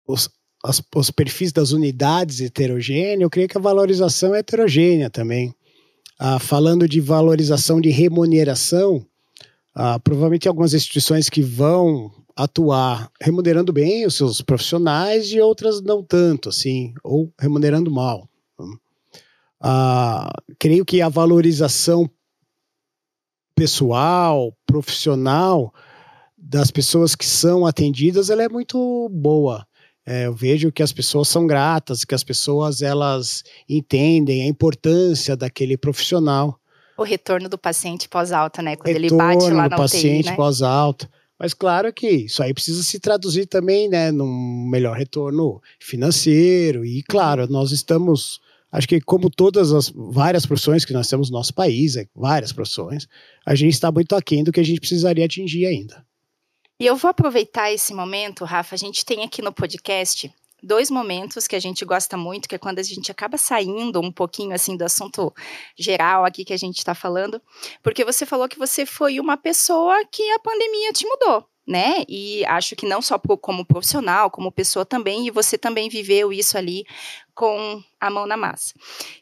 os, 0.06 0.30
as, 0.64 0.82
os 0.96 1.12
perfis 1.12 1.52
das 1.52 1.72
unidades 1.72 2.42
heterogêneas, 2.42 3.22
eu 3.22 3.30
creio 3.30 3.48
que 3.48 3.58
a 3.58 3.62
valorização 3.62 4.36
é 4.36 4.40
heterogênea 4.40 5.10
também. 5.10 5.54
Ah, 6.20 6.40
falando 6.40 6.88
de 6.88 7.00
valorização 7.00 7.82
de 7.82 7.90
remuneração, 7.90 9.06
ah, 9.74 10.00
provavelmente 10.00 10.48
algumas 10.48 10.74
instituições 10.74 11.30
que 11.30 11.42
vão 11.42 12.12
atuar 12.36 13.12
remunerando 13.22 13.72
bem 13.72 14.06
os 14.06 14.16
seus 14.16 14.42
profissionais 14.42 15.32
e 15.32 15.40
outras 15.40 15.82
não 15.82 16.04
tanto, 16.04 16.50
assim, 16.50 16.94
ou 17.04 17.32
remunerando 17.40 17.92
mal. 17.92 18.28
Ah, 19.62 20.32
creio 20.60 20.84
que 20.84 21.02
a 21.02 21.10
valorização 21.10 22.10
pessoal, 23.56 24.54
profissional 24.66 25.74
das 26.38 26.70
pessoas 26.70 27.16
que 27.16 27.26
são 27.26 27.66
atendidas, 27.66 28.30
ela 28.30 28.44
é 28.44 28.50
muito 28.50 29.08
boa. 29.10 29.66
É, 30.06 30.26
eu 30.26 30.34
vejo 30.34 30.72
que 30.72 30.84
as 30.84 30.92
pessoas 30.92 31.30
são 31.30 31.48
gratas, 31.48 32.04
que 32.04 32.14
as 32.14 32.24
pessoas 32.24 32.82
elas 32.82 33.44
entendem 33.70 34.44
a 34.44 34.48
importância 34.48 35.36
daquele 35.36 35.78
profissional. 35.78 36.60
O 36.98 37.04
retorno 37.04 37.48
do 37.48 37.58
paciente 37.58 38.10
pós-alta, 38.10 38.62
né? 38.62 38.76
Quando 38.76 38.88
retorno 38.88 39.06
ele 39.06 39.16
bate 39.16 39.50
lá 39.52 39.64
na 39.64 39.68
do 39.70 39.78
paciente 39.78 40.30
né? 40.30 40.36
pós-alta. 40.36 41.10
Mas 41.40 41.54
claro 41.54 41.92
que 41.92 42.08
isso 42.08 42.42
aí 42.42 42.54
precisa 42.54 42.84
se 42.84 43.00
traduzir 43.00 43.46
também, 43.48 43.90
né, 43.90 44.12
num 44.12 44.68
melhor 44.70 44.96
retorno 44.96 45.62
financeiro. 45.80 46.86
E 46.86 47.04
claro, 47.04 47.48
nós 47.48 47.72
estamos, 47.72 48.40
acho 48.72 48.88
que 48.88 49.02
como 49.02 49.30
todas 49.30 49.74
as 49.74 49.90
várias 49.90 50.46
profissões 50.46 50.86
que 50.86 50.94
nós 50.94 51.08
temos 51.08 51.30
no 51.30 51.38
nosso 51.38 51.54
país, 51.54 51.96
é, 51.98 52.06
várias 52.16 52.52
profissões, 52.52 53.08
a 53.46 53.56
gente 53.56 53.74
está 53.74 53.92
muito 53.92 54.16
aquém 54.16 54.44
do 54.44 54.52
que 54.52 54.60
a 54.60 54.66
gente 54.66 54.80
precisaria 54.80 55.26
atingir 55.26 55.66
ainda. 55.66 56.06
E 56.80 56.86
eu 56.86 56.96
vou 56.96 57.10
aproveitar 57.10 57.72
esse 57.72 57.94
momento, 57.94 58.46
Rafa. 58.46 58.76
A 58.76 58.78
gente 58.78 59.06
tem 59.06 59.24
aqui 59.24 59.42
no 59.42 59.54
podcast 59.54 60.32
dois 60.64 60.90
momentos 60.90 61.46
que 61.46 61.56
a 61.56 61.60
gente 61.60 61.84
gosta 61.84 62.16
muito, 62.16 62.48
que 62.48 62.56
é 62.56 62.58
quando 62.58 62.80
a 62.80 62.84
gente 62.84 63.12
acaba 63.12 63.38
saindo 63.38 64.00
um 64.00 64.12
pouquinho 64.12 64.54
assim 64.54 64.78
do 64.78 64.84
assunto 64.84 65.34
geral 65.78 66.24
aqui 66.24 66.46
que 66.46 66.54
a 66.54 66.58
gente 66.58 66.78
está 66.78 66.96
falando, 66.96 67.42
porque 67.82 68.06
você 68.06 68.26
falou 68.26 68.48
que 68.48 68.58
você 68.58 68.86
foi 68.86 69.20
uma 69.20 69.36
pessoa 69.36 70.04
que 70.12 70.24
a 70.32 70.40
pandemia 70.40 70.92
te 70.94 71.06
mudou. 71.06 71.46
Né? 71.66 72.04
E 72.10 72.44
acho 72.46 72.76
que 72.76 72.86
não 72.86 73.02
só 73.02 73.18
como 73.18 73.66
profissional, 73.66 74.30
como 74.30 74.52
pessoa 74.52 74.86
também, 74.86 75.28
e 75.28 75.32
você 75.32 75.58
também 75.58 75.88
viveu 75.88 76.34
isso 76.34 76.58
ali 76.58 76.84
com 77.34 77.82
a 78.02 78.10
mão 78.10 78.28
na 78.28 78.36
massa. 78.36 78.74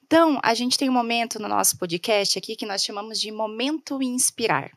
Então, 0.04 0.40
a 0.42 0.56
gente 0.56 0.76
tem 0.76 0.90
um 0.90 0.94
momento 0.94 1.40
no 1.40 1.48
nosso 1.48 1.78
podcast 1.78 2.40
aqui 2.40 2.56
que 2.56 2.66
nós 2.66 2.84
chamamos 2.84 3.20
de 3.20 3.32
momento 3.32 4.02
inspirar 4.02 4.72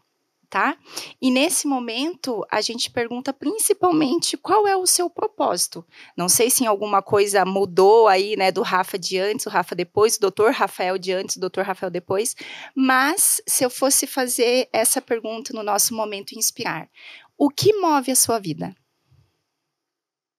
tá? 0.49 0.77
E 1.21 1.31
nesse 1.31 1.67
momento 1.67 2.45
a 2.51 2.61
gente 2.61 2.91
pergunta 2.91 3.33
principalmente 3.33 4.37
qual 4.37 4.67
é 4.67 4.77
o 4.77 4.87
seu 4.87 5.09
propósito. 5.09 5.85
Não 6.17 6.29
sei 6.29 6.51
se 6.51 6.67
alguma 6.67 7.03
coisa 7.03 7.45
mudou 7.45 8.09
aí, 8.09 8.37
né, 8.37 8.51
do 8.53 8.63
Rafa 8.63 8.99
de 8.99 9.19
antes, 9.19 9.47
o 9.47 9.51
Rafa 9.51 9.75
depois, 9.75 10.17
o 10.17 10.21
doutor 10.21 10.53
Rafael 10.53 10.99
de 10.99 11.13
antes, 11.13 11.37
o 11.37 11.41
doutor 11.41 11.65
Rafael 11.65 11.91
depois, 11.91 12.35
mas 12.75 13.41
se 13.47 13.65
eu 13.65 13.71
fosse 13.71 14.07
fazer 14.07 14.69
essa 14.73 15.01
pergunta 15.01 15.53
no 15.53 15.63
nosso 15.63 15.95
momento 15.95 16.33
inspirar, 16.33 16.89
o 17.37 17.51
que 17.51 17.73
move 17.75 18.11
a 18.11 18.17
sua 18.17 18.39
vida? 18.39 18.75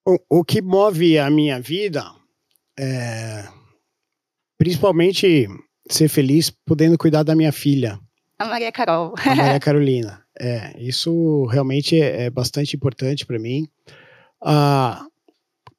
O, 0.08 0.40
o 0.40 0.46
que 0.46 0.62
move 0.62 1.18
a 1.18 1.30
minha 1.30 1.60
vida 1.60 2.04
é 2.78 3.48
principalmente 4.58 5.48
ser 5.90 6.08
feliz 6.08 6.50
podendo 6.50 6.98
cuidar 6.98 7.24
da 7.24 7.36
minha 7.36 7.52
filha. 7.52 8.00
A 8.38 8.46
Maria 8.46 8.72
Carol. 8.72 9.14
A 9.18 9.36
Maria 9.36 9.60
Carolina. 9.62 10.22
É, 10.38 10.76
isso 10.78 11.46
realmente 11.46 12.00
é, 12.00 12.26
é 12.26 12.30
bastante 12.30 12.76
importante 12.76 13.26
para 13.26 13.40
mim. 13.40 13.68
Ah, 14.42 15.06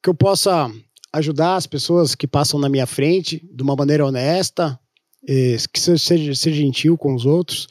que 0.01 0.09
eu 0.09 0.15
possa 0.15 0.71
ajudar 1.13 1.55
as 1.55 1.67
pessoas 1.67 2.15
que 2.15 2.27
passam 2.27 2.59
na 2.59 2.69
minha 2.69 2.85
frente 2.85 3.45
de 3.51 3.63
uma 3.63 3.75
maneira 3.75 4.05
honesta, 4.05 4.79
que 5.25 5.79
seja, 5.79 6.33
seja 6.35 6.55
gentil 6.55 6.97
com 6.97 7.13
os 7.13 7.25
outros. 7.25 7.67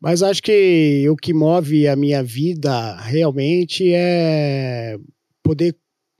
Mas 0.00 0.22
acho 0.22 0.42
que 0.42 1.06
o 1.08 1.16
que 1.16 1.34
move 1.34 1.86
a 1.86 1.94
minha 1.94 2.22
vida 2.22 2.96
realmente 3.02 3.92
é 3.92 4.96
poder 5.42 5.76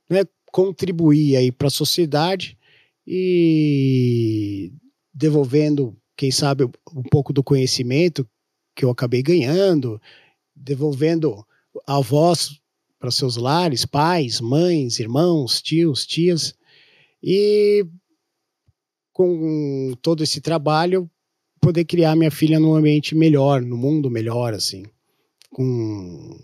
né, 0.09 0.23
contribuir 0.53 1.37
aí 1.37 1.51
para 1.51 1.69
a 1.69 1.71
sociedade 1.71 2.59
e 3.07 4.71
devolvendo 5.15 5.97
quem 6.21 6.31
sabe, 6.31 6.65
um 6.65 7.03
pouco 7.11 7.33
do 7.33 7.43
conhecimento 7.43 8.29
que 8.77 8.85
eu 8.85 8.91
acabei 8.91 9.23
ganhando, 9.23 9.99
devolvendo 10.55 11.43
a 11.87 11.99
para 12.99 13.11
seus 13.11 13.39
lares, 13.39 13.87
pais, 13.87 14.39
mães, 14.39 15.01
irmãos, 15.01 15.63
tios, 15.63 16.07
tias. 16.07 16.55
E 17.23 17.87
com 19.15 19.95
todo 20.03 20.23
esse 20.23 20.43
trabalho, 20.43 21.11
poder 21.59 21.87
criar 21.87 22.15
minha 22.15 22.31
filha 22.31 22.61
num 22.61 22.75
ambiente 22.75 23.15
melhor, 23.15 23.63
no 23.63 23.79
mundo 23.79 24.11
melhor, 24.11 24.53
assim. 24.53 24.85
Com, 25.49 26.39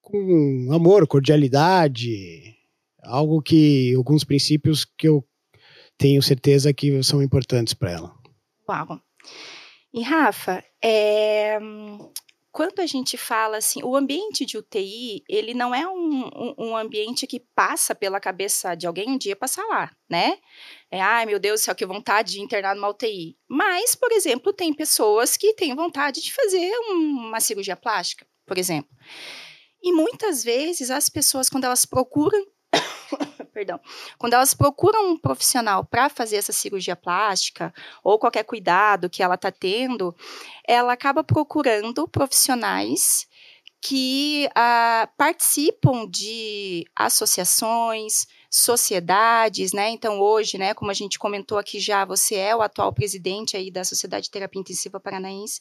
com 0.00 0.68
amor, 0.70 1.08
cordialidade, 1.08 2.54
algo 3.02 3.42
que, 3.42 3.94
alguns 3.96 4.22
princípios 4.22 4.84
que 4.84 5.08
eu 5.08 5.24
tenho 5.98 6.22
certeza 6.22 6.72
que 6.72 7.02
são 7.02 7.20
importantes 7.20 7.74
para 7.74 7.90
ela. 7.90 8.21
Uau. 8.72 8.98
E 9.92 10.02
Rafa, 10.02 10.64
é, 10.82 11.58
quando 12.50 12.80
a 12.80 12.86
gente 12.86 13.18
fala 13.18 13.58
assim, 13.58 13.82
o 13.82 13.94
ambiente 13.94 14.46
de 14.46 14.56
UTI, 14.56 15.22
ele 15.28 15.52
não 15.52 15.74
é 15.74 15.86
um, 15.86 16.30
um, 16.34 16.54
um, 16.58 16.76
ambiente 16.76 17.26
que 17.26 17.40
passa 17.54 17.94
pela 17.94 18.18
cabeça 18.18 18.74
de 18.74 18.86
alguém 18.86 19.10
um 19.10 19.18
dia 19.18 19.36
passar 19.36 19.64
lá, 19.66 19.90
né? 20.08 20.38
É, 20.90 21.00
ai 21.00 21.26
meu 21.26 21.38
Deus 21.38 21.60
do 21.60 21.64
céu, 21.64 21.74
que 21.74 21.84
vontade 21.84 22.32
de 22.32 22.40
internar 22.40 22.74
numa 22.74 22.88
UTI. 22.88 23.36
Mas, 23.46 23.94
por 23.94 24.10
exemplo, 24.10 24.52
tem 24.52 24.72
pessoas 24.72 25.36
que 25.36 25.52
têm 25.52 25.74
vontade 25.74 26.22
de 26.22 26.32
fazer 26.32 26.70
uma 26.90 27.40
cirurgia 27.40 27.76
plástica, 27.76 28.26
por 28.46 28.56
exemplo. 28.56 28.90
E 29.82 29.92
muitas 29.92 30.42
vezes 30.42 30.90
as 30.90 31.10
pessoas, 31.10 31.50
quando 31.50 31.64
elas 31.64 31.84
procuram 31.84 32.46
perdão, 33.52 33.78
quando 34.18 34.34
elas 34.34 34.54
procuram 34.54 35.10
um 35.10 35.18
profissional 35.18 35.84
para 35.84 36.08
fazer 36.08 36.36
essa 36.36 36.52
cirurgia 36.52 36.96
plástica 36.96 37.72
ou 38.02 38.18
qualquer 38.18 38.44
cuidado 38.44 39.10
que 39.10 39.22
ela 39.22 39.34
está 39.34 39.52
tendo, 39.52 40.14
ela 40.66 40.92
acaba 40.92 41.22
procurando 41.22 42.08
profissionais 42.08 43.28
que 43.80 44.48
ah, 44.54 45.08
participam 45.16 46.08
de 46.08 46.86
associações, 46.94 48.28
sociedades, 48.48 49.72
né? 49.72 49.90
Então 49.90 50.20
hoje, 50.20 50.56
né, 50.56 50.72
como 50.72 50.90
a 50.90 50.94
gente 50.94 51.18
comentou 51.18 51.58
aqui 51.58 51.80
já, 51.80 52.04
você 52.04 52.36
é 52.36 52.54
o 52.54 52.62
atual 52.62 52.92
presidente 52.92 53.56
aí 53.56 53.72
da 53.72 53.82
Sociedade 53.82 54.24
de 54.24 54.30
Terapia 54.30 54.60
Intensiva 54.60 55.00
Paranaense. 55.00 55.60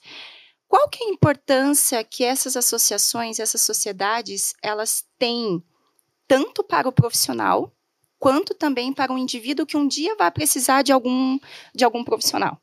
Qual 0.67 0.87
que 0.87 1.03
é 1.03 1.07
a 1.07 1.09
importância 1.09 2.03
que 2.03 2.23
essas 2.23 2.55
associações, 2.55 3.39
essas 3.39 3.61
sociedades, 3.61 4.53
elas 4.61 5.03
têm 5.17 5.61
tanto 6.27 6.63
para 6.63 6.87
o 6.87 6.93
profissional 6.93 7.73
quanto 8.21 8.53
também 8.53 8.93
para 8.93 9.11
um 9.11 9.17
indivíduo 9.17 9.65
que 9.65 9.75
um 9.75 9.87
dia 9.87 10.15
vai 10.15 10.29
precisar 10.29 10.83
de 10.83 10.91
algum, 10.91 11.39
de 11.73 11.83
algum 11.83 12.03
profissional. 12.03 12.61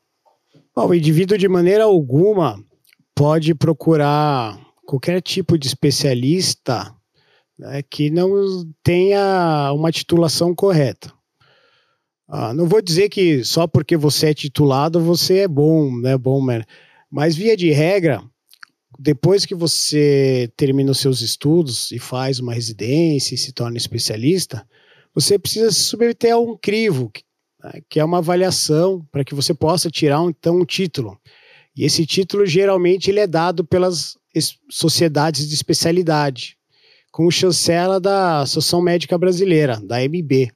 Bom, 0.73 0.87
o 0.87 0.95
indivíduo, 0.95 1.37
de 1.37 1.49
maneira 1.49 1.83
alguma, 1.83 2.63
pode 3.13 3.53
procurar 3.53 4.57
qualquer 4.85 5.21
tipo 5.21 5.57
de 5.57 5.67
especialista 5.67 6.95
né, 7.57 7.83
que 7.83 8.09
não 8.09 8.31
tenha 8.81 9.73
uma 9.73 9.91
titulação 9.91 10.55
correta. 10.55 11.11
Ah, 12.25 12.53
não 12.53 12.65
vou 12.65 12.81
dizer 12.81 13.09
que 13.09 13.43
só 13.43 13.67
porque 13.67 13.97
você 13.97 14.27
é 14.27 14.33
titulado 14.33 15.01
você 15.01 15.39
é 15.39 15.47
bom, 15.47 15.91
né, 15.99 16.17
bom, 16.17 16.39
mas 17.11 17.35
via 17.35 17.57
de 17.57 17.69
regra, 17.71 18.23
depois 18.97 19.45
que 19.45 19.55
você 19.55 20.49
termina 20.55 20.91
os 20.91 20.99
seus 20.99 21.19
estudos 21.19 21.91
e 21.91 21.99
faz 21.99 22.39
uma 22.39 22.53
residência 22.53 23.35
e 23.35 23.37
se 23.37 23.51
torna 23.51 23.77
especialista, 23.77 24.65
você 25.13 25.37
precisa 25.37 25.71
se 25.71 25.83
submeter 25.83 26.33
a 26.33 26.39
um 26.39 26.57
crivo, 26.57 27.11
né, 27.63 27.81
que 27.89 27.99
é 27.99 28.03
uma 28.03 28.19
avaliação 28.19 29.05
para 29.11 29.23
que 29.23 29.35
você 29.35 29.53
possa 29.53 29.89
tirar 29.89 30.23
então 30.23 30.59
um 30.59 30.65
título. 30.65 31.19
E 31.75 31.85
esse 31.85 32.05
título 32.05 32.45
geralmente 32.45 33.09
ele 33.09 33.19
é 33.19 33.27
dado 33.27 33.63
pelas 33.63 34.17
sociedades 34.69 35.47
de 35.47 35.55
especialidade, 35.55 36.57
com 37.11 37.29
chancela 37.31 37.99
da 37.99 38.41
Associação 38.41 38.81
Médica 38.81 39.17
Brasileira, 39.17 39.79
da 39.81 40.01
MB. 40.01 40.51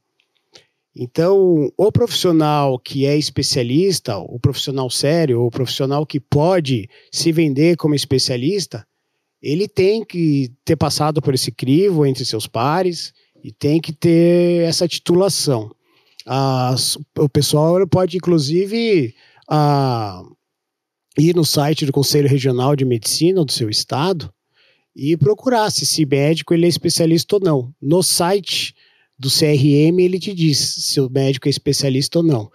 Então, 0.96 1.72
o 1.76 1.92
profissional 1.92 2.78
que 2.78 3.06
é 3.06 3.18
especialista, 3.18 4.18
o 4.18 4.40
profissional 4.40 4.90
sério, 4.92 5.42
o 5.42 5.50
profissional 5.50 6.06
que 6.06 6.20
pode 6.20 6.88
se 7.12 7.32
vender 7.32 7.76
como 7.78 7.96
especialista, 7.96 8.86
ele 9.42 9.68
tem 9.68 10.06
que 10.06 10.52
ter 10.64 10.76
passado 10.76 11.22
por 11.22 11.34
esse 11.34 11.52
crivo 11.52 12.06
entre 12.06 12.24
seus 12.24 12.46
pares, 12.46 13.12
e 13.44 13.52
tem 13.52 13.82
que 13.82 13.92
ter 13.92 14.64
essa 14.64 14.88
titulação. 14.88 15.70
o 17.18 17.28
pessoal 17.28 17.86
pode, 17.88 18.16
inclusive, 18.16 19.14
ir 21.18 21.36
no 21.36 21.44
site 21.44 21.86
do 21.86 21.92
Conselho 21.92 22.30
Regional 22.30 22.76
de 22.76 22.86
Medicina 22.86 23.44
do 23.44 23.52
seu 23.52 23.70
estado 23.70 24.34
e 24.96 25.18
procurar 25.18 25.70
se 25.72 25.84
esse 25.84 26.06
médico 26.06 26.54
ele 26.54 26.66
é 26.66 26.70
especialista 26.70 27.36
ou 27.36 27.42
não. 27.42 27.74
No 27.82 28.02
site 28.02 28.74
do 29.20 29.30
CRM 29.30 30.00
ele 30.00 30.20
te 30.20 30.34
diz 30.34 30.58
se 30.58 31.02
o 31.02 31.10
médico 31.10 31.48
é 31.48 31.52
especialista 31.52 32.20
ou 32.20 32.24
não. 32.24 32.50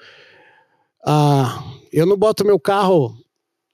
Ah, 1.05 1.65
eu 1.93 2.07
não 2.07 2.17
boto 2.17 2.45
meu 2.45 2.59
carro 2.59 3.17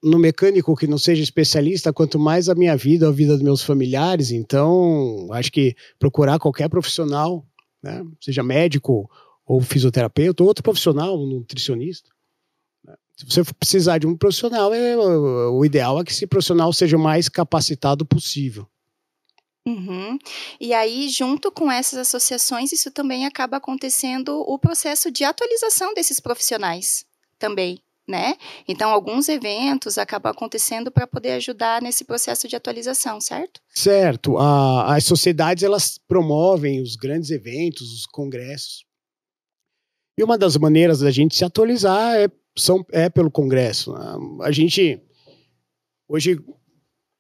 no 0.05 0.19
mecânico 0.19 0.77
que 0.77 0.87
não 0.87 0.99
seja 0.99 1.23
especialista, 1.23 1.93
quanto 1.93 2.19
mais 2.19 2.51
a 2.51 2.55
minha 2.55 2.77
vida, 2.77 3.09
a 3.09 3.11
vida 3.11 3.33
dos 3.33 3.43
meus 3.43 3.63
familiares. 3.63 4.31
Então, 4.31 5.29
acho 5.33 5.51
que 5.51 5.75
procurar 5.99 6.39
qualquer 6.39 6.69
profissional, 6.69 7.45
né, 7.83 8.05
seja 8.21 8.43
médico 8.43 9.11
ou 9.47 9.63
fisioterapeuta, 9.63 10.43
ou 10.43 10.49
outro 10.49 10.63
profissional, 10.63 11.19
um 11.19 11.27
nutricionista. 11.27 12.11
Né. 12.85 12.95
Se 13.17 13.25
você 13.25 13.43
precisar 13.59 13.97
de 13.97 14.07
um 14.07 14.15
profissional, 14.15 14.75
é, 14.75 14.95
o 14.97 15.65
ideal 15.65 15.99
é 15.99 16.05
que 16.05 16.13
esse 16.13 16.27
profissional 16.27 16.71
seja 16.73 16.99
o 16.99 17.01
mais 17.01 17.29
capacitado 17.31 18.05
possível. 18.05 18.69
Uhum. 19.67 20.19
E 20.61 20.75
aí, 20.75 21.09
junto 21.09 21.51
com 21.51 21.73
essas 21.73 21.99
associações, 21.99 22.73
isso 22.73 22.91
também 22.91 23.25
acaba 23.25 23.57
acontecendo 23.57 24.45
o 24.47 24.59
processo 24.59 25.11
de 25.11 25.25
atualização 25.25 25.95
desses 25.95 26.21
profissionais 26.21 27.07
também 27.39 27.84
né? 28.07 28.35
Então, 28.69 28.91
alguns 28.91 29.29
eventos 29.29 29.97
acabam 29.97 30.31
acontecendo 30.31 30.91
para 30.91 31.07
poder 31.07 31.33
ajudar 31.33 31.81
nesse 31.81 32.05
processo 32.05 32.47
de 32.47 32.55
atualização, 32.55 33.21
certo? 33.21 33.61
Certo. 33.71 34.37
A, 34.37 34.95
as 34.95 35.05
sociedades 35.05 35.65
elas 35.65 35.99
promovem 36.07 36.83
os 36.83 36.97
grandes 36.97 37.31
eventos, 37.31 37.93
os 37.93 38.07
congressos. 38.07 38.85
E 40.19 40.23
uma 40.23 40.39
das 40.39 40.57
maneiras 40.57 41.01
da 41.01 41.11
gente 41.11 41.35
se 41.35 41.45
atualizar 41.45 42.17
é, 42.17 42.29
são, 42.57 42.85
é 42.93 43.09
pelo 43.09 43.31
congresso. 43.31 43.93
Né? 43.93 44.17
A 44.43 44.53
gente 44.53 45.01
hoje 46.09 46.39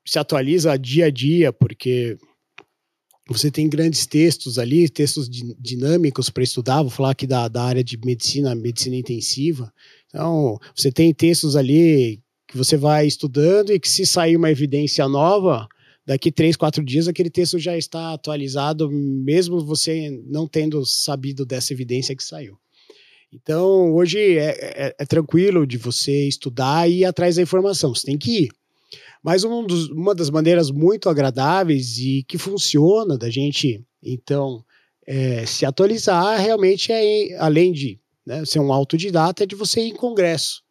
se 0.06 0.18
atualiza 0.18 0.78
dia 0.78 1.06
a 1.06 1.10
dia 1.10 1.52
porque 1.52 2.18
você 3.26 3.50
tem 3.50 3.68
grandes 3.68 4.06
textos 4.06 4.58
ali, 4.58 4.88
textos 4.88 5.28
dinâmicos 5.58 6.28
para 6.28 6.42
estudar. 6.42 6.82
Vou 6.82 6.90
falar 6.90 7.10
aqui 7.10 7.26
da, 7.26 7.48
da 7.48 7.62
área 7.62 7.82
de 7.82 7.98
medicina, 8.04 8.54
medicina 8.54 8.96
intensiva. 8.96 9.72
Então, 10.08 10.58
você 10.76 10.92
tem 10.92 11.12
textos 11.14 11.56
ali 11.56 12.20
que 12.46 12.56
você 12.56 12.76
vai 12.76 13.06
estudando 13.06 13.72
e 13.72 13.80
que 13.80 13.88
se 13.88 14.04
sair 14.04 14.36
uma 14.36 14.50
evidência 14.50 15.08
nova, 15.08 15.66
daqui 16.06 16.30
três, 16.30 16.54
quatro 16.54 16.84
dias 16.84 17.08
aquele 17.08 17.30
texto 17.30 17.58
já 17.58 17.76
está 17.76 18.12
atualizado, 18.12 18.90
mesmo 18.90 19.64
você 19.64 20.10
não 20.26 20.46
tendo 20.46 20.84
sabido 20.84 21.46
dessa 21.46 21.72
evidência 21.72 22.14
que 22.14 22.22
saiu. 22.22 22.58
Então, 23.32 23.92
hoje 23.94 24.38
é, 24.38 24.86
é, 24.86 24.96
é 24.98 25.06
tranquilo 25.06 25.66
de 25.66 25.78
você 25.78 26.28
estudar 26.28 26.88
e 26.88 27.00
ir 27.00 27.04
atrás 27.04 27.36
da 27.36 27.42
informação, 27.42 27.94
você 27.94 28.06
tem 28.06 28.18
que 28.18 28.44
ir. 28.44 28.50
Mas 29.24 29.42
um 29.42 29.66
dos, 29.66 29.88
uma 29.88 30.14
das 30.14 30.28
maneiras 30.28 30.70
muito 30.70 31.08
agradáveis 31.08 31.96
e 31.96 32.22
que 32.28 32.36
funciona 32.36 33.16
da 33.16 33.30
gente, 33.30 33.82
então, 34.02 34.62
é, 35.06 35.46
se 35.46 35.64
atualizar 35.64 36.38
realmente 36.38 36.92
é, 36.92 37.34
além 37.38 37.72
de 37.72 37.98
né, 38.26 38.44
ser 38.44 38.58
um 38.60 38.70
autodidata, 38.70 39.42
é 39.42 39.46
de 39.46 39.54
você 39.54 39.80
ir 39.80 39.88
em 39.88 39.96
congresso. 39.96 40.62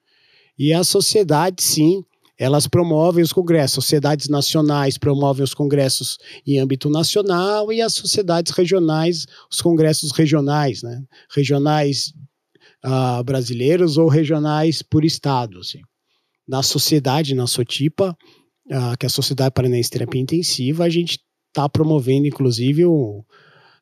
E 0.58 0.72
a 0.72 0.84
sociedade, 0.84 1.64
sim, 1.64 2.06
elas 2.38 2.68
promovem 2.68 3.24
os 3.24 3.34
congressos. 3.34 3.74
Sociedades 3.74 4.30
nacionais 4.30 5.00
promovem 5.00 5.44
os 5.44 5.56
congressos 5.56 6.20
em 6.46 6.60
âmbito 6.60 6.92
nacional 6.92 7.74
e 7.74 7.82
as 7.82 7.94
sociedades 7.94 8.52
regionais, 8.52 9.26
os 9.52 9.62
congressos 9.62 10.12
regionais, 10.12 10.84
né? 10.84 11.02
regionais 11.34 12.14
uh, 12.86 13.24
brasileiros 13.24 13.98
ou 13.98 14.08
regionais 14.08 14.84
por 14.84 15.04
estado. 15.04 15.60
Assim. 15.60 15.82
Na 16.48 16.62
sociedade, 16.62 17.34
na 17.34 17.48
SOTIPA, 17.48 18.16
uh, 18.68 18.98
que 18.98 19.06
é 19.06 19.08
a 19.08 19.10
Sociedade 19.10 19.54
Paranaense 19.54 19.90
de 19.90 19.94
Terapia 20.00 20.22
Intensiva, 20.22 20.84
a 20.84 20.90
gente 20.90 21.20
está 21.50 21.68
promovendo, 21.70 22.28
inclusive, 22.28 22.86
o 22.86 23.24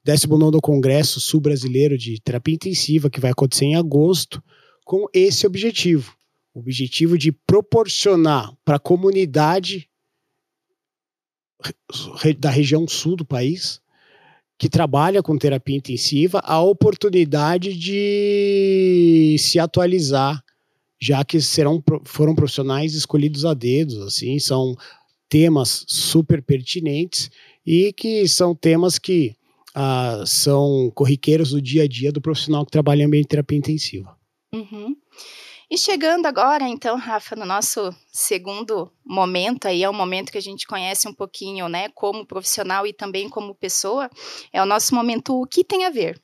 19 0.03 0.59
Congresso 0.61 1.19
Sul-Brasileiro 1.19 1.97
de 1.97 2.19
Terapia 2.21 2.55
Intensiva, 2.55 3.09
que 3.09 3.19
vai 3.19 3.31
acontecer 3.31 3.65
em 3.65 3.75
agosto, 3.75 4.43
com 4.83 5.07
esse 5.13 5.45
objetivo. 5.45 6.13
O 6.53 6.59
objetivo 6.59 7.17
de 7.17 7.31
proporcionar 7.31 8.51
para 8.65 8.75
a 8.75 8.79
comunidade 8.79 9.87
da 12.39 12.49
região 12.49 12.87
sul 12.87 13.15
do 13.15 13.25
país, 13.25 13.79
que 14.57 14.69
trabalha 14.69 15.23
com 15.23 15.37
terapia 15.37 15.77
intensiva, 15.77 16.39
a 16.43 16.61
oportunidade 16.61 17.77
de 17.77 19.35
se 19.39 19.59
atualizar, 19.59 20.43
já 21.01 21.25
que 21.25 21.41
serão, 21.41 21.83
foram 22.05 22.35
profissionais 22.35 22.93
escolhidos 22.93 23.43
a 23.43 23.53
dedos, 23.53 23.97
assim, 24.01 24.37
são 24.37 24.75
temas 25.27 25.83
super 25.87 26.41
pertinentes 26.43 27.31
e 27.65 27.91
que 27.93 28.27
são 28.27 28.53
temas 28.53 28.99
que 28.99 29.35
ah, 29.73 30.23
são 30.27 30.91
corriqueiros 30.93 31.51
do 31.51 31.61
dia 31.61 31.83
a 31.83 31.87
dia 31.87 32.11
do 32.11 32.21
profissional 32.21 32.65
que 32.65 32.71
trabalha 32.71 33.01
em 33.01 33.05
ambiente 33.05 33.23
de 33.23 33.29
terapia 33.29 33.57
intensiva. 33.57 34.15
Uhum. 34.53 34.95
E 35.69 35.77
chegando 35.77 36.25
agora, 36.25 36.67
então, 36.67 36.97
Rafa, 36.97 37.33
no 37.33 37.45
nosso 37.45 37.95
segundo 38.11 38.91
momento, 39.05 39.67
aí 39.67 39.83
é 39.83 39.89
um 39.89 39.93
momento 39.93 40.29
que 40.29 40.37
a 40.37 40.41
gente 40.41 40.67
conhece 40.67 41.07
um 41.07 41.13
pouquinho, 41.13 41.69
né, 41.69 41.87
como 41.95 42.25
profissional 42.25 42.85
e 42.85 42.91
também 42.91 43.29
como 43.29 43.55
pessoa, 43.55 44.09
é 44.51 44.61
o 44.61 44.65
nosso 44.65 44.93
momento 44.93 45.33
O 45.33 45.47
que 45.47 45.63
tem 45.63 45.85
a 45.85 45.89
ver. 45.89 46.21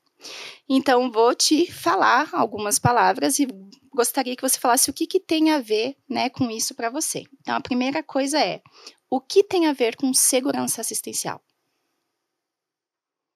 Então, 0.68 1.10
vou 1.10 1.34
te 1.34 1.72
falar 1.72 2.28
algumas 2.34 2.78
palavras 2.78 3.40
e 3.40 3.48
gostaria 3.98 4.36
que 4.36 4.42
você 4.42 4.60
falasse 4.60 4.90
o 4.90 4.94
que, 4.94 5.08
que 5.08 5.20
tem 5.20 5.52
a 5.52 5.60
ver 5.60 5.96
né, 6.08 6.30
com 6.30 6.50
isso 6.50 6.76
para 6.76 6.90
você. 6.90 7.24
Então, 7.42 7.56
a 7.56 7.62
primeira 7.62 8.04
coisa 8.04 8.40
é: 8.40 8.62
o 9.10 9.20
que 9.20 9.44
tem 9.44 9.66
a 9.66 9.74
ver 9.74 9.96
com 9.96 10.14
segurança 10.14 10.80
assistencial? 10.80 11.42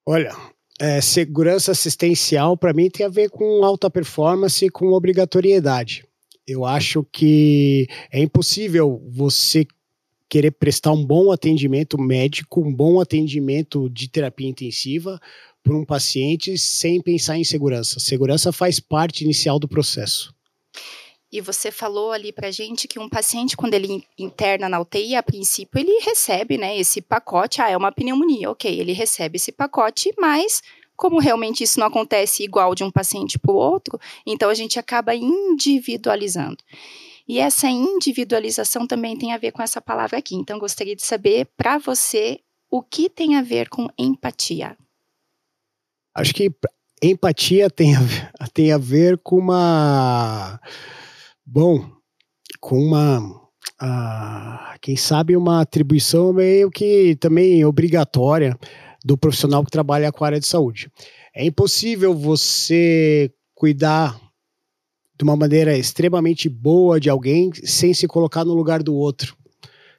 Olha, 0.06 0.36
é, 0.80 1.02
segurança 1.02 1.72
assistencial 1.72 2.56
para 2.56 2.74
mim 2.74 2.90
tem 2.90 3.06
a 3.06 3.10
ver 3.10 3.30
com 3.30 3.64
alta 3.66 3.90
performance 3.90 4.64
e 4.64 4.70
com 4.70 4.94
obrigatoriedade. 4.94 6.06
Eu 6.48 6.66
acho 6.66 7.04
que 7.12 7.88
é 8.12 8.20
impossível 8.20 9.02
você 9.10 9.66
querer 10.28 10.52
prestar 10.52 10.92
um 10.92 11.06
bom 11.06 11.32
atendimento 11.32 12.00
médico, 12.00 12.62
um 12.62 12.74
bom 12.74 13.00
atendimento 13.00 13.90
de 13.90 14.10
terapia 14.10 14.48
intensiva 14.48 15.20
para 15.62 15.76
um 15.76 15.86
paciente 15.86 16.58
sem 16.58 17.02
pensar 17.02 17.38
em 17.38 17.44
segurança. 17.44 18.00
Segurança 18.00 18.52
faz 18.52 18.80
parte 18.80 19.24
inicial 19.24 19.60
do 19.60 19.68
processo. 19.68 20.34
E 21.32 21.40
você 21.40 21.72
falou 21.72 22.12
ali 22.12 22.32
para 22.32 22.52
gente 22.52 22.88
que 22.88 23.00
um 23.00 23.08
paciente, 23.08 23.56
quando 23.56 23.74
ele 23.74 24.04
interna 24.20 24.68
na 24.68 24.80
UTI, 24.80 25.16
a 25.16 25.24
princípio 25.24 25.80
ele 25.80 26.00
recebe, 26.00 26.58
né, 26.58 26.78
esse 26.78 27.02
pacote. 27.02 27.62
Ah, 27.62 27.70
é 27.70 27.78
uma 27.78 27.92
pneumonia, 27.92 28.52
ok, 28.52 28.80
ele 28.80 28.92
recebe 28.92 29.38
esse 29.38 29.52
pacote, 29.52 30.14
mas 30.20 30.62
como 30.96 31.20
realmente 31.20 31.64
isso 31.64 31.80
não 31.80 31.88
acontece 31.88 32.44
igual 32.44 32.76
de 32.76 32.84
um 32.84 32.92
paciente 32.92 33.40
para 33.40 33.52
o 33.52 33.56
outro, 33.56 34.00
então 34.24 34.50
a 34.52 34.54
gente 34.54 34.78
acaba 34.78 35.16
individualizando. 35.16 36.58
E 37.28 37.40
essa 37.40 37.68
individualização 37.68 38.86
também 38.86 39.18
tem 39.18 39.34
a 39.34 39.38
ver 39.38 39.52
com 39.52 39.64
essa 39.64 39.82
palavra 39.82 40.20
aqui. 40.20 40.36
Então, 40.36 40.60
gostaria 40.60 40.96
de 40.96 41.02
saber 41.02 41.48
para 41.56 41.78
você 41.78 42.40
o 42.70 42.82
que 42.82 43.10
tem 43.10 43.36
a 43.36 43.42
ver 43.42 43.70
com 43.70 43.88
empatia. 43.98 44.78
Acho 46.14 46.34
que 46.34 46.52
empatia 47.02 47.70
tem 47.70 47.96
a, 47.96 48.00
tem 48.54 48.72
a 48.72 48.78
ver 48.78 49.18
com 49.18 49.38
uma. 49.38 50.60
Bom, 51.54 51.86
com 52.62 52.80
uma. 52.82 53.42
Quem 54.82 54.96
sabe 54.96 55.36
uma 55.36 55.60
atribuição 55.60 56.32
meio 56.32 56.72
que 56.72 57.18
também 57.18 57.66
obrigatória 57.66 58.58
do 59.04 59.18
profissional 59.18 59.62
que 59.66 59.70
trabalha 59.70 60.14
com 60.14 60.24
a 60.24 60.28
área 60.28 60.40
de 60.40 60.48
saúde. 60.48 60.90
É 61.36 61.46
impossível 61.46 62.14
você 62.14 63.30
cuidar 63.54 64.18
de 65.20 65.26
uma 65.26 65.36
maneira 65.36 65.78
extremamente 65.78 66.48
boa 66.48 67.02
de 67.02 67.10
alguém 67.10 67.52
sem 67.66 67.94
se 67.94 68.08
colocar 68.08 68.46
no 68.46 68.54
lugar 68.54 68.82
do 68.82 68.96
outro. 68.96 69.36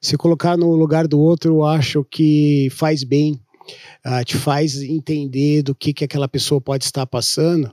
Se 0.01 0.17
colocar 0.17 0.57
no 0.57 0.75
lugar 0.75 1.07
do 1.07 1.21
outro, 1.21 1.57
eu 1.57 1.65
acho 1.67 2.03
que 2.03 2.69
faz 2.71 3.05
bem 3.05 3.39
uh, 4.07 4.25
te 4.25 4.39
faz 4.39 4.81
entender 4.81 5.63
do 5.63 5.75
que, 5.75 5.93
que 5.93 6.05
aquela 6.05 6.29
pessoa 6.29 6.63
pode 6.63 6.85
estar 6.85 7.07
passando. 7.07 7.71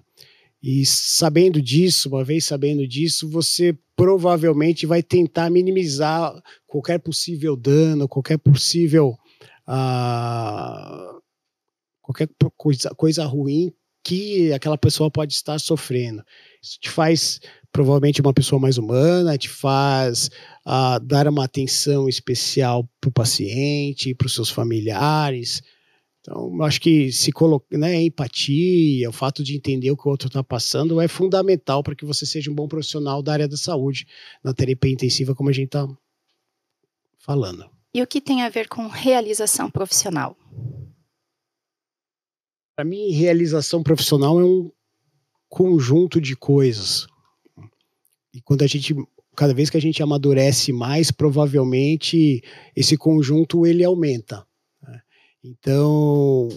E 0.62 0.86
sabendo 0.86 1.62
disso, 1.62 2.10
uma 2.10 2.24
vez 2.24 2.45
sabendo 2.45 2.88
disso, 2.88 3.30
você 3.30 3.78
provavelmente 3.95 4.86
vai 4.86 5.01
tentar 5.01 5.49
minimizar 5.49 6.34
qualquer 6.68 6.99
possível 6.99 7.55
dano, 7.55 8.07
qualquer 8.07 8.38
possível. 8.38 9.18
Uh, 9.68 11.20
qualquer 12.01 12.28
coisa, 12.57 12.89
coisa 12.95 13.26
ruim 13.26 13.72
que 14.03 14.51
aquela 14.53 14.78
pessoa 14.78 15.12
pode 15.12 15.34
estar 15.34 15.60
sofrendo. 15.60 16.24
Isso 16.62 16.80
te 16.80 16.89
faz 16.89 17.39
provavelmente 17.72 18.22
uma 18.22 18.34
pessoa 18.34 18.60
mais 18.60 18.78
humana, 18.78 19.38
te 19.38 19.47
faz 19.47 20.30
uh, 20.66 20.99
dar 21.03 21.28
uma 21.28 21.45
atenção 21.45 22.10
especial 22.10 22.89
para 22.99 23.10
o 23.10 23.14
paciente, 23.14 24.16
para 24.16 24.26
os 24.26 24.34
seus 24.34 24.49
familiares, 24.49 25.62
então, 26.22 26.61
acho 26.63 26.82
que 26.82 27.11
se 27.11 27.32
colocar, 27.32 27.78
né, 27.78 28.01
empatia, 28.01 29.09
o 29.09 29.13
fato 29.13 29.43
de 29.43 29.55
entender 29.55 29.89
o 29.89 29.97
que 29.97 30.07
o 30.07 30.11
outro 30.11 30.28
está 30.28 30.43
passando 30.43 30.99
é 30.99 31.07
fundamental 31.07 31.82
para 31.82 31.95
que 31.95 32.05
você 32.05 32.26
seja 32.26 32.51
um 32.51 32.55
bom 32.55 32.67
profissional 32.67 33.24
da 33.24 33.34
área 33.34 33.47
da 33.47 33.55
saúde, 33.55 34.05
na 34.43 34.53
terapia 34.53 34.91
intensiva, 34.91 35.34
como 35.34 35.49
a 35.49 35.53
gente 35.53 35.67
está 35.67 35.88
falando. 37.20 37.70
E 37.93 38.01
o 38.01 38.07
que 38.07 38.20
tem 38.20 38.43
a 38.43 38.49
ver 38.49 38.67
com 38.67 38.88
realização 38.88 39.72
profissional? 39.72 40.38
Para 42.76 42.86
mim, 42.86 43.11
realização 43.11 43.82
profissional 43.82 44.39
é 44.39 44.43
um 44.43 44.72
conjunto 45.47 46.20
de 46.20 46.36
coisas. 46.36 47.07
E 48.34 48.41
quando 48.41 48.61
a 48.63 48.67
gente, 48.67 48.93
cada 49.36 49.53
vez 49.53 49.70
que 49.70 49.78
a 49.78 49.82
gente 49.82 50.03
amadurece 50.03 50.72
mais, 50.72 51.11
provavelmente 51.11 52.43
esse 52.76 52.97
conjunto 52.97 53.65
ele 53.65 53.84
aumenta. 53.84 54.45
Então, 55.43 56.49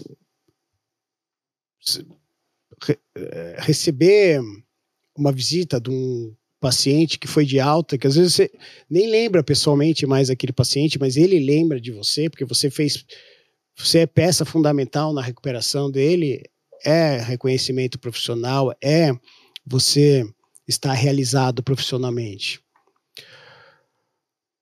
eh, 3.15 3.55
receber 3.59 4.41
uma 5.17 5.31
visita 5.31 5.79
de 5.79 5.89
um 5.89 6.35
paciente 6.59 7.19
que 7.19 7.27
foi 7.27 7.45
de 7.45 7.59
alta, 7.59 7.97
que 7.97 8.07
às 8.07 8.15
vezes 8.15 8.33
você 8.33 8.51
nem 8.89 9.09
lembra 9.09 9.43
pessoalmente 9.43 10.05
mais 10.05 10.29
aquele 10.29 10.53
paciente, 10.53 10.97
mas 10.99 11.17
ele 11.17 11.39
lembra 11.39 11.79
de 11.79 11.91
você, 11.91 12.29
porque 12.29 12.45
você 12.45 12.69
fez, 12.69 13.05
você 13.77 13.99
é 13.99 14.07
peça 14.07 14.45
fundamental 14.45 15.13
na 15.13 15.21
recuperação 15.21 15.91
dele, 15.91 16.43
é 16.85 17.17
reconhecimento 17.17 17.99
profissional, 17.99 18.73
é 18.81 19.11
você 19.65 20.25
estar 20.67 20.93
realizado 20.93 21.61
profissionalmente. 21.63 22.61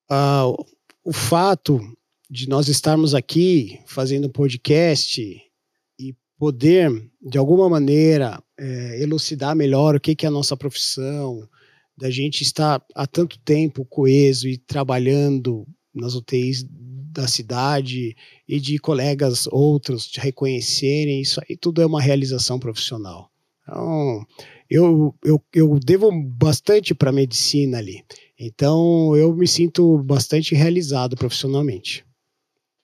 Ah, 0.10 0.48
o 1.04 1.14
fato 1.14 1.80
de 2.32 2.48
nós 2.48 2.70
estarmos 2.70 3.14
aqui 3.14 3.78
fazendo 3.86 4.30
podcast 4.30 5.22
e 6.00 6.16
poder, 6.40 6.90
de 7.22 7.38
alguma 7.38 7.68
maneira, 7.68 8.42
é, 8.58 9.04
elucidar 9.04 9.54
melhor 9.54 9.96
o 9.96 10.00
que, 10.00 10.16
que 10.16 10.26
é 10.26 10.30
a 10.30 10.32
nossa 10.32 10.56
profissão, 10.56 11.46
da 11.98 12.10
gente 12.10 12.42
estar 12.42 12.82
há 12.96 13.06
tanto 13.06 13.38
tempo 13.40 13.84
coeso 13.84 14.48
e 14.48 14.58
trabalhando 14.58 15.68
nas 15.94 16.16
UTIs 16.16 16.66
da 16.70 17.28
cidade 17.28 18.16
e 18.48 18.60
de 18.62 18.80
colegas 18.80 19.46
outros 19.48 20.08
te 20.08 20.22
reconhecerem, 20.22 21.20
isso 21.20 21.42
aí 21.42 21.58
tudo 21.58 21.82
é 21.82 21.86
uma 21.86 22.02
realização 22.02 22.58
profissional. 22.58 23.30
Então, 23.62 24.26
eu, 24.70 25.14
eu, 25.22 25.44
eu 25.54 25.78
devo 25.84 26.10
bastante 26.10 26.96
para 26.96 27.10
a 27.10 27.14
medicina 27.14 27.78
ali. 27.78 28.06
Então, 28.40 29.18
eu 29.18 29.36
me 29.36 29.46
sinto 29.50 29.98
bastante 29.98 30.56
realizado 30.56 31.18
profissionalmente. 31.18 32.06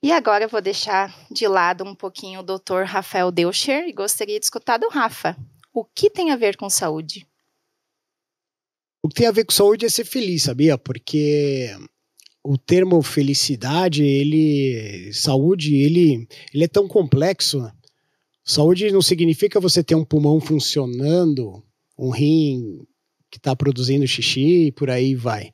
E 0.02 0.12
agora 0.12 0.46
eu 0.46 0.50
vou 0.50 0.62
deixar 0.62 1.16
de 1.32 1.48
lado 1.48 1.84
um 1.84 1.96
pouquinho 1.96 2.42
o 2.42 2.44
Dr. 2.44 2.84
Rafael 2.86 3.32
Deucher 3.32 3.88
e 3.88 3.94
gostaria 3.94 4.40
de 4.40 4.46
escutar 4.46 4.78
do 4.78 4.90
Rafa. 4.90 5.36
O 5.74 5.84
que 5.84 6.10
tem 6.10 6.32
a 6.32 6.36
ver 6.36 6.56
com 6.56 6.70
saúde? 6.70 7.26
O 9.02 9.10
que 9.10 9.16
tem 9.16 9.28
a 9.28 9.32
ver 9.32 9.46
com 9.46 9.52
saúde 9.52 9.86
é 9.86 9.90
ser 9.90 10.06
feliz, 10.06 10.44
sabia? 10.44 10.78
Porque 10.78 11.76
o 12.44 12.58
termo 12.58 13.02
felicidade, 13.02 14.04
ele, 14.04 15.12
saúde, 15.14 15.76
ele, 15.76 16.28
ele 16.54 16.64
é 16.64 16.68
tão 16.68 16.88
complexo. 16.88 17.70
Saúde 18.44 18.92
não 18.92 19.02
significa 19.02 19.60
você 19.60 19.84
ter 19.84 19.96
um 19.96 20.06
pulmão 20.06 20.40
funcionando, 20.40 21.64
um 21.98 22.12
rim 22.12 22.86
que 23.30 23.38
está 23.38 23.56
produzindo 23.56 24.08
xixi 24.08 24.68
e 24.68 24.72
por 24.72 24.90
aí 24.90 25.16
vai. 25.16 25.52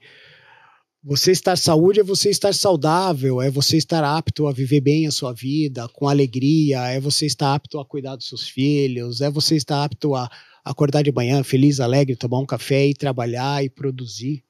Você 1.05 1.33
estar 1.33 1.57
saúde 1.57 1.99
é 1.99 2.03
você 2.03 2.29
estar 2.29 2.53
saudável, 2.53 3.41
é 3.41 3.49
você 3.49 3.75
estar 3.75 4.05
apto 4.05 4.47
a 4.47 4.53
viver 4.53 4.79
bem 4.79 5.05
a 5.05 5.11
sua 5.11 5.33
vida, 5.33 5.85
com 5.89 6.07
alegria, 6.07 6.79
é 6.87 6.97
você 6.97 7.25
estar 7.25 7.53
apto 7.53 7.77
a 7.77 7.85
cuidar 7.85 8.15
dos 8.15 8.29
seus 8.29 8.47
filhos, 8.47 9.19
é 9.19 9.29
você 9.29 9.57
estar 9.57 9.83
apto 9.83 10.15
a 10.15 10.29
acordar 10.63 11.03
de 11.03 11.11
manhã 11.11 11.43
feliz, 11.43 11.81
alegre, 11.81 12.15
tomar 12.15 12.39
um 12.39 12.45
café 12.45 12.87
e 12.87 12.93
trabalhar 12.93 13.61
e 13.61 13.69
produzir. 13.69 14.45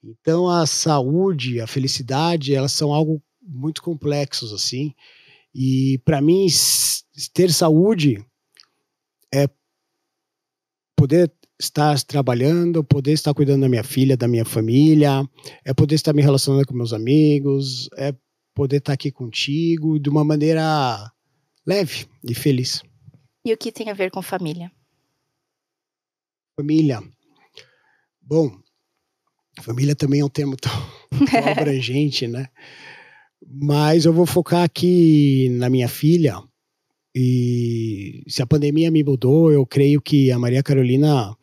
Então 0.00 0.48
a 0.48 0.66
saúde, 0.66 1.60
a 1.60 1.66
felicidade, 1.66 2.54
elas 2.54 2.70
são 2.70 2.92
algo 2.94 3.20
muito 3.42 3.82
complexos 3.82 4.52
assim. 4.52 4.94
E 5.52 6.00
para 6.04 6.20
mim 6.20 6.46
ter 7.34 7.52
saúde 7.52 8.24
é 9.34 9.48
poder 10.94 11.32
estar 11.60 12.00
trabalhando, 12.04 12.84
poder 12.84 13.12
estar 13.12 13.34
cuidando 13.34 13.62
da 13.62 13.68
minha 13.68 13.82
filha, 13.82 14.16
da 14.16 14.28
minha 14.28 14.44
família, 14.44 15.28
é 15.64 15.74
poder 15.74 15.96
estar 15.96 16.12
me 16.12 16.22
relacionando 16.22 16.66
com 16.66 16.74
meus 16.74 16.92
amigos, 16.92 17.88
é 17.96 18.14
poder 18.54 18.76
estar 18.78 18.92
aqui 18.92 19.10
contigo 19.10 19.98
de 19.98 20.08
uma 20.08 20.24
maneira 20.24 21.10
leve 21.66 22.06
e 22.24 22.34
feliz. 22.34 22.82
E 23.44 23.52
o 23.52 23.56
que 23.56 23.72
tem 23.72 23.90
a 23.90 23.94
ver 23.94 24.10
com 24.10 24.22
família? 24.22 24.70
Família. 26.56 27.02
Bom, 28.20 28.50
família 29.62 29.94
também 29.94 30.20
é 30.20 30.24
um 30.24 30.28
termo 30.28 30.56
tão, 30.56 30.72
tão 31.30 31.52
abrangente, 31.52 32.26
né? 32.26 32.48
Mas 33.46 34.04
eu 34.04 34.12
vou 34.12 34.26
focar 34.26 34.64
aqui 34.64 35.48
na 35.50 35.70
minha 35.70 35.88
filha, 35.88 36.42
e 37.14 38.22
se 38.28 38.42
a 38.42 38.46
pandemia 38.46 38.90
me 38.90 39.02
mudou, 39.02 39.52
eu 39.52 39.66
creio 39.66 40.00
que 40.00 40.30
a 40.30 40.38
Maria 40.38 40.62
Carolina 40.62 41.34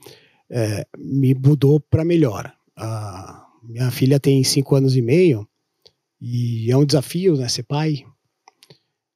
é, 0.50 0.86
me 0.98 1.34
mudou 1.34 1.80
para 1.80 2.06
melhor. 2.06 2.54
A 2.78 3.46
minha 3.64 3.90
filha 3.92 4.20
tem 4.20 4.44
cinco 4.44 4.76
anos 4.76 4.96
e 4.96 5.02
meio 5.02 5.48
e 6.22 6.72
é 6.72 6.78
um 6.78 6.86
desafio, 6.86 7.36
né, 7.36 7.48
ser 7.48 7.64
pai. 7.64 8.06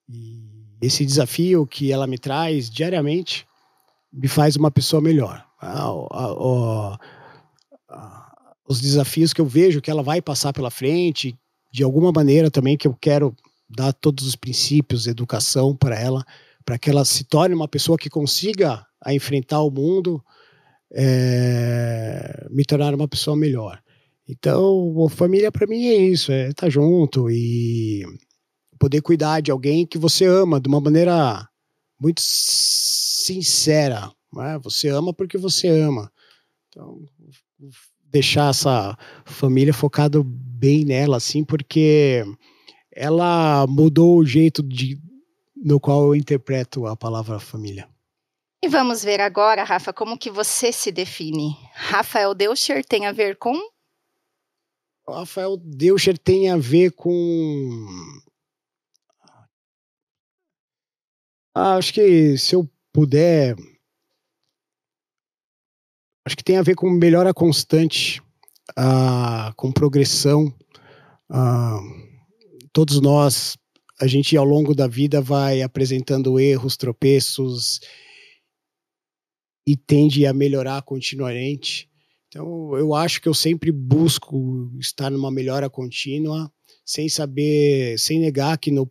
E 0.08 0.44
esse 0.82 1.06
desafio 1.06 1.68
que 1.68 1.92
ela 1.92 2.08
me 2.08 2.18
traz 2.18 2.70
diariamente 2.70 3.46
me 4.12 4.28
faz 4.28 4.56
uma 4.56 4.72
pessoa 4.72 5.02
melhor. 5.02 5.46
os 8.68 8.80
desafios 8.80 9.34
que 9.34 9.42
eu 9.42 9.46
vejo 9.46 9.82
que 9.82 9.90
ela 9.90 10.04
vai 10.04 10.22
passar 10.22 10.54
pela 10.54 10.70
frente, 10.70 11.38
de 11.72 11.84
alguma 11.84 12.12
maneira 12.12 12.50
também 12.52 12.78
que 12.78 12.88
eu 12.88 12.96
quero 13.00 13.36
dar 13.70 13.94
todos 13.94 14.26
os 14.26 14.36
princípios, 14.36 15.08
educação 15.08 15.76
para 15.76 16.00
ela, 16.00 16.26
para 16.66 16.78
que 16.78 16.90
ela 16.90 17.06
se 17.06 17.24
torne 17.24 17.54
uma 17.54 17.68
pessoa 17.68 17.98
que 17.98 18.10
consiga 18.10 18.86
a 19.04 19.14
enfrentar 19.14 19.62
o 19.62 19.72
mundo, 19.72 20.24
é, 20.92 22.48
me 22.50 22.66
tornar 22.66 22.94
uma 22.96 23.08
pessoa 23.08 23.36
melhor. 23.38 23.82
Então, 24.28 25.08
família 25.10 25.52
para 25.52 25.68
mim 25.68 25.88
é 25.88 25.96
isso, 25.96 26.32
é 26.32 26.50
estar 26.50 26.68
tá 26.68 26.70
junto 26.70 27.30
e 27.30 28.04
poder 28.78 29.02
cuidar 29.02 29.42
de 29.42 29.52
alguém 29.52 29.86
que 29.86 29.98
você 29.98 30.26
ama 30.26 30.60
de 30.60 30.68
uma 30.68 30.80
maneira 30.80 31.48
muito 32.00 32.22
sincera. 32.22 34.12
Né? 34.34 34.60
Você 34.64 34.88
ama 34.88 35.14
porque 35.14 35.38
você 35.38 35.68
ama. 35.68 36.12
Então, 36.70 37.02
deixar 38.06 38.50
essa 38.50 38.98
família 39.26 39.74
focado 39.74 40.24
bem 40.24 40.86
nela, 40.86 41.18
assim, 41.18 41.44
porque 41.44 42.24
ela 43.00 43.66
mudou 43.66 44.18
o 44.18 44.26
jeito 44.26 44.62
de, 44.62 45.00
no 45.56 45.80
qual 45.80 46.08
eu 46.08 46.16
interpreto 46.16 46.86
a 46.86 46.98
palavra 46.98 47.40
família. 47.40 47.88
E 48.62 48.68
vamos 48.68 49.02
ver 49.02 49.22
agora, 49.22 49.64
Rafa, 49.64 49.94
como 49.94 50.18
que 50.18 50.30
você 50.30 50.70
se 50.74 50.92
define. 50.92 51.56
Rafael 51.74 52.36
Deuscher 52.36 52.84
tem 52.84 53.06
a 53.06 53.14
ver 53.14 53.38
com? 53.38 53.58
Rafael 55.08 55.56
Deuscher 55.56 56.18
tem 56.18 56.50
a 56.50 56.58
ver 56.58 56.92
com 56.92 57.10
Ah, 61.56 61.78
acho 61.78 61.94
que 61.94 62.38
se 62.38 62.54
eu 62.54 62.70
puder. 62.92 63.56
Acho 66.28 66.36
que 66.36 66.44
tem 66.44 66.58
a 66.58 66.62
ver 66.62 66.76
com 66.76 66.90
melhora 66.90 67.34
constante, 67.34 68.22
uh, 68.78 69.56
com 69.56 69.72
progressão. 69.72 70.54
Uh, 71.30 72.09
todos 72.80 73.02
nós, 73.02 73.58
a 74.00 74.08
gente 74.08 74.38
ao 74.38 74.46
longo 74.46 74.74
da 74.74 74.88
vida 74.88 75.20
vai 75.20 75.62
apresentando 75.62 76.40
erros, 76.40 76.78
tropeços 76.78 77.82
e 79.68 79.76
tende 79.76 80.26
a 80.26 80.32
melhorar 80.32 80.82
continuamente. 80.84 81.90
Então, 82.30 82.78
eu 82.78 82.96
acho 82.96 83.22
que 83.22 83.28
eu 83.28 83.34
sempre 83.34 83.70
busco 83.70 84.72
estar 84.80 85.10
numa 85.10 85.30
melhora 85.30 85.70
contínua, 85.70 86.50
sem 86.86 87.10
saber, 87.10 88.00
sem 88.00 88.18
negar 88.18 88.58
que 88.58 88.72
no 88.72 88.90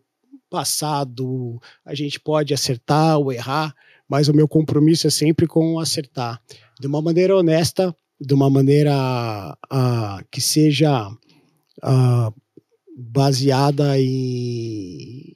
passado, 0.50 1.58
a 1.82 1.94
gente 1.94 2.20
pode 2.20 2.52
acertar 2.52 3.18
ou 3.18 3.32
errar, 3.32 3.74
mas 4.06 4.28
o 4.28 4.34
meu 4.34 4.46
compromisso 4.46 5.06
é 5.06 5.10
sempre 5.10 5.46
com 5.46 5.80
acertar. 5.80 6.38
De 6.78 6.86
uma 6.86 7.00
maneira 7.00 7.34
honesta, 7.34 7.96
de 8.20 8.34
uma 8.34 8.50
maneira 8.50 9.56
uh, 9.72 10.22
que 10.30 10.42
seja 10.42 11.08
uh, 11.08 12.34
baseada 13.00 13.98
em, 13.98 15.32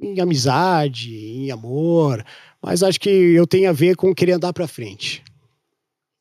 em 0.00 0.20
amizade, 0.20 1.14
em 1.14 1.50
amor, 1.50 2.24
mas 2.62 2.82
acho 2.82 2.98
que 2.98 3.10
eu 3.10 3.46
tenho 3.46 3.68
a 3.68 3.72
ver 3.72 3.94
com 3.94 4.14
querer 4.14 4.32
andar 4.32 4.54
para 4.54 4.66
frente. 4.66 5.22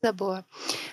Tá 0.01 0.11
boa. 0.11 0.45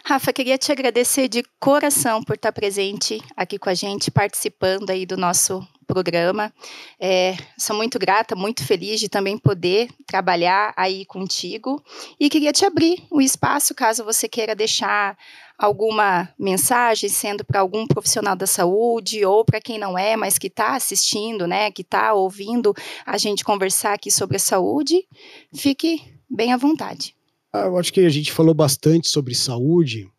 Rafa, 0.04 0.32
queria 0.32 0.56
te 0.56 0.72
agradecer 0.72 1.28
de 1.28 1.42
coração 1.60 2.22
por 2.22 2.36
estar 2.36 2.52
presente 2.52 3.20
aqui 3.36 3.58
com 3.58 3.68
a 3.68 3.74
gente, 3.74 4.10
participando 4.10 4.88
aí 4.88 5.04
do 5.04 5.16
nosso 5.16 5.66
programa. 5.86 6.52
É, 6.98 7.36
sou 7.58 7.76
muito 7.76 7.98
grata, 7.98 8.34
muito 8.34 8.64
feliz 8.64 8.98
de 8.98 9.08
também 9.08 9.36
poder 9.36 9.88
trabalhar 10.06 10.72
aí 10.76 11.04
contigo. 11.04 11.82
E 12.18 12.30
queria 12.30 12.52
te 12.52 12.64
abrir 12.64 13.04
o 13.10 13.18
um 13.18 13.20
espaço, 13.20 13.74
caso 13.74 14.04
você 14.04 14.26
queira 14.26 14.54
deixar 14.54 15.18
alguma 15.58 16.28
mensagem, 16.38 17.08
sendo 17.08 17.44
para 17.44 17.60
algum 17.60 17.86
profissional 17.86 18.34
da 18.34 18.46
saúde 18.46 19.24
ou 19.24 19.44
para 19.44 19.60
quem 19.60 19.78
não 19.78 19.96
é, 19.96 20.16
mas 20.16 20.38
que 20.38 20.48
está 20.48 20.74
assistindo, 20.74 21.46
né, 21.46 21.70
que 21.70 21.82
está 21.82 22.12
ouvindo 22.12 22.74
a 23.06 23.16
gente 23.16 23.44
conversar 23.44 23.94
aqui 23.94 24.10
sobre 24.10 24.36
a 24.36 24.40
saúde, 24.40 25.06
fique 25.54 26.02
bem 26.28 26.52
à 26.52 26.56
vontade. 26.56 27.14
Ah, 27.52 27.66
eu 27.66 27.78
acho 27.78 27.92
que 27.92 28.00
a 28.00 28.08
gente 28.08 28.32
falou 28.32 28.54
bastante 28.54 29.08
sobre 29.08 29.34
saúde 29.34 30.10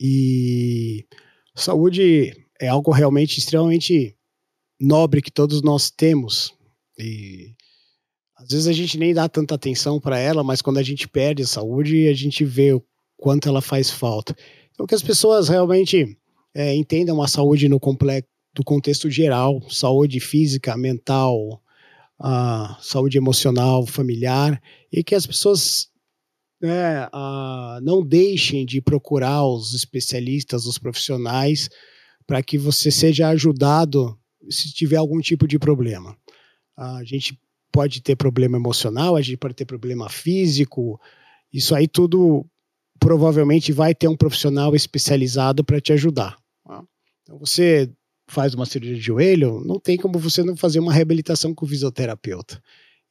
e 0.00 1.06
saúde 1.54 2.32
é 2.60 2.68
algo 2.68 2.92
realmente 2.92 3.38
extremamente 3.38 4.14
nobre 4.80 5.22
que 5.22 5.30
todos 5.30 5.62
nós 5.62 5.90
temos. 5.90 6.54
E 6.98 7.54
às 8.36 8.48
vezes 8.48 8.66
a 8.66 8.72
gente 8.72 8.98
nem 8.98 9.14
dá 9.14 9.28
tanta 9.28 9.54
atenção 9.54 10.00
para 10.00 10.18
ela, 10.18 10.44
mas 10.44 10.62
quando 10.62 10.78
a 10.78 10.82
gente 10.82 11.08
perde 11.08 11.42
a 11.42 11.46
saúde, 11.46 12.06
a 12.06 12.14
gente 12.14 12.44
vê 12.44 12.72
o 12.72 12.84
quanto 13.16 13.48
ela 13.48 13.60
faz 13.60 13.90
falta. 13.90 14.36
Então, 14.78 14.86
que 14.86 14.94
as 14.94 15.02
pessoas 15.02 15.48
realmente 15.48 16.16
é, 16.54 16.72
entendam 16.72 17.20
a 17.20 17.26
saúde 17.26 17.68
no 17.68 17.80
complexo, 17.80 18.30
do 18.54 18.62
contexto 18.62 19.10
geral, 19.10 19.60
saúde 19.68 20.20
física, 20.20 20.76
mental, 20.76 21.60
a 22.16 22.78
saúde 22.80 23.18
emocional, 23.18 23.84
familiar, 23.84 24.62
e 24.92 25.02
que 25.02 25.16
as 25.16 25.26
pessoas 25.26 25.88
né, 26.62 27.08
não 27.82 28.04
deixem 28.04 28.64
de 28.64 28.80
procurar 28.80 29.44
os 29.44 29.74
especialistas, 29.74 30.64
os 30.64 30.78
profissionais, 30.78 31.68
para 32.24 32.40
que 32.40 32.56
você 32.56 32.88
seja 32.88 33.28
ajudado 33.30 34.16
se 34.48 34.72
tiver 34.72 34.96
algum 34.96 35.20
tipo 35.20 35.48
de 35.48 35.58
problema. 35.58 36.16
A 36.76 37.02
gente 37.02 37.36
pode 37.72 38.00
ter 38.00 38.14
problema 38.14 38.56
emocional, 38.56 39.16
a 39.16 39.22
gente 39.22 39.38
pode 39.38 39.54
ter 39.54 39.64
problema 39.64 40.08
físico, 40.08 41.00
isso 41.52 41.74
aí 41.74 41.88
tudo 41.88 42.46
provavelmente 42.98 43.72
vai 43.72 43.94
ter 43.94 44.08
um 44.08 44.16
profissional 44.16 44.74
especializado 44.74 45.64
para 45.64 45.80
te 45.80 45.92
ajudar. 45.92 46.36
Tá? 46.64 46.82
Então 47.22 47.38
você 47.38 47.90
faz 48.28 48.54
uma 48.54 48.66
cirurgia 48.66 48.96
de 48.96 49.00
joelho, 49.00 49.62
não 49.64 49.80
tem 49.80 49.96
como 49.96 50.18
você 50.18 50.42
não 50.42 50.56
fazer 50.56 50.78
uma 50.80 50.92
reabilitação 50.92 51.54
com 51.54 51.64
o 51.64 51.68
fisioterapeuta. 51.68 52.62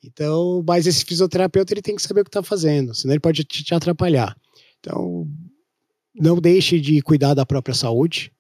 Então, 0.04 0.64
mas 0.66 0.86
esse 0.86 1.04
fisioterapeuta 1.04 1.74
ele 1.74 1.82
tem 1.82 1.96
que 1.96 2.02
saber 2.02 2.22
o 2.22 2.24
que 2.24 2.30
está 2.30 2.44
fazendo, 2.44 2.94
senão 2.94 3.14
ele 3.14 3.20
pode 3.20 3.44
te, 3.44 3.64
te 3.64 3.74
atrapalhar. 3.74 4.38
Então, 4.80 5.28
não 6.16 6.40
deixe 6.40 6.80
de 6.80 7.02
cuidar 7.02 7.34
da 7.34 7.46
própria 7.46 7.74
saúde. 7.74 8.32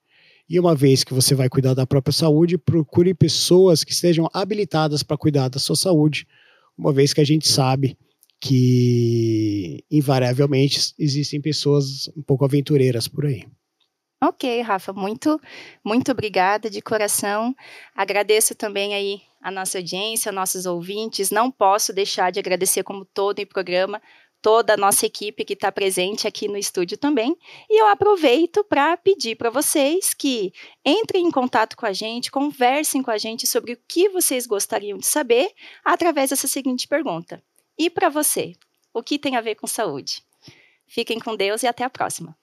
E 0.49 0.59
uma 0.59 0.75
vez 0.75 1.03
que 1.03 1.13
você 1.13 1.35
vai 1.35 1.49
cuidar 1.49 1.73
da 1.73 1.85
própria 1.85 2.13
saúde, 2.13 2.57
procure 2.57 3.13
pessoas 3.13 3.83
que 3.83 3.91
estejam 3.91 4.29
habilitadas 4.33 5.03
para 5.03 5.17
cuidar 5.17 5.49
da 5.49 5.59
sua 5.59 5.75
saúde, 5.75 6.25
uma 6.77 6.93
vez 6.93 7.11
que 7.11 7.19
a 7.19 7.25
gente 7.25 7.47
sabe 7.47 7.97
que 8.39 9.83
invariavelmente 9.89 10.93
existem 10.97 11.41
pessoas 11.41 12.07
um 12.15 12.21
pouco 12.21 12.45
aventureiras 12.45 13.07
por 13.07 13.25
aí. 13.25 13.45
Ok, 14.23 14.61
Rafa, 14.61 14.91
muito, 14.93 15.39
muito 15.85 16.11
obrigada 16.11 16.71
de 16.71 16.81
coração. 16.81 17.55
Agradeço 17.93 18.55
também 18.55 18.95
aí 18.95 19.21
a 19.39 19.51
nossa 19.51 19.77
audiência, 19.77 20.31
nossos 20.31 20.65
ouvintes. 20.65 21.29
Não 21.29 21.51
posso 21.51 21.93
deixar 21.93 22.31
de 22.31 22.39
agradecer, 22.39 22.83
como 22.83 23.05
todo 23.05 23.39
em 23.39 23.45
programa, 23.45 24.01
toda 24.41 24.73
a 24.73 24.77
nossa 24.77 25.05
equipe 25.05 25.45
que 25.45 25.53
está 25.53 25.71
presente 25.71 26.27
aqui 26.27 26.47
no 26.47 26.57
estúdio 26.57 26.97
também. 26.97 27.35
E 27.69 27.79
eu 27.79 27.87
aproveito 27.87 28.63
para 28.63 28.97
pedir 28.97 29.35
para 29.35 29.51
vocês 29.51 30.15
que 30.15 30.51
entrem 30.83 31.27
em 31.27 31.31
contato 31.31 31.77
com 31.77 31.85
a 31.85 31.93
gente, 31.93 32.31
conversem 32.31 33.03
com 33.03 33.11
a 33.11 33.17
gente 33.17 33.45
sobre 33.45 33.73
o 33.73 33.79
que 33.87 34.09
vocês 34.09 34.47
gostariam 34.47 34.97
de 34.97 35.05
saber 35.05 35.51
através 35.85 36.31
dessa 36.31 36.47
seguinte 36.47 36.87
pergunta: 36.87 37.43
E 37.77 37.89
para 37.89 38.09
você, 38.09 38.55
o 38.93 39.03
que 39.03 39.19
tem 39.19 39.35
a 39.35 39.41
ver 39.41 39.55
com 39.55 39.67
saúde? 39.67 40.23
Fiquem 40.87 41.19
com 41.19 41.35
Deus 41.35 41.63
e 41.63 41.67
até 41.67 41.83
a 41.83 41.89
próxima. 41.89 42.35